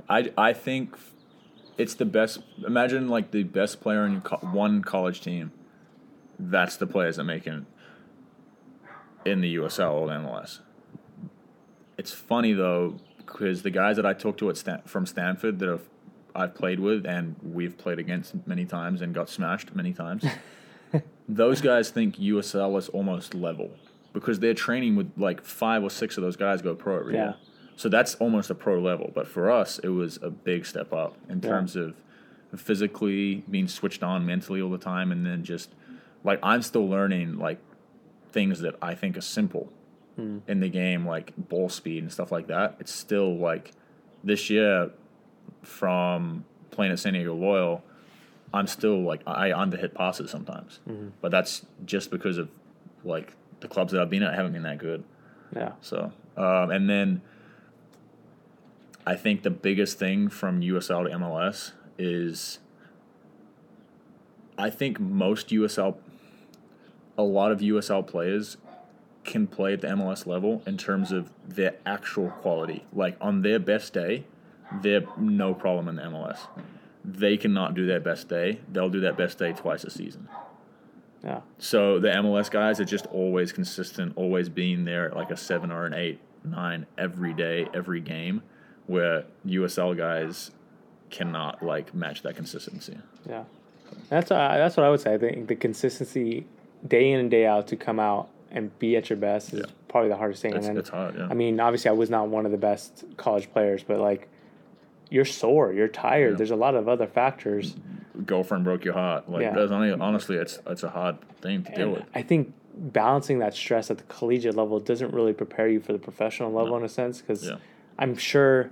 I 0.09 0.31
I 0.37 0.53
think 0.53 0.97
it's 1.79 1.95
the 1.95 2.05
best. 2.05 2.41
Imagine 2.67 3.09
like 3.09 3.31
the 3.31 3.43
best 3.45 3.81
player 3.81 4.05
in 4.07 4.21
co- 4.21 4.37
one 4.47 4.83
college 4.83 5.21
team. 5.23 5.53
That's 6.39 6.77
the 6.77 6.87
players 6.87 7.17
that 7.17 7.25
make 7.25 7.47
it 7.47 7.63
in 9.25 9.41
the 9.41 9.55
USL 9.57 9.93
or 9.95 10.07
the 10.09 10.15
MLS. 10.15 10.61
It's 11.97 12.13
funny 12.13 12.53
though 12.53 12.97
because 13.17 13.63
the 13.63 13.71
guys 13.71 13.97
that 13.97 14.05
I 14.05 14.13
talked 14.13 14.39
to 14.41 14.51
at 14.51 14.57
Stan- 14.59 14.83
from 14.85 15.07
Stanford 15.07 15.59
that 15.61 15.69
have 15.69 15.89
I've 16.35 16.55
played 16.55 16.81
with 16.81 17.07
and 17.07 17.37
we've 17.43 17.77
played 17.79 17.99
against 17.99 18.35
many 18.47 18.65
times 18.65 19.01
and 19.03 19.15
got 19.15 19.29
smashed 19.29 19.75
many 19.75 19.93
times. 19.93 20.25
those 21.29 21.61
guys 21.61 21.91
think 21.91 22.17
USL 22.17 22.77
is 22.79 22.89
almost 22.89 23.35
level 23.35 23.71
because 24.13 24.41
they're 24.41 24.55
training 24.55 24.97
with 24.97 25.11
like 25.17 25.45
five 25.45 25.83
or 25.83 25.91
six 25.91 26.17
of 26.17 26.23
those 26.23 26.37
guys 26.37 26.63
go 26.63 26.75
pro 26.75 26.99
every 27.01 27.15
Yeah. 27.15 27.25
year. 27.25 27.35
So 27.77 27.89
that's 27.89 28.15
almost 28.17 28.51
a 28.51 28.55
pro 28.55 28.79
level. 28.81 29.11
But 29.15 29.27
for 29.27 29.51
us, 29.51 29.79
it 29.81 29.89
was 29.89 30.19
a 30.23 30.31
big 30.31 30.65
step 30.67 30.93
up 30.93 31.17
in 31.29 31.41
Yeah. 31.41 31.49
terms 31.51 31.75
of 31.77 31.95
physically 32.57 33.43
being 33.51 33.67
switched 33.69 34.03
on 34.03 34.25
mentally 34.25 34.61
all 34.63 34.71
the 34.71 34.79
time, 34.79 35.11
and 35.11 35.27
then 35.27 35.43
just 35.43 35.71
like 36.23 36.39
I'm 36.43 36.63
still 36.63 36.89
learning 36.89 37.37
like 37.39 37.59
things 38.33 38.61
that 38.61 38.77
I 38.81 38.95
think 38.95 39.17
are 39.17 39.21
simple 39.23 39.73
Hmm. 40.17 40.39
in 40.47 40.61
the 40.61 40.69
game, 40.69 41.05
like 41.05 41.33
ball 41.37 41.69
speed 41.69 42.03
and 42.05 42.13
stuff 42.13 42.31
like 42.31 42.47
that. 42.47 42.77
It's 42.79 42.93
still 42.93 43.37
like 43.37 43.73
this 44.23 44.49
year, 44.51 44.91
from 45.65 46.45
playing 46.71 46.93
at 46.93 46.99
San 46.99 47.15
Diego 47.15 47.35
Loyal, 47.35 47.83
I'm 48.53 48.67
still 48.67 49.03
like 49.03 49.21
I 49.27 49.51
underhit 49.51 49.95
passes 49.95 50.31
sometimes, 50.31 50.81
but 51.21 51.31
that's 51.31 51.67
just 51.85 52.11
because 52.11 52.39
of 52.39 52.49
like 53.05 53.33
the 53.61 53.69
clubs 53.69 53.93
that 53.93 54.01
I've 54.01 54.11
been 54.11 54.23
at 54.23 54.35
haven't 54.35 54.53
been 54.53 54.63
that 54.63 54.79
good. 54.79 55.03
Yeah. 55.55 55.73
So, 55.81 56.13
um, 56.37 56.71
and 56.71 56.89
then 56.89 57.23
I 59.07 59.17
think 59.17 59.43
the 59.43 59.51
biggest 59.51 59.99
thing 59.99 60.29
from 60.29 60.61
USL 60.61 61.11
to 61.11 61.17
MLS 61.19 61.73
is 61.99 62.59
I 64.57 64.71
think 64.71 65.01
most 65.01 65.49
USL, 65.49 65.97
a 67.19 67.23
lot 67.23 67.53
of 67.53 67.61
USL 67.61 68.07
players 68.07 68.57
can 69.25 69.47
play 69.47 69.73
at 69.73 69.81
the 69.81 69.89
MLS 69.89 70.27
level 70.27 70.63
in 70.67 70.77
terms 70.77 71.11
of 71.11 71.31
their 71.47 71.75
actual 71.85 72.31
quality. 72.31 72.85
Like 72.93 73.17
on 73.21 73.43
their 73.43 73.59
best 73.59 73.93
day, 73.93 74.25
they're 74.83 75.03
no 75.19 75.55
problem 75.55 75.89
in 75.89 75.97
the 75.97 76.03
MLS. 76.03 76.39
They 77.05 77.37
cannot 77.37 77.75
do 77.75 77.87
their 77.87 78.01
best 78.01 78.29
day. 78.29 78.61
They'll 78.73 78.89
do 78.91 79.01
that 79.01 79.17
best 79.17 79.39
day 79.39 79.53
twice 79.53 79.85
a 79.85 79.91
season. 79.91 80.29
Yeah. 81.23 81.41
So 81.59 81.99
the 81.99 82.09
MLS 82.09 82.51
guys 82.51 82.81
are 82.81 82.85
just 82.85 83.07
always 83.07 83.53
consistent, 83.53 84.13
always 84.17 84.49
being 84.49 84.85
there 84.85 85.07
at 85.11 85.17
like 85.17 85.31
a 85.31 85.37
seven 85.37 85.71
or 85.71 85.87
an 85.87 85.95
eight, 85.95 86.19
nine 86.45 86.87
every 86.99 87.33
day, 87.33 87.67
every 87.75 88.01
game, 88.01 88.43
where 88.87 89.25
USL 89.47 89.97
guys 89.97 90.51
cannot 91.11 91.63
like 91.63 91.95
match 91.95 92.23
that 92.23 92.37
consistency. 92.37 92.99
Yeah, 93.29 93.45
that's 94.11 94.31
uh, 94.31 94.37
that's 94.57 94.77
what 94.77 94.85
I 94.85 94.91
would 94.91 95.01
say. 95.01 95.15
I 95.15 95.19
think 95.19 95.49
the 95.49 95.57
consistency, 95.57 96.47
day 96.87 97.11
in 97.13 97.21
and 97.21 97.31
day 97.31 97.47
out, 97.47 97.69
to 97.69 97.77
come 97.77 97.99
out 98.01 98.29
and 98.51 98.77
be 98.79 98.97
at 98.97 99.09
your 99.11 99.17
best 99.17 99.53
is 99.55 99.61
Yeah. 99.61 99.67
probably 99.89 100.11
the 100.11 100.17
hardest 100.17 100.43
thing. 100.43 100.55
It's, 100.55 100.67
and 100.67 100.77
then, 100.77 100.81
it's 100.81 100.91
hard, 100.91 101.17
yeah. 101.17 101.29
I 101.31 101.35
mean, 101.35 101.59
obviously, 101.59 101.89
I 101.89 101.93
was 101.93 102.11
not 102.11 102.29
one 102.29 102.45
of 102.47 102.53
the 102.53 102.59
best 102.59 103.05
college 103.17 103.51
players, 103.53 103.83
but 103.83 103.99
like, 103.99 104.29
you're 105.11 105.25
sore, 105.25 105.73
you're 105.73 105.89
tired. 105.89 106.33
Yeah. 106.33 106.37
There's 106.39 106.51
a 106.51 106.57
lot 106.57 106.75
of 106.75 106.89
other 106.89 107.07
factors. 107.07 107.77
Girlfriend 108.27 108.65
broke 108.65 108.85
your 108.85 108.95
heart. 108.95 109.29
Like 109.29 109.43
Yeah. 109.43 109.57
only, 109.59 109.93
honestly, 109.93 110.37
it's 110.37 110.59
it's 110.67 110.83
a 110.83 110.91
hard 110.91 111.17
thing 111.41 111.63
to 111.65 111.75
deal 111.75 111.91
with. 111.91 112.05
I 112.15 112.23
think 112.23 112.53
balancing 112.77 113.39
that 113.39 113.55
stress 113.55 113.91
at 113.91 113.99
the 113.99 114.05
collegiate 114.05 114.57
level 114.57 114.81
doesn't 114.81 115.13
really 115.13 115.33
prepare 115.33 115.69
you 115.69 115.81
for 115.81 115.93
the 115.93 115.99
professional 115.99 116.51
level 116.53 116.77
in 116.77 116.85
a 116.85 116.89
sense 116.89 117.21
because 117.21 117.47
Yeah. 117.47 117.57
I'm 117.99 118.17
sure 118.17 118.71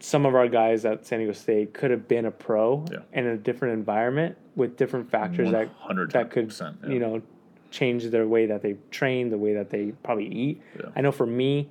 some 0.00 0.26
of 0.26 0.34
our 0.34 0.48
guys 0.48 0.84
at 0.84 1.06
San 1.06 1.18
Diego 1.20 1.32
State 1.32 1.72
could 1.72 1.90
have 1.90 2.06
been 2.06 2.24
a 2.26 2.30
pro 2.30 2.84
Yeah. 2.92 2.98
in 3.12 3.26
a 3.26 3.36
different 3.36 3.74
environment 3.74 4.36
with 4.54 4.76
different 4.76 5.10
factors 5.10 5.50
that 5.50 5.68
that 6.12 6.30
could 6.30 6.52
yeah. 6.60 6.70
you 6.88 6.98
know 6.98 7.22
change 7.70 8.04
their 8.10 8.28
way 8.28 8.46
that 8.46 8.62
they 8.62 8.76
train, 8.92 9.30
the 9.30 9.38
way 9.38 9.54
that 9.54 9.70
they 9.70 9.92
probably 10.04 10.26
eat. 10.28 10.62
I 10.94 11.00
know 11.00 11.10
for 11.10 11.26
me, 11.26 11.70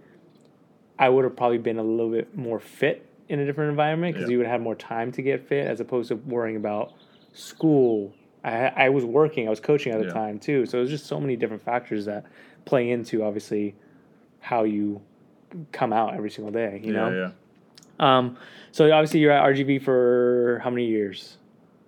I 0.99 1.07
would 1.07 1.23
have 1.23 1.35
probably 1.37 1.59
been 1.59 1.77
a 1.77 1.83
little 1.83 2.11
bit 2.11 2.35
more 2.35 2.59
fit 2.59 3.05
in 3.29 3.39
a 3.39 3.45
different 3.45 3.69
environment 3.71 4.13
because 4.15 4.29
Yeah. 4.29 4.33
you 4.33 4.37
would 4.39 4.47
have 4.47 4.61
more 4.61 4.75
time 4.75 5.11
to 5.13 5.21
get 5.21 5.47
fit 5.47 5.65
as 5.67 5.79
opposed 5.79 6.09
to 6.09 6.15
worrying 6.15 6.55
about 6.57 6.93
school. 7.33 8.13
I, 8.43 8.67
I 8.75 8.89
was 8.89 9.05
working, 9.05 9.47
I 9.47 9.49
was 9.49 9.59
coaching 9.59 9.93
at 9.93 9.99
the 9.99 10.07
Yeah. 10.07 10.13
time 10.13 10.39
too. 10.39 10.65
So 10.65 10.77
there's 10.77 10.89
just 10.89 11.05
so 11.05 11.19
many 11.19 11.35
different 11.35 11.63
factors 11.63 12.05
that 12.05 12.25
play 12.65 12.91
into 12.91 13.23
obviously 13.23 13.75
how 14.39 14.63
you 14.63 15.01
come 15.71 15.93
out 15.93 16.13
every 16.15 16.29
single 16.29 16.51
day, 16.51 16.81
you 16.83 16.93
yeah, 16.93 16.99
know? 17.09 17.31
yeah. 17.99 18.17
Um, 18.17 18.37
so 18.71 18.91
obviously 18.91 19.19
you're 19.21 19.31
at 19.31 19.43
RGV 19.43 19.81
for 19.83 20.59
how 20.63 20.69
many 20.69 20.87
years? 20.87 21.37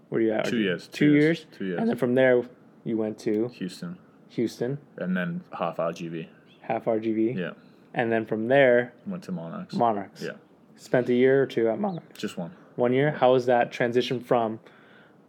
Were 0.09 0.21
you 0.21 0.31
at 0.31 0.45
Two 0.45 0.57
RGV? 0.57 0.63
years. 0.63 0.87
Two, 0.87 1.11
years? 1.13 1.45
Two 1.51 1.65
years. 1.65 1.79
And 1.79 1.89
then 1.89 1.97
from 1.97 2.15
there 2.15 2.43
you 2.85 2.95
went 2.97 3.17
to 3.19 3.47
Houston, 3.49 3.97
Houston, 4.29 4.77
and 4.97 5.17
then 5.17 5.41
half 5.57 5.77
RGV. 5.77 6.27
half 6.61 6.85
RGV. 6.85 7.35
Yeah, 7.35 7.51
And 7.93 8.11
then 8.11 8.25
from 8.25 8.47
there, 8.47 8.93
went 9.07 9.23
to 9.23 9.31
Monarchs. 9.31 9.73
Monarchs. 9.75 10.21
Yeah, 10.23 10.33
Spent 10.77 11.09
a 11.09 11.13
year 11.13 11.41
or 11.41 11.45
two 11.45 11.69
at 11.69 11.79
Monarchs. 11.79 12.19
just 12.19 12.37
one. 12.37 12.51
One 12.75 12.93
year. 12.93 13.11
How 13.11 13.33
was 13.33 13.45
that 13.45 13.71
transition 13.71 14.19
from 14.19 14.59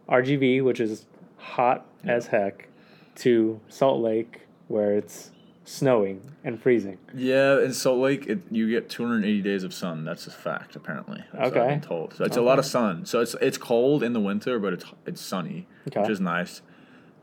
RGV, 0.09 0.63
which 0.63 0.79
is 0.79 1.05
hot 1.37 1.85
Yeah. 2.03 2.13
as 2.13 2.27
heck, 2.27 2.67
to 3.15 3.59
Salt 3.69 4.01
Lake, 4.01 4.41
where 4.67 4.91
it's 4.97 5.31
snowing 5.63 6.21
and 6.43 6.61
freezing? 6.61 6.97
Yeah, 7.15 7.59
in 7.61 7.73
Salt 7.73 7.99
Lake, 7.99 8.27
it, 8.27 8.39
you 8.51 8.69
get 8.69 8.89
280 8.89 9.41
days 9.41 9.63
of 9.63 9.73
sun. 9.73 10.03
That's 10.03 10.27
a 10.27 10.31
fact, 10.31 10.75
apparently. 10.75 11.23
That's 11.33 11.53
what 11.53 11.61
I've 11.63 11.69
been 11.69 11.81
told. 11.81 12.13
So 12.13 12.25
it's 12.25 12.37
a 12.37 12.41
lot 12.41 12.59
of 12.59 12.65
sun. 12.65 13.05
So 13.05 13.21
it's 13.21 13.35
it's 13.41 13.57
cold 13.57 14.03
in 14.03 14.13
the 14.13 14.19
winter, 14.21 14.59
but 14.59 14.73
it's 14.73 14.85
it's 15.05 15.21
sunny, 15.21 15.65
Okay. 15.87 16.01
which 16.01 16.09
is 16.09 16.19
nice. 16.21 16.61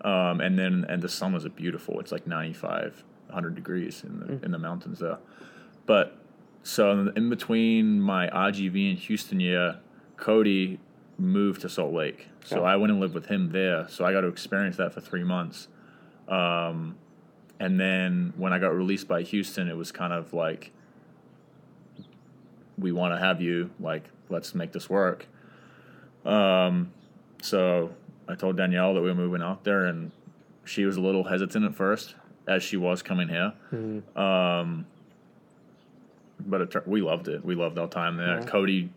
Um, 0.03 0.41
and 0.41 0.59
then 0.59 0.85
and 0.89 1.01
the 1.03 1.09
summers 1.09 1.45
are 1.47 1.51
beautiful. 1.51 2.01
It's 2.01 2.13
like 2.13 2.27
95, 2.27 3.05
100 3.29 3.55
degrees 3.55 4.03
in 4.05 4.19
the 4.21 4.27
Mm. 4.27 4.45
in 4.45 4.51
the 4.51 4.59
mountains 4.59 4.99
there. 4.99 5.19
But 5.87 6.17
so 6.65 7.13
in, 7.15 7.29
between 7.31 8.01
my 8.01 8.29
RGV 8.29 8.91
and 8.91 8.99
Houston 8.99 9.39
year, 9.39 9.79
Cody 10.17 10.81
moved 11.19 11.61
to 11.61 11.69
Salt 11.69 11.93
Lake. 11.93 12.29
So 12.45 12.57
Okay. 12.59 12.67
I 12.67 12.77
went 12.77 12.91
and 12.91 13.01
lived 13.01 13.15
with 13.15 13.27
him 13.27 13.53
there. 13.53 13.87
So 13.89 14.05
I 14.05 14.13
got 14.13 14.23
to 14.23 14.27
experience 14.29 14.77
that 14.79 14.93
for 14.93 15.01
three 15.01 15.23
months. 15.25 15.69
Um, 16.27 16.97
and 17.61 17.79
then 17.79 18.33
when 18.37 18.53
I 18.53 18.59
got 18.59 18.75
released 18.75 19.07
by 19.07 19.23
Houston, 19.23 19.69
it 19.69 19.77
was 19.77 19.93
kind 19.93 20.13
of 20.13 20.33
like, 20.35 20.73
we 22.77 22.91
want 22.93 23.15
to 23.15 23.19
have 23.25 23.41
you. 23.41 23.71
Like, 23.79 24.05
let's 24.29 24.55
make 24.55 24.73
this 24.73 24.91
work. 24.91 25.27
Um, 26.25 26.93
so 27.43 27.93
I 28.29 28.35
told 28.35 28.57
Danielle 28.57 28.95
that 28.95 29.01
we 29.03 29.09
were 29.09 29.15
moving 29.15 29.43
out 29.43 29.65
there, 29.65 29.85
and 29.85 30.11
she 30.65 30.85
was 30.85 30.97
a 30.97 31.01
little 31.01 31.25
hesitant 31.25 31.65
at 31.65 31.75
first, 31.75 32.15
as 32.49 32.63
she 32.63 32.77
was 32.77 33.03
coming 33.03 33.29
here. 33.29 33.53
Mhm. 33.73 34.17
Um, 34.19 34.87
but 36.47 36.61
it, 36.61 36.89
we 36.89 37.01
loved 37.03 37.29
it. 37.29 37.45
We 37.45 37.55
loved 37.55 37.79
our 37.79 37.89
time 37.89 38.17
there. 38.17 38.41
Yeah. 38.41 38.47
Cody 38.47 38.91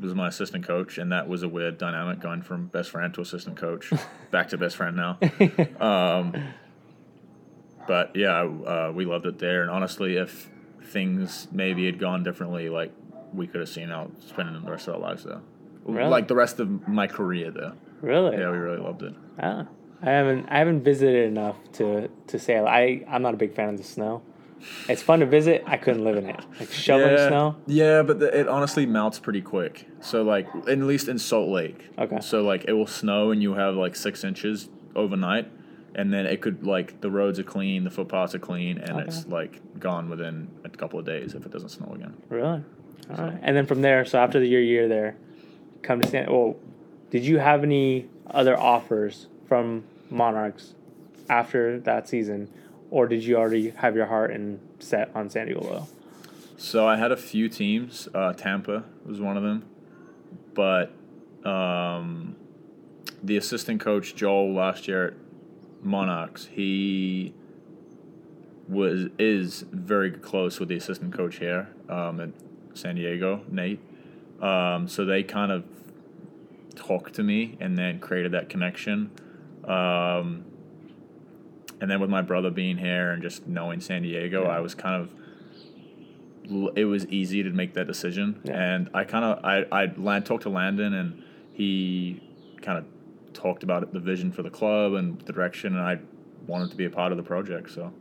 was 0.00 0.14
my 0.14 0.28
assistant 0.28 0.66
coach, 0.66 0.98
and 0.98 1.12
that 1.12 1.28
was 1.28 1.42
a 1.42 1.48
weird 1.48 1.78
dynamic 1.78 2.20
going 2.20 2.42
from 2.42 2.66
best 2.66 2.90
friend 2.90 3.12
to 3.14 3.20
assistant 3.20 3.56
coach, 3.56 3.92
back 4.30 4.48
to 4.48 4.58
best 4.58 4.76
friend 4.76 4.96
now. 4.96 5.18
Um, 5.80 6.34
but 7.86 8.16
yeah, 8.16 8.40
uh, 8.42 8.92
we 8.94 9.04
loved 9.04 9.26
it 9.26 9.38
there. 9.38 9.62
And 9.62 9.70
honestly, 9.70 10.16
if 10.16 10.50
things 10.82 11.46
maybe 11.52 11.86
had 11.86 11.98
gone 11.98 12.22
differently, 12.24 12.68
like 12.68 12.92
we 13.32 13.46
could 13.46 13.60
have 13.60 13.68
seen 13.68 13.90
out 13.92 14.10
spending 14.26 14.60
the 14.64 14.70
rest 14.70 14.88
of 14.88 14.94
our 14.94 15.00
lives 15.00 15.24
there, 15.24 15.40
Really? 15.84 16.08
like 16.08 16.26
the 16.28 16.34
rest 16.34 16.58
of 16.58 16.88
my 16.88 17.06
career 17.06 17.50
there. 17.50 17.72
Really? 18.02 18.36
Yeah, 18.36 18.50
we 18.50 18.58
really 18.58 18.80
loved 18.80 19.02
it. 19.02 19.14
Ah, 19.38 19.66
I 20.02 20.10
haven't 20.10 20.46
I 20.48 20.58
haven't 20.58 20.82
visited 20.82 21.28
enough 21.28 21.56
to 21.74 22.08
to 22.26 22.38
say 22.38 22.58
I 22.58 23.04
I'm 23.08 23.22
not 23.22 23.34
a 23.34 23.36
big 23.36 23.54
fan 23.54 23.68
of 23.68 23.76
the 23.78 23.84
snow. 23.84 24.22
It's 24.88 25.02
fun 25.02 25.20
to 25.20 25.26
visit. 25.26 25.62
I 25.66 25.76
couldn't 25.76 26.04
live 26.04 26.16
in 26.16 26.26
it. 26.26 26.40
Like 26.58 26.70
shoveling 26.72 27.12
yeah, 27.12 27.28
snow. 27.28 27.56
Yeah, 27.66 28.02
but 28.02 28.18
the, 28.20 28.40
it 28.40 28.48
honestly 28.48 28.86
melts 28.86 29.18
pretty 29.18 29.42
quick. 29.42 29.86
So 30.00 30.22
like, 30.22 30.48
at 30.68 30.78
least 30.78 31.08
in 31.08 31.18
Salt 31.18 31.48
Lake. 31.48 31.78
Okay. 31.98 32.20
So 32.20 32.42
like, 32.42 32.64
it 32.66 32.72
will 32.72 32.86
snow 32.86 33.30
and 33.30 33.42
you 33.42 33.54
have 33.54 33.74
like 33.76 33.94
six 33.94 34.24
inches 34.24 34.68
overnight, 34.94 35.50
and 35.94 36.12
then 36.12 36.26
it 36.26 36.40
could 36.40 36.66
like 36.66 37.00
the 37.00 37.10
roads 37.10 37.38
are 37.38 37.44
clean, 37.44 37.84
the 37.84 37.90
footpaths 37.90 38.34
are 38.34 38.38
clean, 38.40 38.78
and 38.78 38.92
Okay. 38.92 39.04
it's 39.06 39.26
like 39.26 39.60
gone 39.78 40.08
within 40.08 40.48
a 40.64 40.68
couple 40.68 40.98
of 40.98 41.04
days 41.04 41.34
if 41.34 41.44
it 41.46 41.52
doesn't 41.52 41.68
snow 41.70 41.92
again. 41.94 42.14
Really? 42.28 42.62
All 43.10 43.24
right. 43.24 43.38
And 43.42 43.56
then 43.56 43.66
from 43.66 43.82
there, 43.82 44.04
so 44.04 44.18
after 44.18 44.40
the 44.40 44.46
year 44.46 44.60
year 44.62 44.88
there, 44.88 45.16
come 45.82 46.00
to 46.00 46.08
San. 46.08 46.26
Well, 46.30 46.56
did 47.10 47.24
you 47.24 47.38
have 47.38 47.62
any 47.62 48.08
other 48.30 48.58
offers 48.58 49.28
from 49.46 49.84
Monarchs 50.10 50.74
after 51.28 51.78
that 51.80 52.08
season, 52.08 52.50
or 52.96 53.06
did 53.06 53.22
you 53.22 53.36
already 53.36 53.68
have 53.68 53.94
your 53.94 54.06
heart 54.06 54.30
and 54.30 54.58
set 54.78 55.10
on 55.14 55.28
San 55.28 55.48
Diego? 55.48 55.86
So 56.56 56.88
I 56.88 56.96
had 56.96 57.12
a 57.12 57.16
few 57.16 57.50
teams. 57.50 58.08
Uh, 58.14 58.32
Tampa 58.32 58.84
was 59.04 59.20
one 59.20 59.36
of 59.36 59.42
them, 59.42 59.66
but 60.54 60.92
um, 61.44 62.36
the 63.22 63.36
assistant 63.36 63.82
coach 63.82 64.14
Joel 64.14 64.54
last 64.54 64.88
year 64.88 65.08
at 65.08 65.14
Monarchs, 65.82 66.46
he 66.46 67.34
was 68.66 69.10
is 69.18 69.66
very 69.70 70.10
close 70.10 70.58
with 70.58 70.70
the 70.70 70.76
assistant 70.76 71.12
coach 71.12 71.36
here 71.36 71.68
um, 71.90 72.18
at 72.18 72.30
San 72.72 72.94
Diego, 72.94 73.44
Nate. 73.50 73.80
Um, 74.40 74.88
so 74.88 75.04
they 75.04 75.22
kind 75.22 75.52
of 75.52 75.64
talked 76.74 77.12
to 77.16 77.22
me 77.22 77.58
and 77.60 77.76
then 77.76 78.00
created 78.00 78.32
that 78.32 78.48
connection. 78.48 79.10
Um, 79.64 80.46
and 81.80 81.90
then 81.90 82.00
with 82.00 82.10
my 82.10 82.22
brother 82.22 82.50
being 82.50 82.78
here 82.78 83.10
and 83.10 83.22
just 83.22 83.46
knowing 83.46 83.80
San 83.80 84.02
Diego, 84.02 84.44
I 84.44 84.60
was 84.60 84.74
kind 84.74 85.02
of 85.02 85.10
it 86.76 86.84
was 86.84 87.06
easy 87.06 87.42
to 87.42 87.50
make 87.50 87.74
that 87.74 87.86
decision. 87.86 88.40
Yeah. 88.44 88.52
And 88.60 88.88
I 88.94 89.04
kind 89.04 89.24
of 89.24 89.44
I 89.44 89.64
I 89.72 89.92
land, 89.96 90.26
talked 90.26 90.44
to 90.44 90.48
Landon 90.48 90.94
and 90.94 91.22
he 91.52 92.22
kind 92.62 92.78
of 92.78 92.84
talked 93.32 93.62
about 93.62 93.82
it, 93.82 93.92
the 93.92 94.00
vision 94.00 94.30
for 94.32 94.42
the 94.42 94.50
club 94.50 94.94
and 94.94 95.20
the 95.22 95.32
direction, 95.32 95.76
and 95.76 95.82
I 95.82 95.98
wanted 96.46 96.70
to 96.70 96.76
be 96.76 96.84
a 96.84 96.90
part 96.90 97.10
of 97.12 97.18
the 97.18 97.24
project. 97.24 97.70
So 97.72 97.92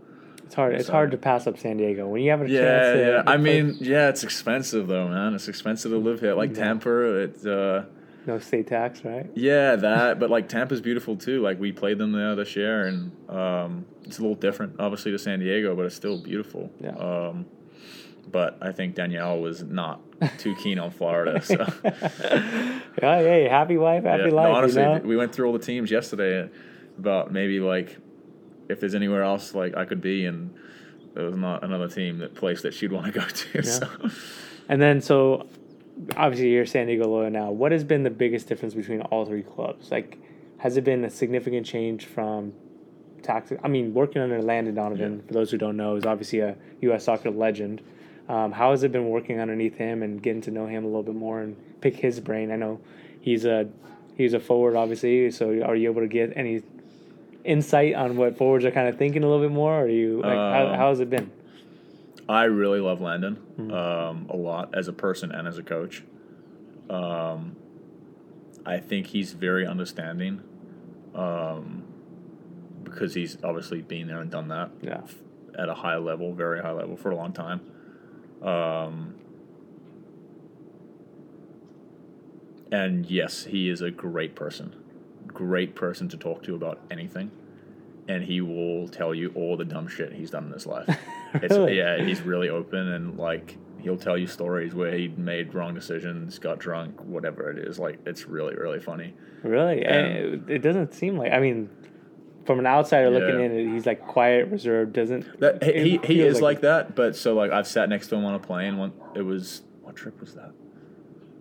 It's 0.46 0.54
hard. 0.56 0.76
It's 0.76 0.86
So- 0.88 0.92
hard 0.94 1.12
to 1.12 1.18
pass 1.18 1.48
up 1.48 1.58
San 1.58 1.78
Diego 1.78 2.08
when 2.08 2.22
you 2.22 2.30
have 2.30 2.42
a 2.44 2.50
yeah, 2.50 2.60
chance. 2.62 2.94
To, 2.98 3.00
yeah. 3.00 3.24
I 3.26 3.38
mean, 3.38 3.76
yeah, 3.80 4.10
it's 4.10 4.24
expensive 4.24 4.88
though, 4.88 5.08
man. 5.10 5.34
It's 5.34 5.48
expensive 5.48 5.92
to 5.92 5.98
live 5.98 6.20
here. 6.20 6.36
Like 6.36 6.52
Yeah. 6.52 6.64
Tampa, 6.66 7.16
it's 7.16 7.46
uh, 7.46 7.86
no 8.28 8.40
state 8.40 8.68
tax, 8.68 9.04
right? 9.04 9.30
yeah, 9.36 9.76
that. 9.76 10.20
but 10.20 10.30
like 10.30 10.50
Tampa's 10.50 10.82
beautiful 10.82 11.16
too. 11.16 11.42
Like 11.42 11.60
we 11.60 11.72
played 11.72 11.98
them 11.98 12.12
there 12.12 12.36
this 12.36 12.56
year, 12.56 12.88
and 12.88 13.12
um, 13.30 13.86
it's 14.04 14.18
a 14.20 14.22
little 14.22 14.36
different, 14.36 14.76
obviously, 14.80 15.12
to 15.12 15.20
San 15.20 15.40
Diego, 15.40 15.76
but 15.76 15.86
it's 15.86 15.96
still 15.96 16.22
beautiful. 16.22 16.72
Yeah. 16.82 16.92
Um, 16.96 17.46
but 18.32 18.58
I 18.62 18.72
think 18.72 18.96
Danielle 18.96 19.40
was 19.40 19.64
not 19.64 20.02
too 20.40 20.56
keen 20.56 20.80
on 20.80 20.90
Florida. 20.92 21.42
So 21.42 21.58
yeah, 21.84 22.80
hey, 23.20 23.48
happy 23.48 23.78
wife, 23.78 24.04
happy 24.04 24.24
Yeah, 24.24 24.30
no, 24.30 24.36
life. 24.36 24.56
honestly, 24.56 24.82
you 24.82 24.88
know? 24.88 25.00
we 25.00 25.16
went 25.16 25.34
through 25.34 25.46
all 25.48 25.54
the 25.54 25.60
teams 25.60 25.92
yesterday 25.92 26.50
about 26.98 27.32
maybe 27.32 27.60
like 27.60 27.98
if 28.68 28.80
there's 28.80 28.96
anywhere 28.96 29.24
else 29.24 29.54
like 29.54 29.78
I 29.78 29.86
could 29.86 30.02
be, 30.02 30.26
and 30.26 30.56
there 31.14 31.26
was 31.26 31.36
not 31.36 31.64
another 31.64 31.88
team 31.88 32.18
that 32.20 32.34
place 32.34 32.64
that 32.64 32.74
she'd 32.74 32.92
want 32.92 33.06
to 33.06 33.12
go 33.12 33.26
to. 33.26 33.64
So 33.64 33.88
And 34.68 34.82
then 34.82 35.02
so 35.02 35.48
obviously 36.18 36.50
you're 36.50 36.66
San 36.66 36.88
Diego 36.88 37.08
Loyal 37.08 37.30
now. 37.30 37.52
What 37.52 37.72
has 37.72 37.84
been 37.84 38.04
the 38.04 38.10
biggest 38.10 38.48
difference 38.48 38.74
between 38.74 39.02
all 39.02 39.26
three 39.26 39.44
clubs? 39.44 39.92
Like 39.92 40.18
has 40.58 40.78
it 40.78 40.84
been 40.84 41.04
a 41.06 41.10
significant 41.10 41.66
change 41.66 42.06
from 42.06 42.54
tactics? 43.22 43.62
I 43.64 43.68
mean, 43.68 43.94
working 43.94 44.22
under 44.22 44.42
Landon 44.42 44.76
Donovan, 44.76 45.24
for 45.28 45.34
those 45.34 45.52
who 45.52 45.58
don't 45.58 45.78
know, 45.78 45.96
is 45.96 46.06
obviously 46.06 46.40
a 46.40 46.56
US 46.82 47.04
soccer 47.06 47.32
legend. 47.32 47.82
Um, 48.28 48.52
how 48.52 48.72
has 48.72 48.84
it 48.84 48.92
been 48.92 49.10
working 49.10 49.40
underneath 49.40 49.76
him 49.78 50.02
and 50.02 50.22
getting 50.22 50.42
to 50.42 50.52
know 50.52 50.66
him 50.66 50.84
a 50.84 50.88
little 50.88 51.04
bit 51.04 51.16
more 51.16 51.42
and 51.42 51.56
pick 51.82 51.96
his 51.96 52.20
brain? 52.20 52.52
I 52.52 52.56
know 52.56 52.80
he's 53.22 53.46
a 53.46 53.68
he's 54.18 54.34
a 54.34 54.40
forward, 54.40 54.76
obviously. 54.76 55.30
So 55.32 55.50
are 55.62 55.76
you 55.76 55.90
able 55.92 56.02
to 56.02 56.08
get 56.08 56.34
any 56.36 56.64
insight 57.44 57.94
on 57.94 58.18
what 58.18 58.38
forwards 58.38 58.66
are 58.66 58.72
kind 58.72 58.88
of 58.88 58.98
thinking 58.98 59.24
a 59.24 59.28
little 59.28 59.44
bit 59.48 59.54
more? 59.54 59.74
Or 59.74 59.84
are 59.84 59.90
you 59.90 60.22
like 60.22 60.36
how, 60.36 60.68
Um, 60.68 60.76
how 60.76 60.90
has 60.90 61.00
it 61.00 61.10
been? 61.10 61.32
I 62.28 62.44
really 62.46 62.80
love 62.80 63.02
Landon 63.02 63.38
Mm-hmm. 63.58 63.72
um, 63.72 64.28
a 64.30 64.36
lot 64.36 64.76
as 64.76 64.88
a 64.88 64.94
person 64.94 65.32
and 65.32 65.48
as 65.48 65.58
a 65.58 65.64
coach. 65.64 66.04
Um, 66.90 67.56
I 68.66 68.80
think 68.80 69.08
he's 69.08 69.32
very 69.34 69.66
understanding 69.66 70.42
um, 71.14 71.84
because 72.84 73.14
he's 73.14 73.38
obviously 73.44 73.82
been 73.82 74.08
there 74.08 74.20
and 74.20 74.30
done 74.30 74.48
that 74.50 74.72
Yeah. 74.82 75.02
at 75.58 75.70
a 75.70 75.74
high 75.74 75.98
level, 75.98 76.34
very 76.34 76.62
high 76.62 76.72
level 76.72 76.98
for 76.98 77.12
a 77.12 77.16
long 77.16 77.32
time. 77.32 77.62
Um, 78.42 79.16
and 82.72 83.06
yes, 83.06 83.46
he 83.46 83.70
is 83.70 83.82
a 83.82 83.92
great 83.92 84.36
person, 84.36 84.76
great 85.28 85.76
person 85.76 86.10
to 86.10 86.18
talk 86.18 86.44
to 86.44 86.56
about 86.56 86.80
anything, 86.92 87.32
and 88.08 88.24
he 88.24 88.42
will 88.42 88.88
tell 88.88 89.14
you 89.16 89.32
all 89.36 89.56
the 89.56 89.66
dumb 89.66 89.88
shit 89.88 90.14
he's 90.14 90.32
done 90.32 90.46
in 90.48 90.52
his 90.52 90.66
life. 90.66 90.90
Really? 91.42 91.78
yeah, 91.78 92.04
he's 92.04 92.22
really 92.22 92.50
open 92.50 92.88
and 92.94 93.18
like 93.18 93.58
he'll 93.82 93.98
tell 93.98 94.18
you 94.18 94.26
stories 94.28 94.74
where 94.74 94.92
he 94.98 95.10
made 95.10 95.54
wrong 95.54 95.74
decisions, 95.74 96.40
got 96.40 96.60
drunk, 96.60 97.00
whatever 97.02 97.52
it 97.52 97.60
is. 97.60 97.80
Like 97.80 98.00
it's 98.06 98.28
really 98.28 98.56
really 98.56 98.80
funny. 98.80 99.14
Really? 99.44 99.86
And 99.86 100.50
it 100.50 100.60
doesn't 100.60 100.94
seem 100.94 101.18
like. 101.18 101.32
I 101.32 101.40
mean, 101.40 101.70
from 102.46 102.60
an 102.60 102.66
outsider 102.66 103.10
looking 103.10 103.42
in, 103.42 103.74
he's 103.74 103.86
like 103.86 104.06
quiet, 104.06 104.48
reserved. 104.50 104.94
Doesn't 104.94 105.40
That 105.40 105.64
he, 105.64 106.00
he, 106.04 106.22
is 106.22 106.42
like, 106.42 106.62
that, 106.62 106.96
but 106.96 107.16
so 107.16 107.34
like 107.34 107.52
I've 107.52 107.68
sat 107.68 107.90
next 107.90 108.08
to 108.08 108.16
him 108.16 108.26
on 108.26 108.36
a 108.36 108.40
plane. 108.40 108.78
One 108.78 108.94
it 109.16 109.22
was 109.22 109.64
what 109.82 109.96
trip 109.96 110.20
was 110.20 110.34
that? 110.36 110.52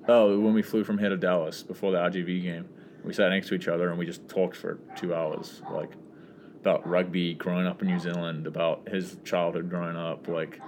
Oh, 0.07 0.38
when 0.38 0.53
we 0.53 0.62
flew 0.62 0.84
from 0.84 0.99
here 0.99 1.09
to 1.09 1.16
Dallas 1.16 1.62
before 1.62 1.92
the 1.92 1.99
RGV 1.99 2.42
game, 2.42 2.68
we 3.05 3.12
sat 3.12 3.30
next 3.30 3.49
to 3.49 3.55
each 3.55 3.68
other 3.68 3.88
and 3.88 3.99
we 3.99 4.05
just 4.07 4.28
talked 4.28 4.57
for 4.57 4.78
two 4.97 5.14
hours, 5.14 5.62
like 5.70 5.90
about 6.65 6.89
rugby, 6.89 7.35
growing 7.35 7.67
up 7.67 7.83
in 7.83 7.89
New 7.89 7.99
Zealand, 7.99 8.47
about 8.47 8.89
his 8.89 9.19
childhood 9.23 9.69
growing 9.69 9.97
up, 9.97 10.29
like 10.29 10.61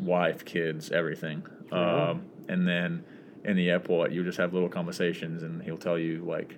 wife, 0.00 0.44
kids, 0.44 0.90
everything. 0.90 1.46
Yeah. 1.70 2.08
Um, 2.10 2.22
and 2.48 2.66
then 2.66 3.04
in 3.44 3.56
the 3.56 3.70
airport, 3.70 4.10
you 4.10 4.24
just 4.24 4.38
have 4.38 4.52
little 4.52 4.68
conversations, 4.68 5.44
and 5.44 5.62
he'll 5.62 5.76
tell 5.76 5.98
you 6.00 6.24
like 6.24 6.56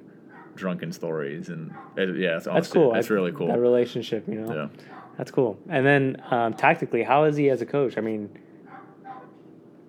drunken 0.54 0.90
stories, 0.90 1.50
and 1.50 1.70
it, 1.98 2.16
yeah, 2.16 2.36
it's 2.38 2.46
That's 2.46 2.68
cool. 2.72 2.94
It's 2.94 3.10
I- 3.10 3.14
really 3.14 3.30
cool. 3.32 3.48
That 3.48 3.60
relationship, 3.60 4.26
you 4.26 4.36
know. 4.36 4.54
yeah. 4.54 4.68
That's 5.18 5.30
cool. 5.32 5.58
And 5.68 5.84
then 5.84 6.22
um, 6.30 6.54
tactically, 6.54 7.02
how 7.02 7.24
is 7.24 7.36
he 7.36 7.50
as 7.50 7.60
a 7.60 7.66
coach? 7.66 7.98
I 7.98 8.00
mean, 8.00 8.30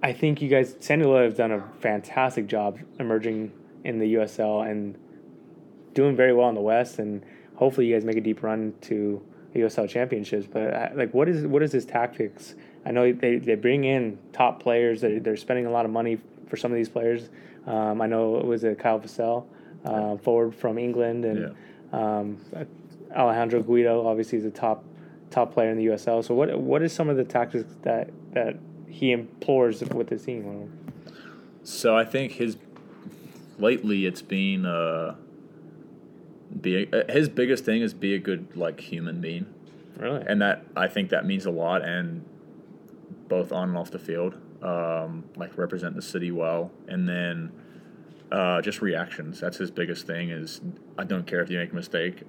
I 0.03 0.11
think 0.11 0.41
you 0.41 0.49
guys, 0.49 0.75
San 0.81 0.99
Diego 0.99 1.23
have 1.23 1.37
done 1.37 1.51
a 1.51 1.63
fantastic 1.79 2.47
job 2.47 2.79
emerging 2.99 3.53
in 3.85 3.99
the 3.99 4.15
USL 4.15 4.69
and 4.69 4.97
doing 5.93 6.15
very 6.17 6.33
well 6.33 6.49
in 6.49 6.55
the 6.55 6.61
West. 6.61 6.99
And 6.99 7.23
hopefully, 7.59 7.87
you 7.87 7.95
guys 7.95 8.05
make 8.05 8.15
a 8.15 8.21
deep 8.21 8.41
run 8.41 8.73
to 8.81 9.21
the 9.53 9.59
USL 9.59 9.87
championships. 9.87 10.47
But 10.47 10.73
uh, 10.73 10.89
like, 10.95 11.13
what 11.13 11.27
is 11.27 11.45
what 11.45 11.61
is 11.61 11.71
his 11.71 11.85
tactics? 11.85 12.55
I 12.85 12.91
know 12.91 13.11
they, 13.11 13.37
they 13.37 13.55
bring 13.55 13.83
in 13.83 14.17
top 14.31 14.63
players. 14.63 15.01
They're, 15.01 15.19
they're 15.19 15.37
spending 15.37 15.65
a 15.65 15.71
lot 15.71 15.85
of 15.85 15.91
money 15.91 16.17
for 16.47 16.55
some 16.55 16.71
of 16.71 16.77
these 16.77 16.89
players. 16.89 17.29
Um, 17.67 18.01
I 18.01 18.07
know 18.07 18.37
it 18.37 18.45
was 18.45 18.63
a 18.63 18.73
Kyle 18.73 18.99
Vassell, 18.99 19.45
uh, 19.85 20.15
forward 20.17 20.55
from 20.55 20.77
England, 20.77 21.25
and 21.25 21.55
um, 21.91 22.37
Alejandro 23.15 23.61
Guido 23.61 24.07
obviously 24.07 24.37
is 24.37 24.45
a 24.45 24.51
top 24.51 24.83
top 25.29 25.53
player 25.53 25.69
in 25.69 25.77
the 25.77 25.85
USL. 25.87 26.23
So 26.23 26.33
what 26.33 26.57
what 26.59 26.81
is 26.81 26.93
some 26.93 27.09
of 27.09 27.17
the 27.17 27.25
tactics 27.25 27.65
that 27.83 28.09
that 28.33 28.57
he 28.87 29.11
implores 29.11 29.81
with 29.81 30.09
his 30.09 30.23
team? 30.23 30.71
So 31.63 31.95
I 31.95 32.05
think 32.05 32.33
his 32.33 32.57
lately 33.59 34.05
it's 34.05 34.21
been 34.21 34.65
uh, 34.65 35.15
be 36.61 36.87
a, 36.91 36.99
uh, 37.01 37.11
his 37.11 37.29
biggest 37.29 37.65
thing 37.65 37.81
is 37.81 37.93
be 37.93 38.13
a 38.13 38.19
good 38.19 38.55
like 38.55 38.79
human 38.79 39.21
being, 39.21 39.45
Really? 39.97 40.23
and 40.27 40.41
that 40.41 40.65
I 40.75 40.87
think 40.87 41.09
that 41.09 41.25
means 41.25 41.45
a 41.45 41.51
lot, 41.51 41.83
and 41.83 42.25
both 43.27 43.51
on 43.51 43.69
and 43.69 43.77
off 43.77 43.91
the 43.91 43.99
field, 43.99 44.37
um, 44.61 45.25
like 45.35 45.57
represent 45.57 45.95
the 45.95 46.01
city 46.01 46.31
well, 46.31 46.71
and 46.87 47.07
then 47.07 47.51
uh, 48.31 48.61
just 48.61 48.81
reactions. 48.81 49.39
That's 49.39 49.57
his 49.57 49.71
biggest 49.71 50.07
thing. 50.07 50.29
Is 50.29 50.61
I 50.97 51.03
don't 51.03 51.25
care 51.27 51.41
if 51.41 51.49
you 51.49 51.57
make 51.57 51.71
a 51.71 51.75
mistake, 51.75 52.23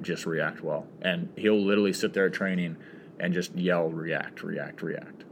just 0.00 0.26
react 0.26 0.62
well, 0.62 0.86
and 1.02 1.28
he'll 1.36 1.62
literally 1.62 1.92
sit 1.92 2.12
there 2.14 2.26
at 2.26 2.32
training 2.32 2.76
and 3.20 3.32
just 3.32 3.54
yell, 3.54 3.88
react, 3.88 4.42
react, 4.42 4.82
react. 4.82 5.24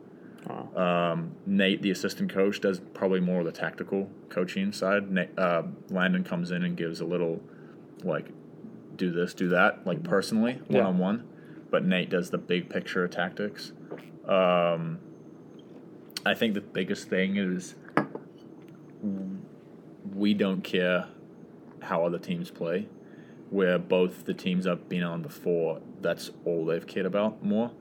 Wow. 0.49 1.12
Um, 1.12 1.33
Nate, 1.47 1.83
the 1.83 1.91
assistant 1.91 2.33
coach, 2.33 2.61
does 2.61 2.81
probably 2.95 3.21
more 3.21 3.41
of 3.41 3.47
the 3.47 3.53
tactical 3.53 4.09
coaching 4.29 4.73
side. 4.73 5.11
Nate, 5.11 5.37
uh, 5.39 5.62
Landon 5.91 6.25
comes 6.25 6.51
in 6.51 6.64
and 6.64 6.77
gives 6.77 7.01
a 7.01 7.05
little, 7.05 7.41
like, 8.05 8.26
do 8.96 9.11
this, 9.11 9.34
do 9.34 9.48
that, 9.48 9.86
like 9.86 10.03
personally, 10.03 10.61
one 10.68 10.82
on 10.84 10.98
one. 10.98 11.28
But 11.70 11.84
Nate 11.84 12.11
does 12.11 12.30
the 12.30 12.38
big 12.38 12.68
picture 12.68 13.05
of 13.05 13.11
tactics. 13.11 13.72
Um, 14.26 14.98
I 16.26 16.34
think 16.34 16.55
the 16.55 16.61
biggest 16.61 17.09
thing 17.09 17.36
is 17.36 17.74
we 20.14 20.34
don't 20.34 20.62
care 20.62 21.09
how 21.82 22.05
other 22.05 22.18
teams 22.18 22.51
play. 22.51 22.88
Where 23.51 23.78
both 23.78 24.26
the 24.26 24.34
teams 24.34 24.66
I've 24.66 24.88
been 24.88 25.03
on 25.03 25.22
before, 25.22 25.80
that's 26.01 26.30
all 26.44 26.64
they've 26.64 26.86
cared 26.86 27.07
about 27.07 27.44
more. 27.44 27.72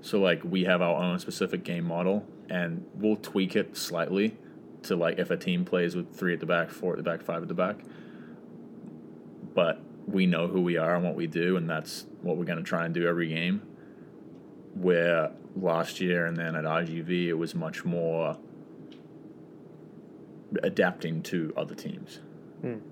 So 0.00 0.20
like 0.20 0.42
we 0.42 0.64
have 0.64 0.80
our 0.80 1.02
own 1.02 1.18
specific 1.18 1.64
game 1.64 1.84
model, 1.84 2.24
and 2.48 2.86
we'll 2.94 3.16
tweak 3.16 3.56
it 3.56 3.76
slightly 3.76 4.38
to 4.84 4.96
like 4.96 5.18
if 5.18 5.30
a 5.30 5.36
team 5.36 5.64
plays 5.64 5.96
with 5.96 6.16
three 6.16 6.32
at 6.34 6.40
the 6.40 6.46
back, 6.46 6.70
four 6.70 6.92
at 6.92 6.96
the 6.96 7.02
back, 7.02 7.22
five 7.22 7.42
at 7.42 7.48
the 7.48 7.54
back. 7.54 7.80
But 9.54 9.80
we 10.06 10.26
know 10.26 10.46
who 10.48 10.60
we 10.60 10.76
are 10.76 10.94
and 10.94 11.04
what 11.04 11.14
we 11.14 11.26
do, 11.26 11.56
and 11.56 11.68
that's 11.68 12.06
what 12.22 12.36
we're 12.36 12.44
going 12.44 12.58
to 12.58 12.64
try 12.64 12.84
and 12.84 12.94
do 12.94 13.06
every 13.06 13.28
game. 13.28 13.62
Where 14.74 15.32
last 15.56 16.00
year 16.00 16.26
and 16.26 16.36
then 16.36 16.54
at 16.54 16.64
RGV, 16.64 17.26
it 17.26 17.34
was 17.34 17.54
much 17.54 17.84
more 17.84 18.38
adapting 20.62 21.22
to 21.22 21.52
other 21.56 21.74
teams. 21.74 22.20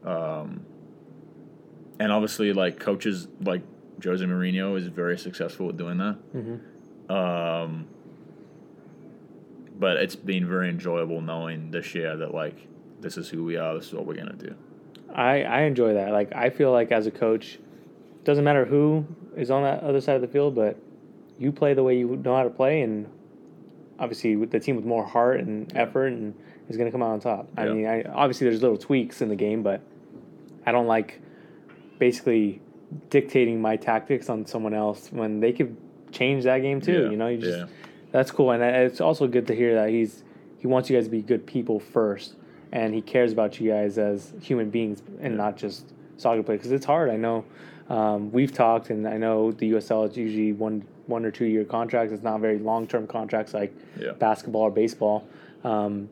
Um, 0.05 0.65
and 1.99 2.13
obviously, 2.13 2.53
like 2.53 2.79
coaches 2.79 3.29
like 3.41 3.63
Jose 4.05 4.25
Mourinho 4.25 4.77
is 4.77 4.87
very 4.89 5.19
successful 5.19 5.69
at 5.71 5.77
doing 5.77 5.99
that. 5.99 6.17
Mhm. 6.35 6.61
Um, 7.11 7.87
but 9.79 9.97
it's 9.97 10.17
been 10.17 10.47
very 10.47 10.69
enjoyable 10.69 11.21
knowing 11.21 11.71
this 11.71 11.95
year 11.95 12.17
that 12.17 12.33
like 12.35 12.69
this 13.01 13.17
is 13.17 13.29
who 13.29 13.45
we 13.45 13.57
are. 13.57 13.75
This 13.75 13.87
is 13.89 13.95
what 13.95 14.07
we're 14.07 14.15
gonna 14.15 14.35
do. 14.35 14.55
I 15.17 15.43
I 15.43 15.61
enjoy 15.63 15.95
that. 15.95 16.13
Like 16.13 16.33
I 16.35 16.51
feel 16.51 16.71
like 16.71 16.93
as 16.93 17.07
a 17.07 17.11
coach, 17.11 17.59
doesn't 18.25 18.45
matter 18.45 18.65
who 18.65 19.05
is 19.37 19.51
on 19.51 19.63
that 19.65 19.83
other 19.83 20.01
side 20.01 20.15
of 20.17 20.23
the 20.23 20.29
field, 20.29 20.55
but 20.55 20.77
you 21.39 21.51
play 21.53 21.75
the 21.75 21.83
way 21.83 21.99
you 21.99 22.17
know 22.17 22.37
how 22.37 22.45
to 22.45 22.51
play, 22.51 22.83
and 22.83 23.07
obviously 23.99 24.37
with 24.37 24.51
the 24.51 24.61
team 24.61 24.77
with 24.77 24.85
more 24.85 25.05
heart 25.05 25.41
and 25.41 25.75
effort 25.77 26.09
and 26.09 26.35
is 26.69 26.77
going 26.77 26.87
to 26.87 26.93
come 26.93 27.03
out 27.03 27.11
on 27.11 27.21
top. 27.21 27.49
I 27.57 27.67
Yeah. 27.67 27.73
mean, 27.73 27.87
I, 27.87 28.03
obviously 28.03 28.47
there's 28.49 28.61
little 28.63 28.77
tweaks 28.77 29.23
in 29.23 29.29
the 29.29 29.37
game, 29.37 29.63
but 29.63 29.81
I 30.67 30.73
don't 30.73 30.87
like 30.87 31.21
basically 31.99 32.61
dictating 33.11 33.61
my 33.61 33.77
tactics 33.77 34.29
on 34.29 34.47
someone 34.47 34.75
else 34.75 35.11
when 35.13 35.41
they 35.41 35.53
could 35.53 35.77
change 36.13 36.45
that 36.45 36.59
game 36.59 36.81
too. 36.81 37.05
Yeah, 37.05 37.11
You 37.11 37.17
know, 37.17 37.29
you 37.29 37.39
just 37.39 37.59
yeah. 37.59 37.67
that's 38.13 38.31
cool, 38.31 38.51
and 38.51 38.63
it's 38.63 39.01
also 39.01 39.27
good 39.27 39.47
to 39.49 39.55
hear 39.55 39.75
that 39.75 39.91
he's 39.91 40.25
he 40.59 40.67
wants 40.67 40.89
you 40.91 40.97
guys 40.97 41.05
to 41.07 41.11
be 41.11 41.23
good 41.23 41.47
people 41.47 41.79
first, 41.81 42.35
and 42.73 42.95
he 42.95 43.01
cares 43.03 43.33
about 43.33 43.61
you 43.61 43.71
guys 43.71 43.99
as 43.99 44.33
human 44.41 44.71
beings 44.71 45.03
and 45.21 45.37
not 45.37 45.57
just 45.57 45.93
soccer 46.17 46.43
players. 46.43 46.59
Because 46.61 46.73
it's 46.73 46.87
hard. 46.87 47.11
I 47.11 47.17
know 47.17 47.45
um, 47.89 48.33
we've 48.33 48.53
talked, 48.53 48.91
and 48.91 49.07
I 49.07 49.17
know 49.17 49.53
the 49.53 49.73
USL 49.73 50.09
is 50.09 50.17
usually 50.17 50.53
one 50.53 50.85
one 51.07 51.25
or 51.25 51.31
two 51.31 51.45
year 51.45 51.65
contracts. 51.65 52.13
It's 52.13 52.25
not 52.25 52.41
very 52.41 52.59
long 52.59 52.87
term 52.87 53.07
contracts 53.07 53.55
like 53.55 53.73
Yeah. 54.01 54.13
basketball 54.13 54.63
or 54.63 54.71
baseball. 54.71 55.27
Um, 55.63 56.09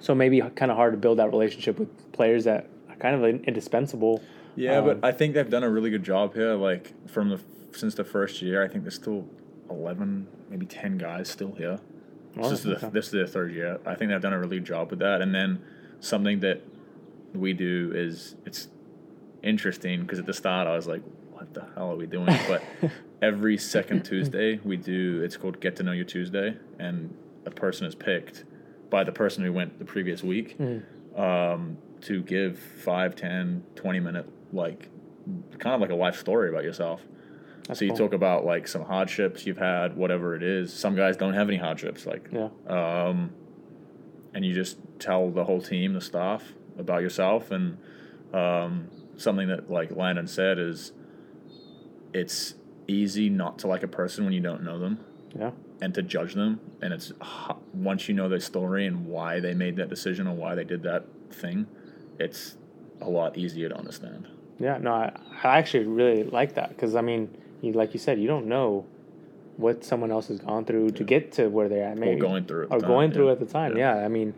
so 0.00 0.14
maybe 0.14 0.40
kind 0.54 0.70
of 0.70 0.76
hard 0.76 0.92
to 0.92 0.98
build 0.98 1.18
that 1.18 1.30
relationship 1.30 1.78
with 1.78 2.12
players 2.12 2.44
that 2.44 2.66
are 2.88 2.96
kind 2.96 3.16
of 3.16 3.24
indispensable. 3.44 4.20
Yeah, 4.54 4.78
Um, 4.78 4.84
but 4.84 4.98
I 5.02 5.12
think 5.12 5.34
they've 5.34 5.48
done 5.48 5.62
a 5.64 5.70
really 5.70 5.90
good 5.90 6.04
job 6.04 6.34
here. 6.34 6.54
Like 6.54 6.92
from 7.08 7.30
the 7.30 7.40
since 7.72 7.94
the 7.94 8.04
first 8.04 8.42
year, 8.42 8.62
I 8.62 8.68
think 8.68 8.84
there's 8.84 8.94
still 8.94 9.24
eleven, 9.70 10.26
maybe 10.50 10.66
ten 10.66 10.98
guys 10.98 11.28
still 11.28 11.52
here. 11.52 11.78
This 12.36 12.52
is 12.52 12.62
the 12.62 12.76
okay. 12.76 12.88
this 12.90 13.06
is 13.06 13.12
their 13.12 13.26
third 13.26 13.52
year. 13.52 13.78
I 13.86 13.94
think 13.94 14.10
they've 14.10 14.20
done 14.20 14.32
a 14.32 14.38
really 14.38 14.58
good 14.58 14.66
job 14.66 14.90
with 14.90 15.00
that. 15.00 15.20
And 15.22 15.34
then 15.34 15.62
something 16.00 16.40
that 16.40 16.62
we 17.34 17.52
do 17.52 17.92
is 17.94 18.36
it's 18.46 18.68
interesting 19.42 20.02
because 20.02 20.18
at 20.18 20.26
the 20.26 20.32
start 20.32 20.66
I 20.66 20.74
was 20.76 20.86
like, 20.86 21.02
"What 21.32 21.52
the 21.54 21.64
hell 21.74 21.92
are 21.92 21.96
we 21.96 22.06
doing?" 22.06 22.26
But 22.48 22.62
every 23.20 23.56
second 23.58 24.04
Tuesday 24.10 24.60
we 24.64 24.76
do 24.76 25.22
it's 25.22 25.36
called 25.36 25.60
Get 25.60 25.76
to 25.76 25.82
Know 25.82 25.92
You 25.92 26.04
Tuesday, 26.04 26.56
and 26.78 27.14
a 27.44 27.50
person 27.50 27.86
is 27.86 27.94
picked 27.94 28.44
by 28.90 29.04
the 29.04 29.12
person 29.12 29.44
who 29.44 29.52
went 29.52 29.78
the 29.78 29.84
previous 29.84 30.22
week 30.22 30.58
Mm-hmm. 30.58 31.20
um, 31.20 31.76
to 32.02 32.20
give 32.22 32.58
5, 32.58 33.14
10, 33.14 33.62
20 33.76 34.00
minute 34.00 34.28
like 34.52 34.88
kind 35.58 35.74
of 35.74 35.80
like 35.80 35.90
a 35.90 35.94
life 35.94 36.18
story 36.18 36.48
about 36.50 36.64
yourself. 36.64 37.00
That's 37.68 37.78
so 37.78 37.84
you 37.84 37.90
cool. 37.92 37.98
talk 37.98 38.12
about 38.14 38.44
like 38.44 38.66
some 38.66 38.82
hardships 38.82 39.46
you've 39.46 39.58
had, 39.58 39.96
whatever 39.96 40.34
it 40.34 40.42
is. 40.42 40.72
Some 40.72 40.96
guys 40.96 41.16
don't 41.16 41.34
have 41.34 41.48
any 41.48 41.58
hardships, 41.58 42.06
like 42.06 42.28
Yeah. 42.32 42.48
um, 42.66 43.30
and 44.34 44.44
you 44.44 44.52
just 44.54 44.78
tell 44.98 45.30
the 45.30 45.44
whole 45.44 45.60
team, 45.60 45.92
the 45.92 46.00
staff, 46.00 46.42
about 46.78 47.02
yourself. 47.02 47.50
And 47.50 47.78
um, 48.32 48.88
something 49.16 49.48
that 49.48 49.70
like 49.70 49.90
Landon 49.94 50.26
said 50.26 50.58
is, 50.58 50.92
it's 52.12 52.54
easy 52.88 53.28
not 53.28 53.58
to 53.60 53.66
like 53.68 53.82
a 53.82 53.88
person 53.88 54.24
when 54.24 54.32
you 54.32 54.40
don't 54.40 54.62
know 54.62 54.78
them 54.78 54.98
Yeah. 55.38 55.52
and 55.80 55.94
to 55.94 56.02
judge 56.02 56.34
them. 56.34 56.60
And 56.80 56.92
it's 56.92 57.12
once 57.72 58.08
you 58.08 58.14
know 58.14 58.28
their 58.28 58.40
story 58.40 58.86
and 58.86 59.06
why 59.06 59.40
they 59.40 59.54
made 59.54 59.76
that 59.76 59.88
decision 59.88 60.26
or 60.26 60.34
why 60.34 60.54
they 60.54 60.64
did 60.64 60.82
that 60.82 61.04
thing, 61.30 61.66
it's 62.18 62.56
a 63.00 63.08
lot 63.08 63.36
easier 63.38 63.68
to 63.68 63.76
understand. 63.76 64.28
Yeah, 64.58 64.78
no, 64.78 64.92
I, 64.92 65.12
I 65.42 65.58
actually 65.58 65.86
really 65.86 66.24
like 66.24 66.54
that 66.54 66.70
because 66.70 66.94
I 66.94 67.00
mean, 67.00 67.36
you 67.62 67.72
like 67.72 67.94
you 67.94 68.00
said, 68.00 68.20
you 68.20 68.26
don't 68.26 68.46
know 68.46 68.84
what 69.56 69.84
someone 69.84 70.10
else 70.10 70.28
has 70.28 70.40
gone 70.40 70.64
through 70.64 70.90
to 70.90 71.04
get 71.04 71.32
to 71.32 71.48
where 71.48 71.68
they're 71.68 71.84
at. 71.84 71.96
Maybe 71.96 72.20
going 72.20 72.44
through 72.44 72.62
it 72.62 72.64
at 72.64 72.68
the 72.70 72.76
or 72.76 72.80
time, 72.80 72.88
going 72.88 73.12
through 73.12 73.26
yeah. 73.26 73.32
at 73.32 73.40
the 73.40 73.46
time. 73.46 73.76
Yeah. 73.76 73.96
Yeah. 73.96 74.04
I 74.04 74.08
mean, 74.08 74.34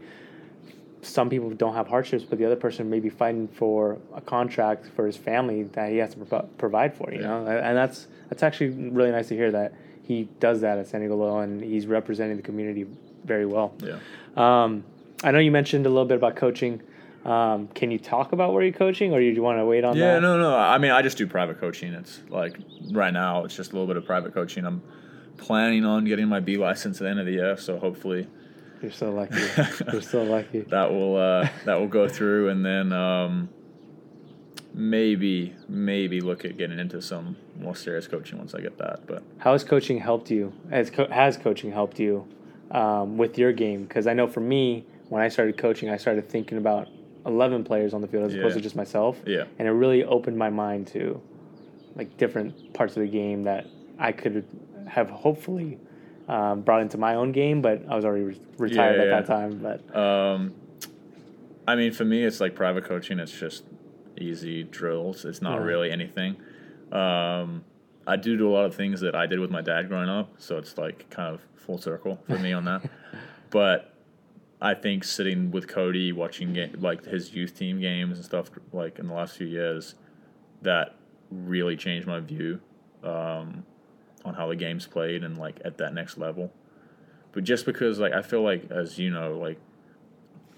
some 1.02 1.30
people 1.30 1.50
don't 1.50 1.74
have 1.74 1.88
hardships, 1.88 2.24
but 2.24 2.38
the 2.38 2.44
other 2.44 2.56
person 2.56 2.88
may 2.90 3.00
be 3.00 3.10
fighting 3.10 3.48
for 3.48 3.98
a 4.14 4.20
contract 4.20 4.86
for 4.94 5.06
his 5.06 5.16
family 5.16 5.64
that 5.64 5.90
he 5.90 5.98
has 5.98 6.14
to 6.14 6.24
pro- 6.24 6.42
provide 6.58 6.94
for. 6.94 7.12
You 7.12 7.20
Yeah. 7.20 7.26
know, 7.26 7.46
and 7.46 7.76
that's 7.76 8.06
that's 8.28 8.42
actually 8.42 8.70
really 8.70 9.10
nice 9.10 9.28
to 9.28 9.36
hear 9.36 9.50
that 9.52 9.72
he 10.02 10.28
does 10.40 10.60
that 10.60 10.78
at 10.78 10.86
San 10.86 11.00
Diego 11.00 11.38
and 11.38 11.62
he's 11.62 11.86
representing 11.86 12.36
the 12.36 12.42
community 12.42 12.86
very 13.24 13.46
well. 13.46 13.74
Yeah. 13.82 13.98
Um, 14.36 14.84
I 15.22 15.30
know 15.30 15.38
you 15.38 15.50
mentioned 15.50 15.86
a 15.86 15.88
little 15.88 16.04
bit 16.04 16.16
about 16.16 16.36
coaching. 16.36 16.82
Um, 17.24 17.68
can 17.68 17.90
you 17.90 17.98
talk 17.98 18.32
about 18.32 18.52
where 18.52 18.62
you're 18.62 18.72
coaching, 18.74 19.12
or 19.12 19.18
do 19.20 19.26
you 19.26 19.42
want 19.42 19.58
to 19.58 19.64
wait 19.64 19.82
on 19.84 19.96
Yeah, 19.96 20.14
that? 20.14 20.20
no, 20.22 20.38
no. 20.38 20.54
I 20.56 20.76
mean, 20.78 20.90
I 20.90 21.00
just 21.02 21.16
do 21.16 21.26
private 21.26 21.58
coaching. 21.58 21.94
It's 21.94 22.20
like 22.28 22.58
right 22.92 23.12
now, 23.12 23.44
it's 23.44 23.56
just 23.56 23.72
a 23.72 23.74
little 23.74 23.86
bit 23.86 23.96
of 23.96 24.04
private 24.04 24.34
coaching. 24.34 24.66
I'm 24.66 24.82
planning 25.38 25.84
on 25.86 26.04
getting 26.04 26.28
my 26.28 26.40
B 26.40 26.56
license 26.58 27.00
at 27.00 27.04
the 27.04 27.10
end 27.10 27.20
of 27.20 27.26
the 27.26 27.32
year, 27.32 27.56
so 27.56 27.78
hopefully 27.78 28.26
You're 28.82 28.92
so 28.92 29.10
lucky. 29.10 29.40
You're 29.92 30.02
so 30.02 30.22
lucky. 30.22 30.60
that 30.62 30.90
will 30.92 31.16
uh, 31.16 31.48
that 31.64 31.80
will 31.80 31.88
go 31.88 32.08
through, 32.08 32.50
and 32.50 32.64
then 32.64 32.92
um, 32.92 33.48
maybe 34.74 35.54
maybe 35.68 36.20
look 36.20 36.44
at 36.44 36.56
getting 36.58 36.78
into 36.78 37.00
some 37.00 37.36
more 37.58 37.74
serious 37.74 38.06
coaching 38.06 38.36
once 38.38 38.54
I 38.54 38.60
get 38.60 38.76
that. 38.78 39.06
But 39.06 39.22
How 39.38 39.52
has 39.52 39.64
coaching 39.64 39.98
helped 39.98 40.30
you? 40.30 40.52
Has, 40.70 40.90
co- 40.90 41.08
has 41.08 41.36
coaching 41.38 41.72
helped 41.72 41.98
you 41.98 42.26
um, 42.70 43.16
with 43.16 43.38
your 43.38 43.52
game? 43.52 43.84
Because 43.84 44.06
I 44.06 44.12
know 44.12 44.26
for 44.26 44.40
me, 44.40 44.84
when 45.08 45.22
I 45.22 45.28
started 45.28 45.56
coaching, 45.56 45.88
I 45.88 45.96
started 45.96 46.28
thinking 46.28 46.58
about 46.58 46.88
11 47.26 47.64
players 47.64 47.94
on 47.94 48.00
the 48.00 48.06
field 48.08 48.24
as 48.26 48.34
opposed 48.34 48.54
to 48.56 48.60
just 48.60 48.76
myself. 48.76 49.18
yeah, 49.26 49.44
And 49.58 49.66
it 49.66 49.72
really 49.72 50.04
opened 50.04 50.36
my 50.36 50.50
mind 50.50 50.86
to 50.88 51.20
like 51.96 52.16
different 52.16 52.74
parts 52.74 52.96
of 52.96 53.02
the 53.02 53.08
game 53.08 53.44
that 53.44 53.66
I 53.98 54.12
could 54.12 54.44
have 54.86 55.08
hopefully 55.10 55.78
um, 56.28 56.62
brought 56.62 56.82
into 56.82 56.98
my 56.98 57.14
own 57.14 57.32
game, 57.32 57.62
but 57.62 57.82
I 57.88 57.94
was 57.96 58.04
already 58.04 58.24
re- 58.24 58.40
retired 58.58 58.96
Yeah, 58.96 59.02
at 59.02 59.08
yeah. 59.08 59.20
that 59.20 59.26
time. 59.26 59.58
But 59.62 59.96
Um, 59.96 60.54
I 61.66 61.76
mean, 61.76 61.92
for 61.92 62.04
me, 62.04 62.24
it's 62.24 62.40
like 62.40 62.54
private 62.54 62.84
coaching. 62.84 63.18
It's 63.18 63.32
just 63.32 63.64
easy 64.18 64.62
drills. 64.64 65.24
It's 65.24 65.40
not 65.40 65.58
Yeah. 65.60 65.64
really 65.66 65.90
anything. 65.90 66.36
Um, 66.92 67.64
I 68.06 68.16
do 68.16 68.36
do 68.36 68.48
a 68.48 68.52
lot 68.52 68.66
of 68.66 68.74
things 68.74 69.00
that 69.00 69.14
I 69.14 69.26
did 69.26 69.38
with 69.40 69.50
my 69.50 69.62
dad 69.62 69.88
growing 69.88 70.08
up, 70.10 70.34
so 70.38 70.58
it's 70.58 70.76
like 70.76 71.08
kind 71.10 71.34
of 71.34 71.40
full 71.56 71.78
circle 71.78 72.20
for 72.26 72.38
me 72.38 72.52
on 72.52 72.64
that. 72.66 72.82
But 73.50 73.93
I 74.60 74.74
think 74.74 75.04
sitting 75.04 75.50
with 75.50 75.68
Cody, 75.68 76.12
watching 76.12 76.52
ga- 76.54 76.72
like 76.78 77.04
his 77.04 77.34
youth 77.34 77.56
team 77.58 77.80
games 77.80 78.16
and 78.18 78.24
stuff, 78.24 78.50
like 78.72 78.98
in 78.98 79.08
the 79.08 79.14
last 79.14 79.36
few 79.36 79.46
years, 79.46 79.94
that 80.62 80.94
really 81.30 81.76
changed 81.76 82.06
my 82.06 82.20
view 82.20 82.60
um, 83.02 83.64
on 84.24 84.34
how 84.34 84.48
the 84.48 84.56
game's 84.56 84.86
played 84.86 85.22
and 85.24 85.36
like 85.36 85.60
at 85.64 85.76
that 85.78 85.92
next 85.92 86.16
level. 86.16 86.50
But 87.32 87.44
just 87.44 87.66
because 87.66 87.98
like 87.98 88.12
I 88.12 88.22
feel 88.22 88.42
like 88.42 88.70
as 88.70 88.98
you 88.98 89.10
know 89.10 89.36
like 89.38 89.58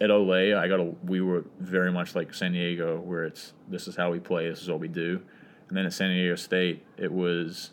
at 0.01 0.11
Ole 0.11 0.55
I 0.55 0.69
got 0.69 0.79
a 0.79 0.85
we 1.05 1.21
were 1.23 1.45
very 1.59 1.91
much 1.91 2.15
like 2.15 2.35
San 2.35 2.53
Diego 2.53 3.01
where 3.01 3.25
it's 3.25 3.55
this 3.69 3.89
is 3.89 3.97
how 3.97 4.11
we 4.13 4.21
play 4.21 4.49
this 4.49 4.61
is 4.63 4.69
what 4.69 4.79
we 4.79 4.89
do, 4.89 5.23
and 5.69 5.77
then 5.77 5.87
at 5.87 5.93
San 5.95 6.11
Diego 6.11 6.37
State 6.37 6.85
it 6.99 7.11
was 7.11 7.71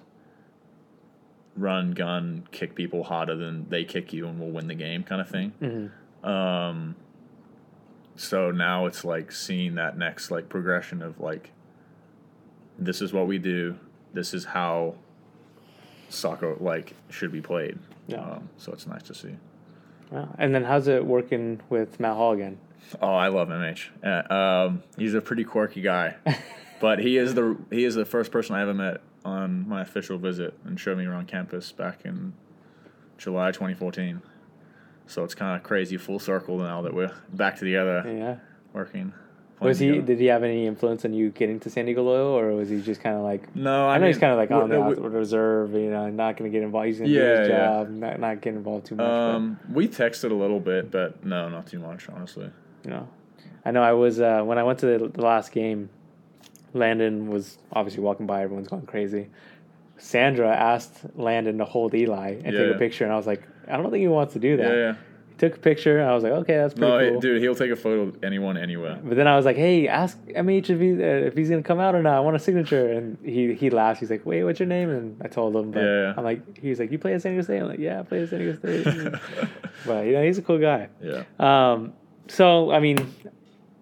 run 1.56 1.92
gun 1.92 2.48
kick 2.52 2.74
people 2.74 3.04
harder 3.04 3.36
than 3.36 3.70
they 3.70 3.84
kick 3.84 4.12
you 4.12 4.26
and 4.28 4.40
we'll 4.40 4.50
win 4.50 4.68
the 4.68 4.74
game 4.74 5.04
kind 5.04 5.22
of 5.22 5.30
thing. 5.30 5.54
mhm. 5.62 5.92
Um, 6.24 6.96
so 8.16 8.52
now 8.52 8.86
it's 8.86 9.04
like 9.04 9.32
seeing 9.32 9.76
that 9.76 9.98
next 9.98 10.32
like 10.32 10.50
progression 10.50 11.02
of 11.02 11.20
like, 11.20 11.52
this 12.78 13.02
is 13.02 13.14
what 13.14 13.28
we 13.28 13.38
do. 13.38 13.78
This 14.14 14.34
is 14.34 14.46
how 14.46 14.96
soccer 16.10 16.56
like 16.60 16.94
should 17.10 17.32
be 17.32 17.42
played. 17.42 17.80
Yeah. 18.08 18.22
Um, 18.22 18.50
so 18.58 18.72
it's 18.72 18.88
nice 18.88 19.04
to 19.04 19.14
see. 19.14 19.36
Yeah. 20.12 20.28
And 20.38 20.54
then 20.54 20.64
how's 20.64 20.88
it 20.88 21.06
working 21.06 21.62
with 21.70 22.00
Matt 22.00 22.16
Hall 22.16 22.34
again? 22.34 22.60
Oh, 23.02 23.14
I 23.14 23.30
love 23.30 23.48
MH. 23.48 23.90
Uh, 24.04 24.34
um, 24.34 24.84
he's 24.98 25.14
a 25.14 25.22
pretty 25.22 25.44
quirky 25.44 25.82
guy, 25.82 26.16
but 26.80 27.00
he 27.00 27.18
is 27.18 27.34
the 27.34 27.58
he 27.72 27.86
is 27.86 27.96
the 27.96 28.06
first 28.06 28.32
person 28.32 28.56
I 28.56 28.62
ever 28.62 28.74
met 28.74 29.02
on 29.26 29.68
my 29.68 29.82
official 29.82 30.18
visit 30.18 30.54
and 30.66 30.80
showed 30.80 30.98
me 30.98 31.06
around 31.06 31.28
campus 31.28 31.72
back 31.72 32.02
in 32.06 32.34
July 33.18 33.52
2014. 33.52 34.22
So 35.08 35.24
it's 35.24 35.36
kind 35.36 35.56
of 35.56 35.64
crazy 35.64 35.98
full 35.98 36.20
circle 36.20 36.58
now 36.58 36.82
that 36.84 36.94
we're 36.94 37.12
back 37.34 37.58
together 37.58 38.04
Yeah. 38.06 38.36
working. 38.74 39.14
Was 39.60 39.80
he? 39.80 39.88
together. 39.88 40.08
Did 40.08 40.20
he 40.20 40.26
have 40.26 40.44
any 40.44 40.66
influence 40.68 41.06
on 41.06 41.14
you 41.14 41.30
getting 41.30 41.60
to 41.62 41.70
San 41.70 41.86
Diego 41.86 42.04
Loyal, 42.04 42.38
or 42.38 42.54
was 42.54 42.68
he 42.70 42.82
just 42.82 43.02
kind 43.02 43.16
of 43.16 43.22
like? 43.22 43.56
No, 43.56 43.88
I, 43.88 43.96
I, 43.96 43.98
know 43.98 44.08
he's 44.08 44.18
kind 44.18 44.34
of 44.34 44.38
like 44.38 44.52
on 44.52 44.70
the 44.70 44.80
we- 44.82 44.96
reserve, 45.08 45.72
you 45.74 45.90
know, 45.90 46.10
not 46.10 46.36
going 46.36 46.52
to 46.52 46.58
get 46.58 46.64
involved. 46.66 46.88
He's 46.88 46.98
going 47.00 47.10
to 47.10 47.16
do 47.16 47.22
Yeah, 47.24 47.40
his 47.40 47.50
yeah. 47.50 47.58
job, 47.58 47.90
not 47.90 48.20
not 48.20 48.42
get 48.42 48.56
involved 48.56 48.88
too 48.88 48.96
much. 48.96 49.06
but- 49.06 49.12
Um, 49.36 49.60
we 49.72 49.88
texted 49.88 50.32
a 50.32 50.34
little 50.34 50.60
bit, 50.60 50.92
but 50.92 51.24
no, 51.26 51.48
not 51.48 51.68
too 51.68 51.80
much, 51.80 52.10
honestly. 52.10 52.50
know 52.86 53.08
i 53.66 53.72
know 53.72 53.82
i 53.82 53.94
was 53.94 54.20
uh, 54.20 54.42
when 54.44 54.58
i 54.58 54.64
went 54.64 54.78
to 54.80 54.86
the, 54.86 55.08
the 55.08 55.22
last 55.22 55.54
game 55.54 55.88
landon 56.74 57.28
was 57.30 57.58
obviously 57.72 58.04
walking 58.04 58.26
by 58.26 58.42
everyone's 58.42 58.68
going 58.68 58.86
crazy 58.86 59.30
sandra 60.04 60.50
asked 60.54 60.98
landon 61.16 61.58
to 61.60 61.66
hold 61.66 61.94
eli 61.96 62.32
and 62.44 62.52
take 62.56 62.76
a 62.76 62.78
picture 62.78 63.06
and 63.06 63.14
i 63.14 63.16
was 63.16 63.26
like 63.26 63.42
i 63.70 63.78
don't 63.78 63.90
think 63.90 64.02
he 64.02 64.08
wants 64.10 64.34
to 64.34 64.40
do 64.40 64.58
that 64.58 64.70
Yeah, 64.72 64.76
yeah. 64.88 64.94
he 65.30 65.36
took 65.38 65.56
a 65.56 65.60
picture 65.60 65.98
and 66.00 66.10
i 66.10 66.14
was 66.14 66.24
like 66.24 66.34
okay 66.42 66.58
that's 66.58 66.74
pretty 66.74 66.92
No, 67.06 67.12
cool 67.12 67.22
dude, 67.22 67.42
he'll 67.42 67.56
take 67.56 67.72
a 67.72 67.76
photo 67.86 68.02
of 68.02 68.24
anyone, 68.24 68.58
anywhere. 68.58 69.00
but 69.02 69.16
then 69.16 69.28
I 69.28 69.36
was 69.38 69.46
like, 69.46 69.56
"Hey, 69.56 69.88
ask 69.88 70.18
MH 70.28 70.70
if, 70.70 70.80
he, 70.80 70.92
uh, 70.92 71.28
if 71.30 71.34
he's 71.38 71.50
gonna 71.50 71.64
come 71.72 71.80
out 71.80 71.96
or 71.96 72.04
not. 72.04 72.16
I 72.18 72.20
want 72.20 72.36
a 72.36 72.40
signature." 72.40 72.86
And 72.92 73.18
he 73.24 73.54
he 73.54 73.70
laughs. 73.70 74.00
He's 74.02 74.12
like, 74.12 74.26
"Wait, 74.26 74.44
what's 74.44 74.60
your 74.60 74.68
name?" 74.78 74.90
And 74.90 75.06
I 75.26 75.28
told 75.30 75.56
him. 75.56 75.72
But 75.72 75.80
Yeah, 75.84 76.02
yeah. 76.04 76.14
I'm 76.18 76.24
like, 76.32 76.42
he's 76.66 76.80
like, 76.82 76.92
"You 76.92 77.00
play 77.00 77.14
at 77.16 77.22
San 77.24 77.32
Diego 77.32 77.44
State?" 77.44 77.60
I'm 77.64 77.68
like, 77.74 77.80
"Yeah, 77.80 78.00
I 78.00 78.04
play 78.04 78.24
at 78.24 78.30
San 78.30 78.40
Diego 78.40 78.58
State." 78.60 78.86
but 79.88 80.06
you 80.06 80.12
know, 80.14 80.24
he's 80.24 80.38
a 80.38 80.42
cool 80.42 80.60
guy. 80.60 80.90
yeah. 81.02 81.24
Um, 81.40 81.94
so 82.28 82.72
I 82.72 82.80
mean, 82.80 82.98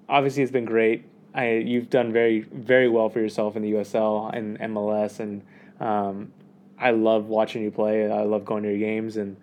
obviously 0.08 0.44
it's 0.44 0.52
been 0.52 0.66
great. 0.66 1.06
I 1.34 1.54
you've 1.54 1.90
done 1.90 2.12
very 2.12 2.42
very 2.42 2.90
well 2.90 3.10
for 3.10 3.20
yourself 3.20 3.56
in 3.56 3.62
the 3.62 3.72
USL 3.74 4.34
and 4.34 4.60
MLS, 4.60 5.20
and 5.20 5.42
um, 5.80 6.32
I 6.78 6.92
love 6.92 7.26
watching 7.26 7.64
you 7.64 7.72
play. 7.72 8.12
I 8.12 8.24
love 8.24 8.44
going 8.44 8.64
to 8.64 8.70
your 8.70 8.80
games. 8.80 9.18
And 9.18 9.38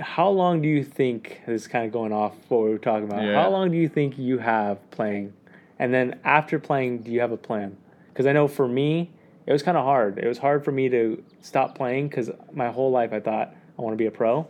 how 0.00 0.30
long 0.30 0.62
do 0.62 0.68
you 0.68 0.84
think 0.84 1.40
this 1.46 1.62
is 1.62 1.68
kind 1.68 1.84
of 1.84 1.92
going 1.92 2.12
off 2.12 2.34
what 2.48 2.62
we 2.62 2.70
were 2.70 2.78
talking 2.78 3.04
about? 3.04 3.22
Yeah. 3.22 3.34
How 3.34 3.50
long 3.50 3.70
do 3.70 3.76
you 3.76 3.88
think 3.88 4.16
you 4.16 4.38
have 4.38 4.90
playing? 4.90 5.32
And 5.78 5.92
then 5.92 6.18
after 6.24 6.58
playing, 6.58 6.98
do 6.98 7.10
you 7.10 7.20
have 7.20 7.32
a 7.32 7.36
plan? 7.36 7.76
Because 8.08 8.26
I 8.26 8.32
know 8.32 8.48
for 8.48 8.66
me, 8.66 9.10
it 9.46 9.52
was 9.52 9.62
kind 9.62 9.76
of 9.76 9.84
hard. 9.84 10.18
It 10.18 10.26
was 10.26 10.38
hard 10.38 10.64
for 10.64 10.72
me 10.72 10.88
to 10.88 11.22
stop 11.40 11.74
playing 11.74 12.08
because 12.08 12.30
my 12.52 12.70
whole 12.70 12.90
life 12.90 13.12
I 13.12 13.20
thought 13.20 13.54
I 13.78 13.82
want 13.82 13.92
to 13.92 13.96
be 13.96 14.06
a 14.06 14.10
pro. 14.10 14.46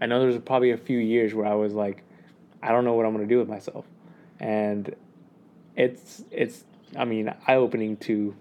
I 0.00 0.06
know 0.06 0.18
there 0.18 0.28
was 0.28 0.38
probably 0.38 0.70
a 0.70 0.76
few 0.76 0.98
years 0.98 1.34
where 1.34 1.46
I 1.46 1.54
was 1.54 1.72
like, 1.72 2.02
I 2.62 2.70
don't 2.70 2.84
know 2.84 2.94
what 2.94 3.06
I'm 3.06 3.12
going 3.12 3.26
to 3.26 3.32
do 3.32 3.38
with 3.38 3.48
myself, 3.48 3.84
and 4.40 4.94
it's 5.76 6.22
it's 6.30 6.64
I 6.96 7.04
mean 7.04 7.32
eye 7.46 7.54
opening 7.56 7.96
to 7.98 8.34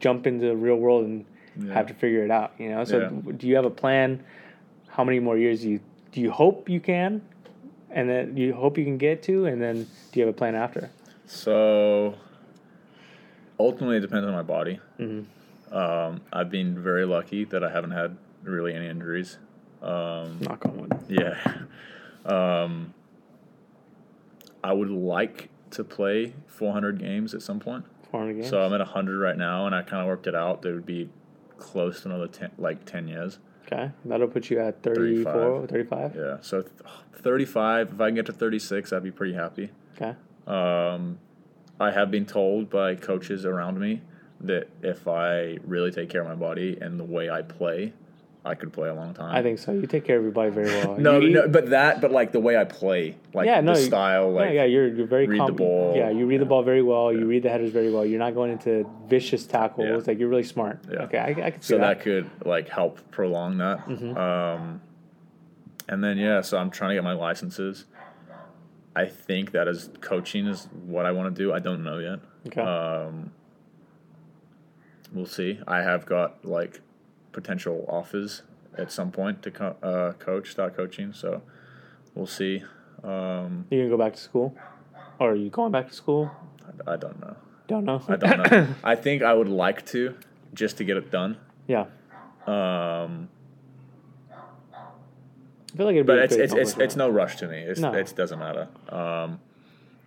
jump 0.00 0.26
into 0.26 0.46
the 0.46 0.56
real 0.56 0.76
world 0.76 1.04
and 1.04 1.24
Yeah. 1.60 1.74
have 1.74 1.86
to 1.88 1.94
figure 1.94 2.24
it 2.24 2.30
out. 2.30 2.52
You 2.58 2.70
know, 2.70 2.84
so 2.84 2.98
Yeah. 2.98 3.32
do 3.36 3.46
you 3.46 3.56
have 3.56 3.64
a 3.64 3.70
plan? 3.70 4.22
How 4.88 5.04
many 5.04 5.20
more 5.20 5.36
years 5.36 5.62
do 5.62 5.70
you 5.70 5.80
do 6.12 6.20
you 6.20 6.30
hope 6.30 6.68
you 6.68 6.80
can, 6.80 7.22
and 7.90 8.08
then 8.08 8.36
you 8.36 8.52
hope 8.54 8.76
you 8.78 8.84
can 8.84 8.98
get 8.98 9.22
to, 9.24 9.46
and 9.46 9.60
then 9.62 9.86
do 10.12 10.20
you 10.20 10.26
have 10.26 10.34
a 10.34 10.36
plan 10.36 10.54
after? 10.54 10.90
So 11.26 12.14
ultimately, 13.58 13.98
it 13.98 14.00
depends 14.00 14.26
on 14.26 14.32
my 14.32 14.42
body. 14.42 14.80
Mhm. 14.98 15.24
Um, 15.70 16.20
I've 16.32 16.50
been 16.50 16.76
very 16.82 17.04
lucky 17.04 17.44
that 17.44 17.62
I 17.62 17.70
haven't 17.70 17.92
had 17.92 18.16
really 18.42 18.74
any 18.74 18.88
injuries. 18.88 19.38
Um, 19.82 20.38
Knock 20.40 20.64
on 20.66 20.78
wood. 20.80 20.92
yeah. 21.08 21.36
Um, 22.26 22.92
I 24.62 24.72
would 24.72 24.90
like 24.90 25.48
to 25.72 25.84
play 25.84 26.34
400 26.46 26.98
games 26.98 27.34
at 27.34 27.42
some 27.42 27.60
point. 27.60 27.84
400 28.10 28.34
games. 28.34 28.48
So 28.48 28.60
I'm 28.60 28.72
at 28.74 28.80
100 28.80 29.18
right 29.20 29.36
now, 29.38 29.66
and 29.66 29.74
I 29.74 29.82
kind 29.82 30.02
of 30.02 30.08
worked 30.08 30.26
it 30.26 30.34
out. 30.34 30.62
That 30.62 30.74
would 30.74 30.86
be 30.86 31.08
close 31.58 32.02
to 32.02 32.08
another 32.08 32.26
10, 32.26 32.50
like 32.58 32.84
10 32.84 33.08
years. 33.08 33.38
okay. 33.66 33.90
That'll 34.04 34.28
put 34.28 34.50
you 34.50 34.58
at 34.60 34.82
34, 34.82 35.66
35. 35.68 36.16
Yeah. 36.16 36.36
So 36.40 36.62
th- 36.62 36.74
35. 37.14 37.92
If 37.94 38.00
I 38.00 38.08
can 38.08 38.14
get 38.16 38.26
to 38.26 38.32
36, 38.32 38.92
I'd 38.92 39.02
be 39.02 39.10
pretty 39.10 39.34
happy. 39.34 39.70
Okay. 40.00 40.14
Um, 40.46 41.18
I 41.78 41.90
have 41.92 42.10
been 42.10 42.26
told 42.26 42.68
by 42.68 42.94
coaches 42.96 43.44
around 43.46 43.78
me 43.78 44.02
that 44.40 44.68
if 44.82 45.06
I 45.06 45.58
really 45.64 45.90
take 45.92 46.08
care 46.10 46.22
of 46.22 46.28
my 46.28 46.34
body 46.34 46.76
and 46.80 46.98
the 46.98 47.04
way 47.04 47.30
I 47.30 47.42
play, 47.42 47.92
I 48.42 48.54
could 48.54 48.72
play 48.72 48.88
a 48.88 48.94
long 48.94 49.12
time. 49.12 49.34
I 49.34 49.42
think 49.42 49.58
so. 49.58 49.72
You 49.72 49.86
take 49.86 50.06
care 50.06 50.16
of 50.16 50.22
your 50.22 50.32
body 50.32 50.50
very 50.50 50.68
well. 50.68 50.96
no, 50.98 51.20
You 51.20 51.30
no, 51.30 51.48
but 51.48 51.70
that, 51.70 52.00
but 52.00 52.10
like 52.10 52.32
the 52.32 52.40
way 52.40 52.56
I 52.56 52.64
play, 52.64 53.16
like 53.34 53.44
Yeah, 53.46 53.60
no, 53.60 53.74
the 53.74 53.80
style, 53.80 54.32
like 54.32 54.46
yeah, 54.46 54.62
yeah, 54.62 54.64
you're 54.64 54.88
you're 54.88 55.06
very 55.06 55.26
read 55.26 55.46
the 55.46 55.52
ball. 55.52 55.94
Yeah, 55.94 56.08
you 56.08 56.24
read 56.26 56.40
the 56.40 56.46
ball 56.46 56.62
very 56.62 56.82
well. 56.82 57.12
You 57.12 57.26
read 57.26 57.42
the 57.42 57.50
headers 57.50 57.70
very 57.70 57.92
well. 57.92 58.06
You're 58.06 58.18
not 58.18 58.34
going 58.34 58.50
into 58.52 58.88
vicious 59.08 59.46
tackles. 59.46 59.86
Yeah. 59.88 60.12
Like 60.12 60.18
you're 60.18 60.30
really 60.30 60.42
smart. 60.42 60.80
Yeah. 60.90 61.02
Okay, 61.02 61.18
I, 61.18 61.46
I 61.46 61.50
see 61.50 61.56
so 61.60 61.78
that. 61.78 61.98
that 61.98 62.04
could 62.04 62.30
like 62.46 62.68
help 62.70 63.10
prolong 63.10 63.58
that. 63.58 63.86
Mhm. 63.86 64.16
Um, 64.16 64.80
and 65.88 66.02
then 66.02 66.16
yeah, 66.16 66.40
so 66.40 66.56
I'm 66.56 66.70
trying 66.70 66.90
to 66.90 66.94
get 66.94 67.04
my 67.04 67.12
licenses. 67.12 67.84
I 68.96 69.04
think 69.04 69.52
that 69.52 69.68
is 69.68 69.90
coaching 70.00 70.46
is 70.46 70.66
what 70.86 71.04
I 71.04 71.12
want 71.12 71.34
to 71.34 71.42
do. 71.42 71.52
I 71.52 71.58
don't 71.58 71.84
know 71.84 71.98
yet. 71.98 72.20
Okay. 72.46 72.60
Um, 72.62 73.32
we'll 75.12 75.26
see. 75.26 75.60
I 75.68 75.82
have 75.82 76.06
got 76.06 76.44
like 76.44 76.80
potential 77.32 77.84
offers 77.88 78.42
at 78.78 78.90
some 78.92 79.10
point 79.10 79.42
to 79.42 79.50
co- 79.50 79.76
uh, 79.82 80.12
coach, 80.14 80.50
start 80.50 80.76
coaching. 80.76 81.12
So 81.12 81.42
we'll 82.14 82.26
see. 82.26 82.62
Um, 83.02 83.66
you 83.70 83.78
gonna 83.78 83.90
go 83.90 83.96
back 83.98 84.14
to 84.14 84.20
school, 84.20 84.54
or 85.18 85.32
are 85.32 85.34
you 85.34 85.50
going 85.50 85.72
back 85.72 85.88
to 85.88 85.94
school? 85.94 86.30
I, 86.86 86.92
I 86.94 86.96
don't 86.96 87.20
know. 87.20 87.36
Don't 87.66 87.84
know. 87.84 88.02
I 88.08 88.16
don't 88.16 88.50
know. 88.50 88.68
I 88.84 88.94
think 88.96 89.22
I 89.22 89.32
would 89.32 89.48
like 89.48 89.86
to 89.86 90.16
just 90.54 90.76
to 90.78 90.84
get 90.84 90.96
it 90.96 91.10
done. 91.10 91.36
yeah, 91.68 91.86
Um, 92.46 93.28
I 95.72 95.76
feel 95.76 95.86
like 95.86 95.94
it'd 95.94 96.06
be. 96.06 96.12
but 96.12 96.18
a 96.18 96.22
it's 96.24 96.34
it's, 96.34 96.52
it's 96.52 96.76
it's 96.78 96.96
no 96.96 97.08
rush 97.08 97.36
to 97.36 97.46
me. 97.48 97.58
It's 97.58 97.80
No. 97.80 97.92
it 97.94 98.12
doesn't 98.16 98.38
matter. 98.38 98.68
Um, 98.88 99.40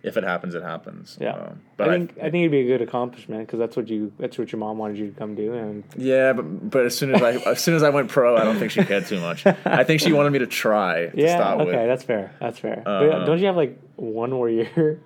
if 0.04 0.16
it 0.18 0.22
happens, 0.22 0.54
it 0.54 0.62
happens. 0.62 1.16
Yeah. 1.20 1.32
Um, 1.32 1.60
but 1.78 1.88
I 1.88 1.92
think 1.92 2.10
I, 2.18 2.22
think 2.30 2.34
it'd 2.34 2.50
be 2.50 2.60
a 2.60 2.66
good 2.66 2.82
accomplishment 2.82 3.46
because 3.46 3.58
that's 3.58 3.74
what 3.74 3.88
you 3.88 4.12
that's 4.18 4.38
what 4.38 4.52
your 4.52 4.58
mom 4.58 4.76
wanted 4.78 4.98
you 4.98 5.10
to 5.10 5.18
come 5.18 5.34
do, 5.34 5.54
and 5.54 5.82
yeah, 5.96 6.32
but 6.34 6.42
but 6.70 6.84
as 6.86 6.96
soon 6.96 7.14
as 7.14 7.22
I 7.22 7.32
as 7.50 7.60
soon 7.62 7.74
as 7.74 7.82
I 7.82 7.88
went 7.90 8.10
pro, 8.10 8.36
I 8.36 8.44
don't 8.44 8.58
think 8.58 8.70
she 8.70 8.84
cared 8.84 9.06
too 9.06 9.18
much. 9.20 9.46
I 9.64 9.82
think 9.82 10.00
she 10.00 10.12
wanted 10.12 10.30
me 10.30 10.40
to 10.40 10.46
try 10.46 11.06
to 11.06 11.20
yeah, 11.20 11.54
okay, 11.54 11.64
with. 11.64 11.72
that's 11.88 12.04
fair. 12.04 12.34
That's 12.38 12.58
fair. 12.58 12.82
but 12.84 12.90
Uh, 13.10 13.24
don't 13.24 13.38
you 13.38 13.46
have 13.46 13.56
like 13.56 13.78
one 13.96 14.30
more 14.30 14.48
year? 14.50 15.00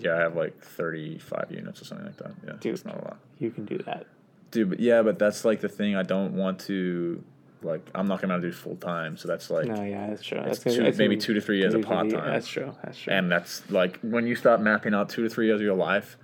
Yeah, 0.00 0.16
I 0.16 0.20
have 0.20 0.36
like 0.36 0.60
thirty 0.60 1.18
five 1.18 1.46
units 1.50 1.80
or 1.80 1.84
something 1.86 2.06
like 2.06 2.16
that. 2.18 2.32
Yeah, 2.46 2.52
Dude. 2.60 2.74
it's 2.74 2.84
not 2.84 2.96
a 3.00 3.04
lot. 3.04 3.16
you 3.38 3.50
can 3.50 3.64
do 3.64 3.78
that. 3.78 4.06
Dude, 4.50 4.68
but 4.68 4.80
yeah, 4.80 5.02
but 5.02 5.18
that's 5.18 5.44
like 5.44 5.60
the 5.60 5.68
thing. 5.68 5.96
I 5.96 6.02
don't 6.02 6.34
want 6.34 6.58
to 6.60 7.22
like. 7.64 7.80
I'm 7.94 8.06
not 8.06 8.20
gonna 8.20 8.40
do 8.40 8.52
full 8.52 8.76
time, 8.76 9.16
so 9.16 9.26
that's 9.28 9.50
like. 9.50 9.66
no, 9.66 9.82
yeah, 9.82 10.08
that's 10.10 10.22
true. 10.22 10.40
That's 10.44 10.58
two- 10.60 10.82
that's 10.82 10.98
maybe 10.98 11.16
two 11.16 11.34
to 11.34 11.40
three 11.40 11.58
years 11.58 11.74
of 11.74 11.82
part-time. 11.82 12.30
That's 12.30 12.46
true. 12.48 12.74
That's 12.84 12.98
true. 12.98 13.12
And 13.12 13.30
that's 13.30 13.68
like 13.70 13.98
when 14.02 14.26
you 14.26 14.34
start 14.36 14.60
mapping 14.60 14.94
out 14.94 15.08
two 15.08 15.22
to 15.22 15.28
three 15.28 15.46
years 15.46 15.60
of 15.60 15.64
your 15.64 15.74
life, 15.76 16.16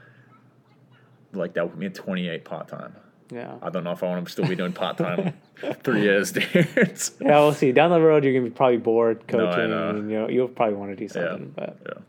like 1.32 1.55
that 1.55 1.68
would 1.68 1.78
mean 1.78 1.93
28 1.93 2.45
part 2.45 2.68
time. 2.68 2.95
yeah. 3.30 3.55
I 3.62 3.70
don't 3.70 3.84
know 3.84 3.93
if 3.93 4.03
I 4.03 4.07
want 4.09 4.24
to 4.26 4.32
still 4.32 4.47
be 4.49 4.57
doing 4.57 4.72
part 4.72 4.97
time 4.99 5.34
three 5.84 6.03
years, 6.03 6.32
dude. 6.32 6.47
Yeah, 7.20 7.38
we'll 7.41 7.53
see. 7.53 7.72
Down 7.72 7.91
the 7.91 8.01
road, 8.01 8.24
you're 8.24 8.32
gonna 8.32 8.45
be 8.45 8.51
probably 8.51 8.78
bored 8.78 9.22
No, 9.32 9.38
coaching, 9.51 9.70
know. 9.70 9.91
and 9.91 10.11
you 10.11 10.18
know 10.18 10.28
you'll 10.28 10.49
probably 10.49 10.74
want 10.76 10.91
to 10.93 10.97
do 10.97 11.09
something. 11.09 11.55
Yeah. 11.57 11.66
But 11.66 11.76
Yeah. 11.86 12.03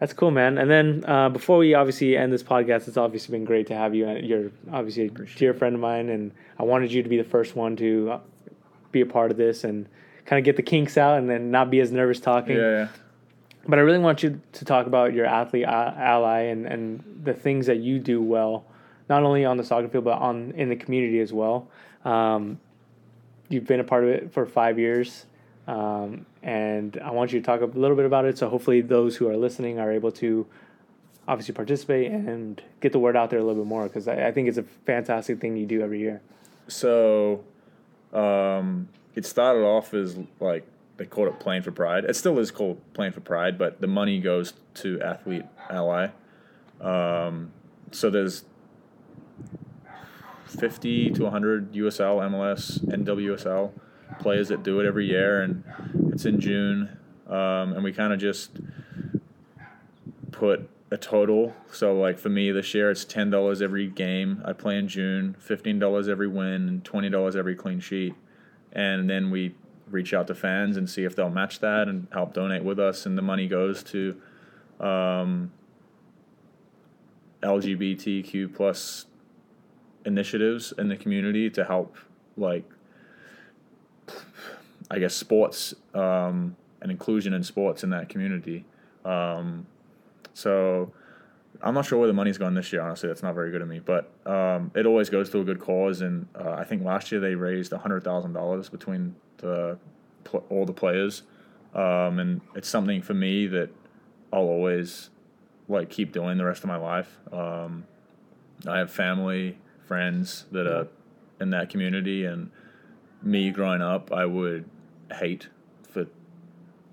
that's 0.00 0.12
cool, 0.12 0.30
man. 0.30 0.58
And 0.58 0.70
then 0.70 1.04
uh, 1.08 1.30
before 1.30 1.56
we 1.56 1.72
obviously 1.74 2.16
end 2.16 2.32
this 2.32 2.42
podcast, 2.42 2.86
it's 2.88 2.98
obviously 2.98 3.32
been 3.38 3.46
great 3.46 3.66
to 3.68 3.74
have 3.74 3.94
you. 3.94 4.06
And 4.06 4.26
You're 4.26 4.50
obviously 4.70 5.04
a 5.04 5.08
Appreciate 5.08 5.38
dear 5.38 5.54
friend 5.54 5.74
of 5.76 5.80
mine, 5.80 6.10
and 6.10 6.30
I 6.58 6.64
wanted 6.64 6.92
you 6.92 7.02
to 7.02 7.08
be 7.08 7.16
the 7.16 7.24
first 7.24 7.56
one 7.56 7.76
to 7.76 8.10
uh, 8.12 8.20
be 8.94 9.02
a 9.02 9.06
part 9.06 9.30
of 9.30 9.36
this 9.36 9.64
and 9.64 9.86
kind 10.24 10.38
of 10.38 10.44
get 10.44 10.56
the 10.56 10.62
kinks 10.62 10.96
out, 10.96 11.18
and 11.18 11.28
then 11.28 11.50
not 11.50 11.70
be 11.70 11.80
as 11.80 11.92
nervous 11.92 12.18
talking. 12.18 12.56
Yeah, 12.56 12.70
yeah. 12.70 12.88
But 13.66 13.78
I 13.78 13.82
really 13.82 13.98
want 13.98 14.22
you 14.22 14.40
to 14.52 14.64
talk 14.64 14.86
about 14.86 15.12
your 15.12 15.26
athlete 15.26 15.64
ally 15.64 16.40
and, 16.42 16.66
and 16.66 17.22
the 17.24 17.34
things 17.34 17.66
that 17.66 17.78
you 17.78 17.98
do 17.98 18.22
well, 18.22 18.64
not 19.08 19.22
only 19.22 19.44
on 19.44 19.56
the 19.56 19.64
soccer 19.64 19.88
field 19.88 20.04
but 20.04 20.18
on 20.18 20.52
in 20.56 20.68
the 20.68 20.76
community 20.76 21.20
as 21.20 21.32
well. 21.32 21.68
Um, 22.04 22.60
you've 23.48 23.66
been 23.66 23.80
a 23.80 23.84
part 23.84 24.04
of 24.04 24.10
it 24.10 24.32
for 24.32 24.44
five 24.44 24.78
years, 24.78 25.26
um, 25.66 26.26
and 26.42 26.98
I 27.02 27.10
want 27.10 27.32
you 27.32 27.40
to 27.40 27.44
talk 27.44 27.62
a 27.62 27.66
little 27.66 27.96
bit 27.96 28.06
about 28.06 28.26
it. 28.26 28.36
So 28.36 28.48
hopefully 28.48 28.82
those 28.82 29.16
who 29.16 29.28
are 29.28 29.36
listening 29.36 29.78
are 29.78 29.90
able 29.90 30.12
to 30.12 30.46
obviously 31.26 31.54
participate 31.54 32.10
and 32.10 32.62
get 32.80 32.92
the 32.92 32.98
word 32.98 33.16
out 33.16 33.30
there 33.30 33.38
a 33.38 33.42
little 33.42 33.62
bit 33.62 33.68
more 33.68 33.84
because 33.84 34.08
I, 34.08 34.26
I 34.26 34.32
think 34.32 34.48
it's 34.48 34.58
a 34.58 34.62
fantastic 34.62 35.40
thing 35.40 35.56
you 35.56 35.66
do 35.66 35.80
every 35.80 36.00
year. 36.00 36.20
So, 36.68 37.44
um, 38.14 38.88
it 39.14 39.26
started 39.26 39.64
off 39.64 39.92
as 39.94 40.18
like 40.40 40.66
they 40.96 41.06
called 41.06 41.28
it 41.28 41.40
playing 41.40 41.62
for 41.62 41.72
pride. 41.72 42.04
It 42.04 42.14
still 42.14 42.38
is 42.38 42.50
called 42.50 42.80
playing 42.94 43.12
for 43.12 43.20
pride, 43.20 43.58
but 43.58 43.80
the 43.80 43.86
money 43.86 44.20
goes 44.20 44.54
to 44.74 45.00
athlete 45.00 45.44
ally. 45.68 46.08
Um, 46.80 47.52
so 47.90 48.10
there's 48.10 48.44
50 50.46 51.10
to 51.10 51.22
100 51.24 51.72
USL, 51.72 52.30
MLS, 52.30 52.84
NWSL 52.84 53.72
players 54.20 54.48
that 54.48 54.62
do 54.62 54.80
it 54.80 54.86
every 54.86 55.06
year, 55.06 55.42
and 55.42 55.64
it's 56.12 56.24
in 56.24 56.40
June. 56.40 56.96
Um, 57.26 57.72
and 57.72 57.82
we 57.82 57.92
kind 57.92 58.12
of 58.12 58.20
just 58.20 58.50
put 60.30 60.68
a 60.94 60.96
total. 60.96 61.52
So, 61.72 61.92
like 61.98 62.18
for 62.18 62.28
me 62.28 62.52
this 62.52 62.72
year, 62.72 62.88
it's 62.88 63.04
ten 63.04 63.28
dollars 63.28 63.60
every 63.60 63.88
game 63.88 64.40
I 64.44 64.52
play 64.52 64.78
in 64.78 64.86
June, 64.86 65.34
fifteen 65.40 65.78
dollars 65.80 66.08
every 66.08 66.28
win, 66.28 66.68
and 66.68 66.84
twenty 66.84 67.10
dollars 67.10 67.34
every 67.34 67.56
clean 67.56 67.80
sheet. 67.80 68.14
And 68.72 69.10
then 69.10 69.30
we 69.30 69.56
reach 69.90 70.14
out 70.14 70.28
to 70.28 70.34
fans 70.34 70.76
and 70.76 70.88
see 70.88 71.04
if 71.04 71.14
they'll 71.16 71.30
match 71.30 71.58
that 71.60 71.88
and 71.88 72.06
help 72.12 72.32
donate 72.32 72.62
with 72.62 72.78
us, 72.78 73.06
and 73.06 73.18
the 73.18 73.22
money 73.22 73.48
goes 73.48 73.82
to 73.82 74.20
um, 74.80 75.52
LGBTQ 77.42 78.54
plus 78.54 79.06
initiatives 80.06 80.72
in 80.78 80.88
the 80.88 80.96
community 80.96 81.50
to 81.50 81.64
help, 81.64 81.96
like, 82.36 82.64
I 84.90 84.98
guess 85.00 85.14
sports 85.14 85.74
um, 85.92 86.56
and 86.80 86.90
inclusion 86.90 87.34
in 87.34 87.42
sports 87.42 87.82
in 87.82 87.90
that 87.90 88.08
community. 88.08 88.64
Um, 89.04 89.66
so 90.34 90.92
I'm 91.62 91.74
not 91.74 91.86
sure 91.86 91.98
where 91.98 92.08
the 92.08 92.14
money's 92.14 92.36
gone 92.36 92.54
this 92.54 92.72
year. 92.72 92.82
Honestly, 92.82 93.08
that's 93.08 93.22
not 93.22 93.34
very 93.34 93.50
good 93.50 93.62
of 93.62 93.68
me. 93.68 93.78
But 93.78 94.10
um, 94.26 94.70
it 94.74 94.86
always 94.86 95.08
goes 95.08 95.30
to 95.30 95.40
a 95.40 95.44
good 95.44 95.60
cause, 95.60 96.02
and 96.02 96.28
uh, 96.38 96.52
I 96.52 96.64
think 96.64 96.84
last 96.84 97.10
year 97.10 97.20
they 97.20 97.34
raised 97.34 97.72
hundred 97.72 98.04
thousand 98.04 98.34
dollars 98.34 98.68
between 98.68 99.14
the 99.38 99.78
pl- 100.24 100.44
all 100.50 100.66
the 100.66 100.72
players, 100.72 101.22
um, 101.74 102.18
and 102.18 102.40
it's 102.54 102.68
something 102.68 103.00
for 103.00 103.14
me 103.14 103.46
that 103.46 103.70
I'll 104.32 104.40
always 104.40 105.10
like 105.68 105.88
keep 105.88 106.12
doing 106.12 106.36
the 106.36 106.44
rest 106.44 106.62
of 106.62 106.68
my 106.68 106.76
life. 106.76 107.18
Um, 107.32 107.86
I 108.66 108.78
have 108.78 108.90
family, 108.90 109.58
friends 109.86 110.44
that 110.52 110.66
are 110.66 110.88
in 111.40 111.50
that 111.50 111.70
community, 111.70 112.24
and 112.26 112.50
me 113.22 113.50
growing 113.50 113.80
up, 113.80 114.12
I 114.12 114.26
would 114.26 114.68
hate 115.12 115.48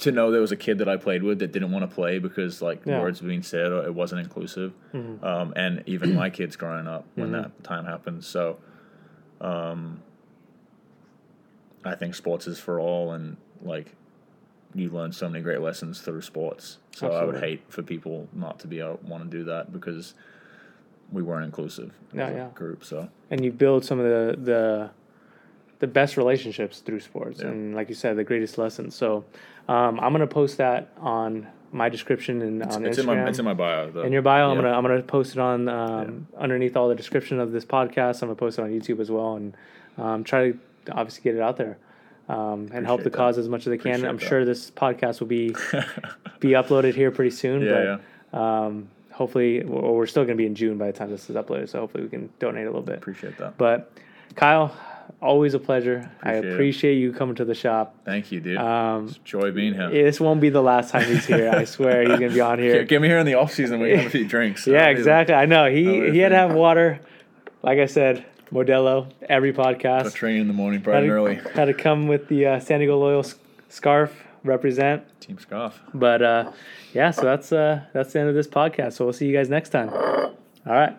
to 0.02 0.12
know 0.12 0.32
there 0.32 0.42
was 0.42 0.52
a 0.52 0.56
kid 0.58 0.80
that 0.80 0.90
I 0.90 0.98
played 0.98 1.22
with 1.24 1.40
that 1.40 1.52
didn't 1.52 1.72
want 1.72 1.88
to 1.88 1.94
play 1.96 2.18
because 2.18 2.62
like 2.62 2.82
Yeah. 2.86 3.00
words 3.02 3.22
being 3.22 3.44
said 3.44 3.72
or 3.72 3.84
it 3.86 3.94
wasn't 3.94 4.22
inclusive. 4.22 4.74
Mhm. 4.94 5.24
Um, 5.24 5.54
and 5.56 5.84
even 5.86 6.14
my 6.16 6.30
kids 6.30 6.56
growing 6.56 6.88
up 6.88 7.06
when 7.16 7.30
Mhm. 7.30 7.44
that 7.44 7.64
time 7.64 7.86
happened. 7.86 8.24
So, 8.24 8.58
um, 9.40 10.02
I 11.86 11.96
think 11.96 12.16
sports 12.16 12.48
is 12.48 12.60
for 12.60 12.80
all, 12.80 13.12
and 13.14 13.38
like 13.64 13.96
you 14.74 14.90
learn 14.90 15.12
so 15.12 15.30
many 15.30 15.44
great 15.44 15.62
lessons 15.62 16.02
through 16.02 16.22
sports. 16.22 16.78
So 16.96 17.10
I 17.12 17.24
would 17.24 17.40
hate 17.40 17.62
for 17.70 17.82
people 17.84 18.28
not 18.34 18.60
to 18.60 18.68
be 18.68 18.80
able 18.80 19.00
want 19.08 19.30
to 19.30 19.38
do 19.38 19.44
that 19.46 19.72
because 19.72 20.14
we 21.12 21.22
weren't 21.22 21.46
inclusive 21.46 21.92
Yeah, 22.14 22.30
yeah. 22.32 22.48
group. 22.56 22.84
So 22.84 23.10
and 23.30 23.44
you 23.46 23.52
build 23.52 23.84
some 23.86 24.00
of 24.00 24.06
the 24.06 24.36
the 24.42 24.90
the 25.82 25.88
best 25.88 26.16
relationships 26.16 26.80
through 26.80 27.00
sports 27.02 27.42
Yeah. 27.42 27.48
and 27.50 27.76
like 27.76 27.90
you 27.90 27.96
said 27.96 28.16
the 28.16 28.24
greatest 28.24 28.58
lessons 28.58 28.96
so 28.96 29.26
um, 29.68 30.00
i'm 30.00 30.14
going 30.14 30.22
to 30.22 30.28
post 30.28 30.58
that 30.58 30.94
on 31.00 31.48
my 31.74 31.90
description 31.90 32.42
and 32.42 32.62
it's, 32.62 32.76
on 32.76 32.86
it's 32.86 32.98
instagram 33.00 33.02
in 33.02 33.24
my 33.24 33.30
it's 33.30 33.40
in 33.40 33.46
my 33.46 33.54
bio. 33.54 33.92
Though. 33.92 34.02
in 34.04 34.12
your 34.14 34.22
bio 34.22 34.50
i'm 34.50 34.58
going 34.58 34.66
to 34.72 34.78
i'm 34.78 34.84
going 34.86 34.98
to 34.98 35.04
post 35.04 35.34
it 35.34 35.40
on 35.40 35.68
um, 35.68 36.28
underneath 36.38 36.78
all 36.78 36.88
the 36.88 36.96
description 36.96 37.40
of 37.40 37.52
this 37.52 37.66
podcast 37.66 38.22
i'm 38.22 38.28
going 38.28 38.36
to 38.36 38.40
post 38.40 38.60
it 38.60 38.62
on 38.64 38.70
youtube 38.72 39.00
as 39.00 39.10
well 39.12 39.36
and 39.36 39.56
um, 39.98 40.24
try 40.24 40.52
to 40.52 40.58
obviously 40.92 41.22
get 41.24 41.36
it 41.36 41.42
out 41.42 41.58
there 41.58 41.78
um, 42.30 42.70
and 42.74 42.86
help 42.86 43.04
the 43.04 43.10
that. 43.10 43.18
cause 43.18 43.38
as 43.38 43.50
much 43.50 43.66
as 43.68 43.74
i 43.74 43.78
can 43.78 44.06
i'm 44.06 44.18
that. 44.18 44.26
sure 44.28 44.46
this 44.46 44.70
podcast 44.72 45.20
will 45.20 45.28
be 45.28 45.50
be 46.40 46.50
uploaded 46.50 46.94
here 46.94 47.10
pretty 47.12 47.32
soon 47.32 47.62
yeah, 47.64 47.72
but 47.72 47.84
yeah. 48.34 48.66
Um, 48.66 48.88
hopefully 49.12 49.62
or 49.64 49.96
we're 49.98 50.08
still 50.08 50.24
going 50.26 50.38
to 50.38 50.42
be 50.42 50.46
in 50.46 50.56
june 50.56 50.78
by 50.78 50.88
the 50.92 50.94
time 50.98 51.10
this 51.10 51.30
is 51.30 51.36
uploaded 51.36 51.70
so 51.70 51.80
hopefully 51.80 52.04
we 52.04 52.10
can 52.10 52.30
donate 52.40 52.64
a 52.66 52.70
little 52.70 52.82
bit 52.82 52.98
Appreciate 52.98 53.38
that. 53.40 53.58
but 53.58 53.92
Kyle, 54.36 54.74
always 55.22 55.54
a 55.54 55.60
pleasure. 55.60 56.12
I 56.22 56.34
Appreciate 56.34 56.98
it. 56.98 57.00
you 57.02 57.14
coming 57.14 57.36
to 57.36 57.46
the 57.46 57.56
shop. 57.56 57.96
Thank 58.06 58.32
you, 58.32 58.40
dude. 58.40 58.58
Um, 58.58 59.14
Joy 59.24 59.52
being 59.52 59.74
here. 59.74 59.90
this 59.90 60.20
won't 60.20 60.42
be 60.42 60.50
the 60.50 60.62
last 60.62 60.92
time 60.92 61.06
he's 61.08 61.26
here. 61.26 61.50
I 61.54 61.64
swear 61.66 62.02
he's 62.02 62.20
gonna 62.20 62.30
be 62.30 62.42
on 62.42 62.60
here. 62.60 62.84
Get 62.84 63.02
me 63.02 63.08
here 63.08 63.18
in 63.20 63.26
the 63.26 63.36
off 63.36 63.52
season. 63.54 63.80
We 63.80 63.90
can 63.90 63.98
have 64.00 64.08
a 64.08 64.10
few 64.12 64.26
drinks. 64.28 64.66
Yeah, 64.68 64.80
That'll 64.80 64.98
exactly. 64.98 65.36
I 65.36 65.46
know 65.46 65.70
he 65.70 66.12
he 66.12 66.20
had 66.20 66.30
to 66.30 66.36
have 66.36 66.54
water. 66.54 67.00
Like 67.64 67.80
I 67.80 67.86
said, 67.86 68.26
Modelo 68.52 69.12
every 69.30 69.54
podcast. 69.54 70.14
train 70.14 70.38
in 70.42 70.48
the 70.48 70.54
morning, 70.54 70.82
bright 70.82 70.96
Had 70.96 71.04
and 71.04 71.10
to, 71.10 71.16
early. 71.16 71.36
had 71.56 71.66
to 71.66 71.74
come 71.74 72.08
with 72.08 72.28
the 72.28 72.46
uh, 72.48 72.60
San 72.60 72.80
Diego 72.80 72.98
Loyal 72.98 73.24
scarf 73.70 74.14
represent. 74.44 75.04
Team 75.22 75.38
Scoff. 75.38 75.80
But 75.94 76.22
uh, 76.22 76.52
yeah, 76.94 77.12
so 77.12 77.22
that's 77.22 77.52
uh, 77.52 77.82
that's 77.94 78.14
the 78.14 78.20
end 78.20 78.30
of 78.30 78.36
this 78.36 78.48
podcast. 78.48 78.94
So 78.94 79.06
we'll 79.06 79.14
see 79.14 79.28
you 79.28 79.34
guys 79.36 79.50
next 79.50 79.70
time. 79.70 79.90
All 79.94 80.74
right. 80.74 80.98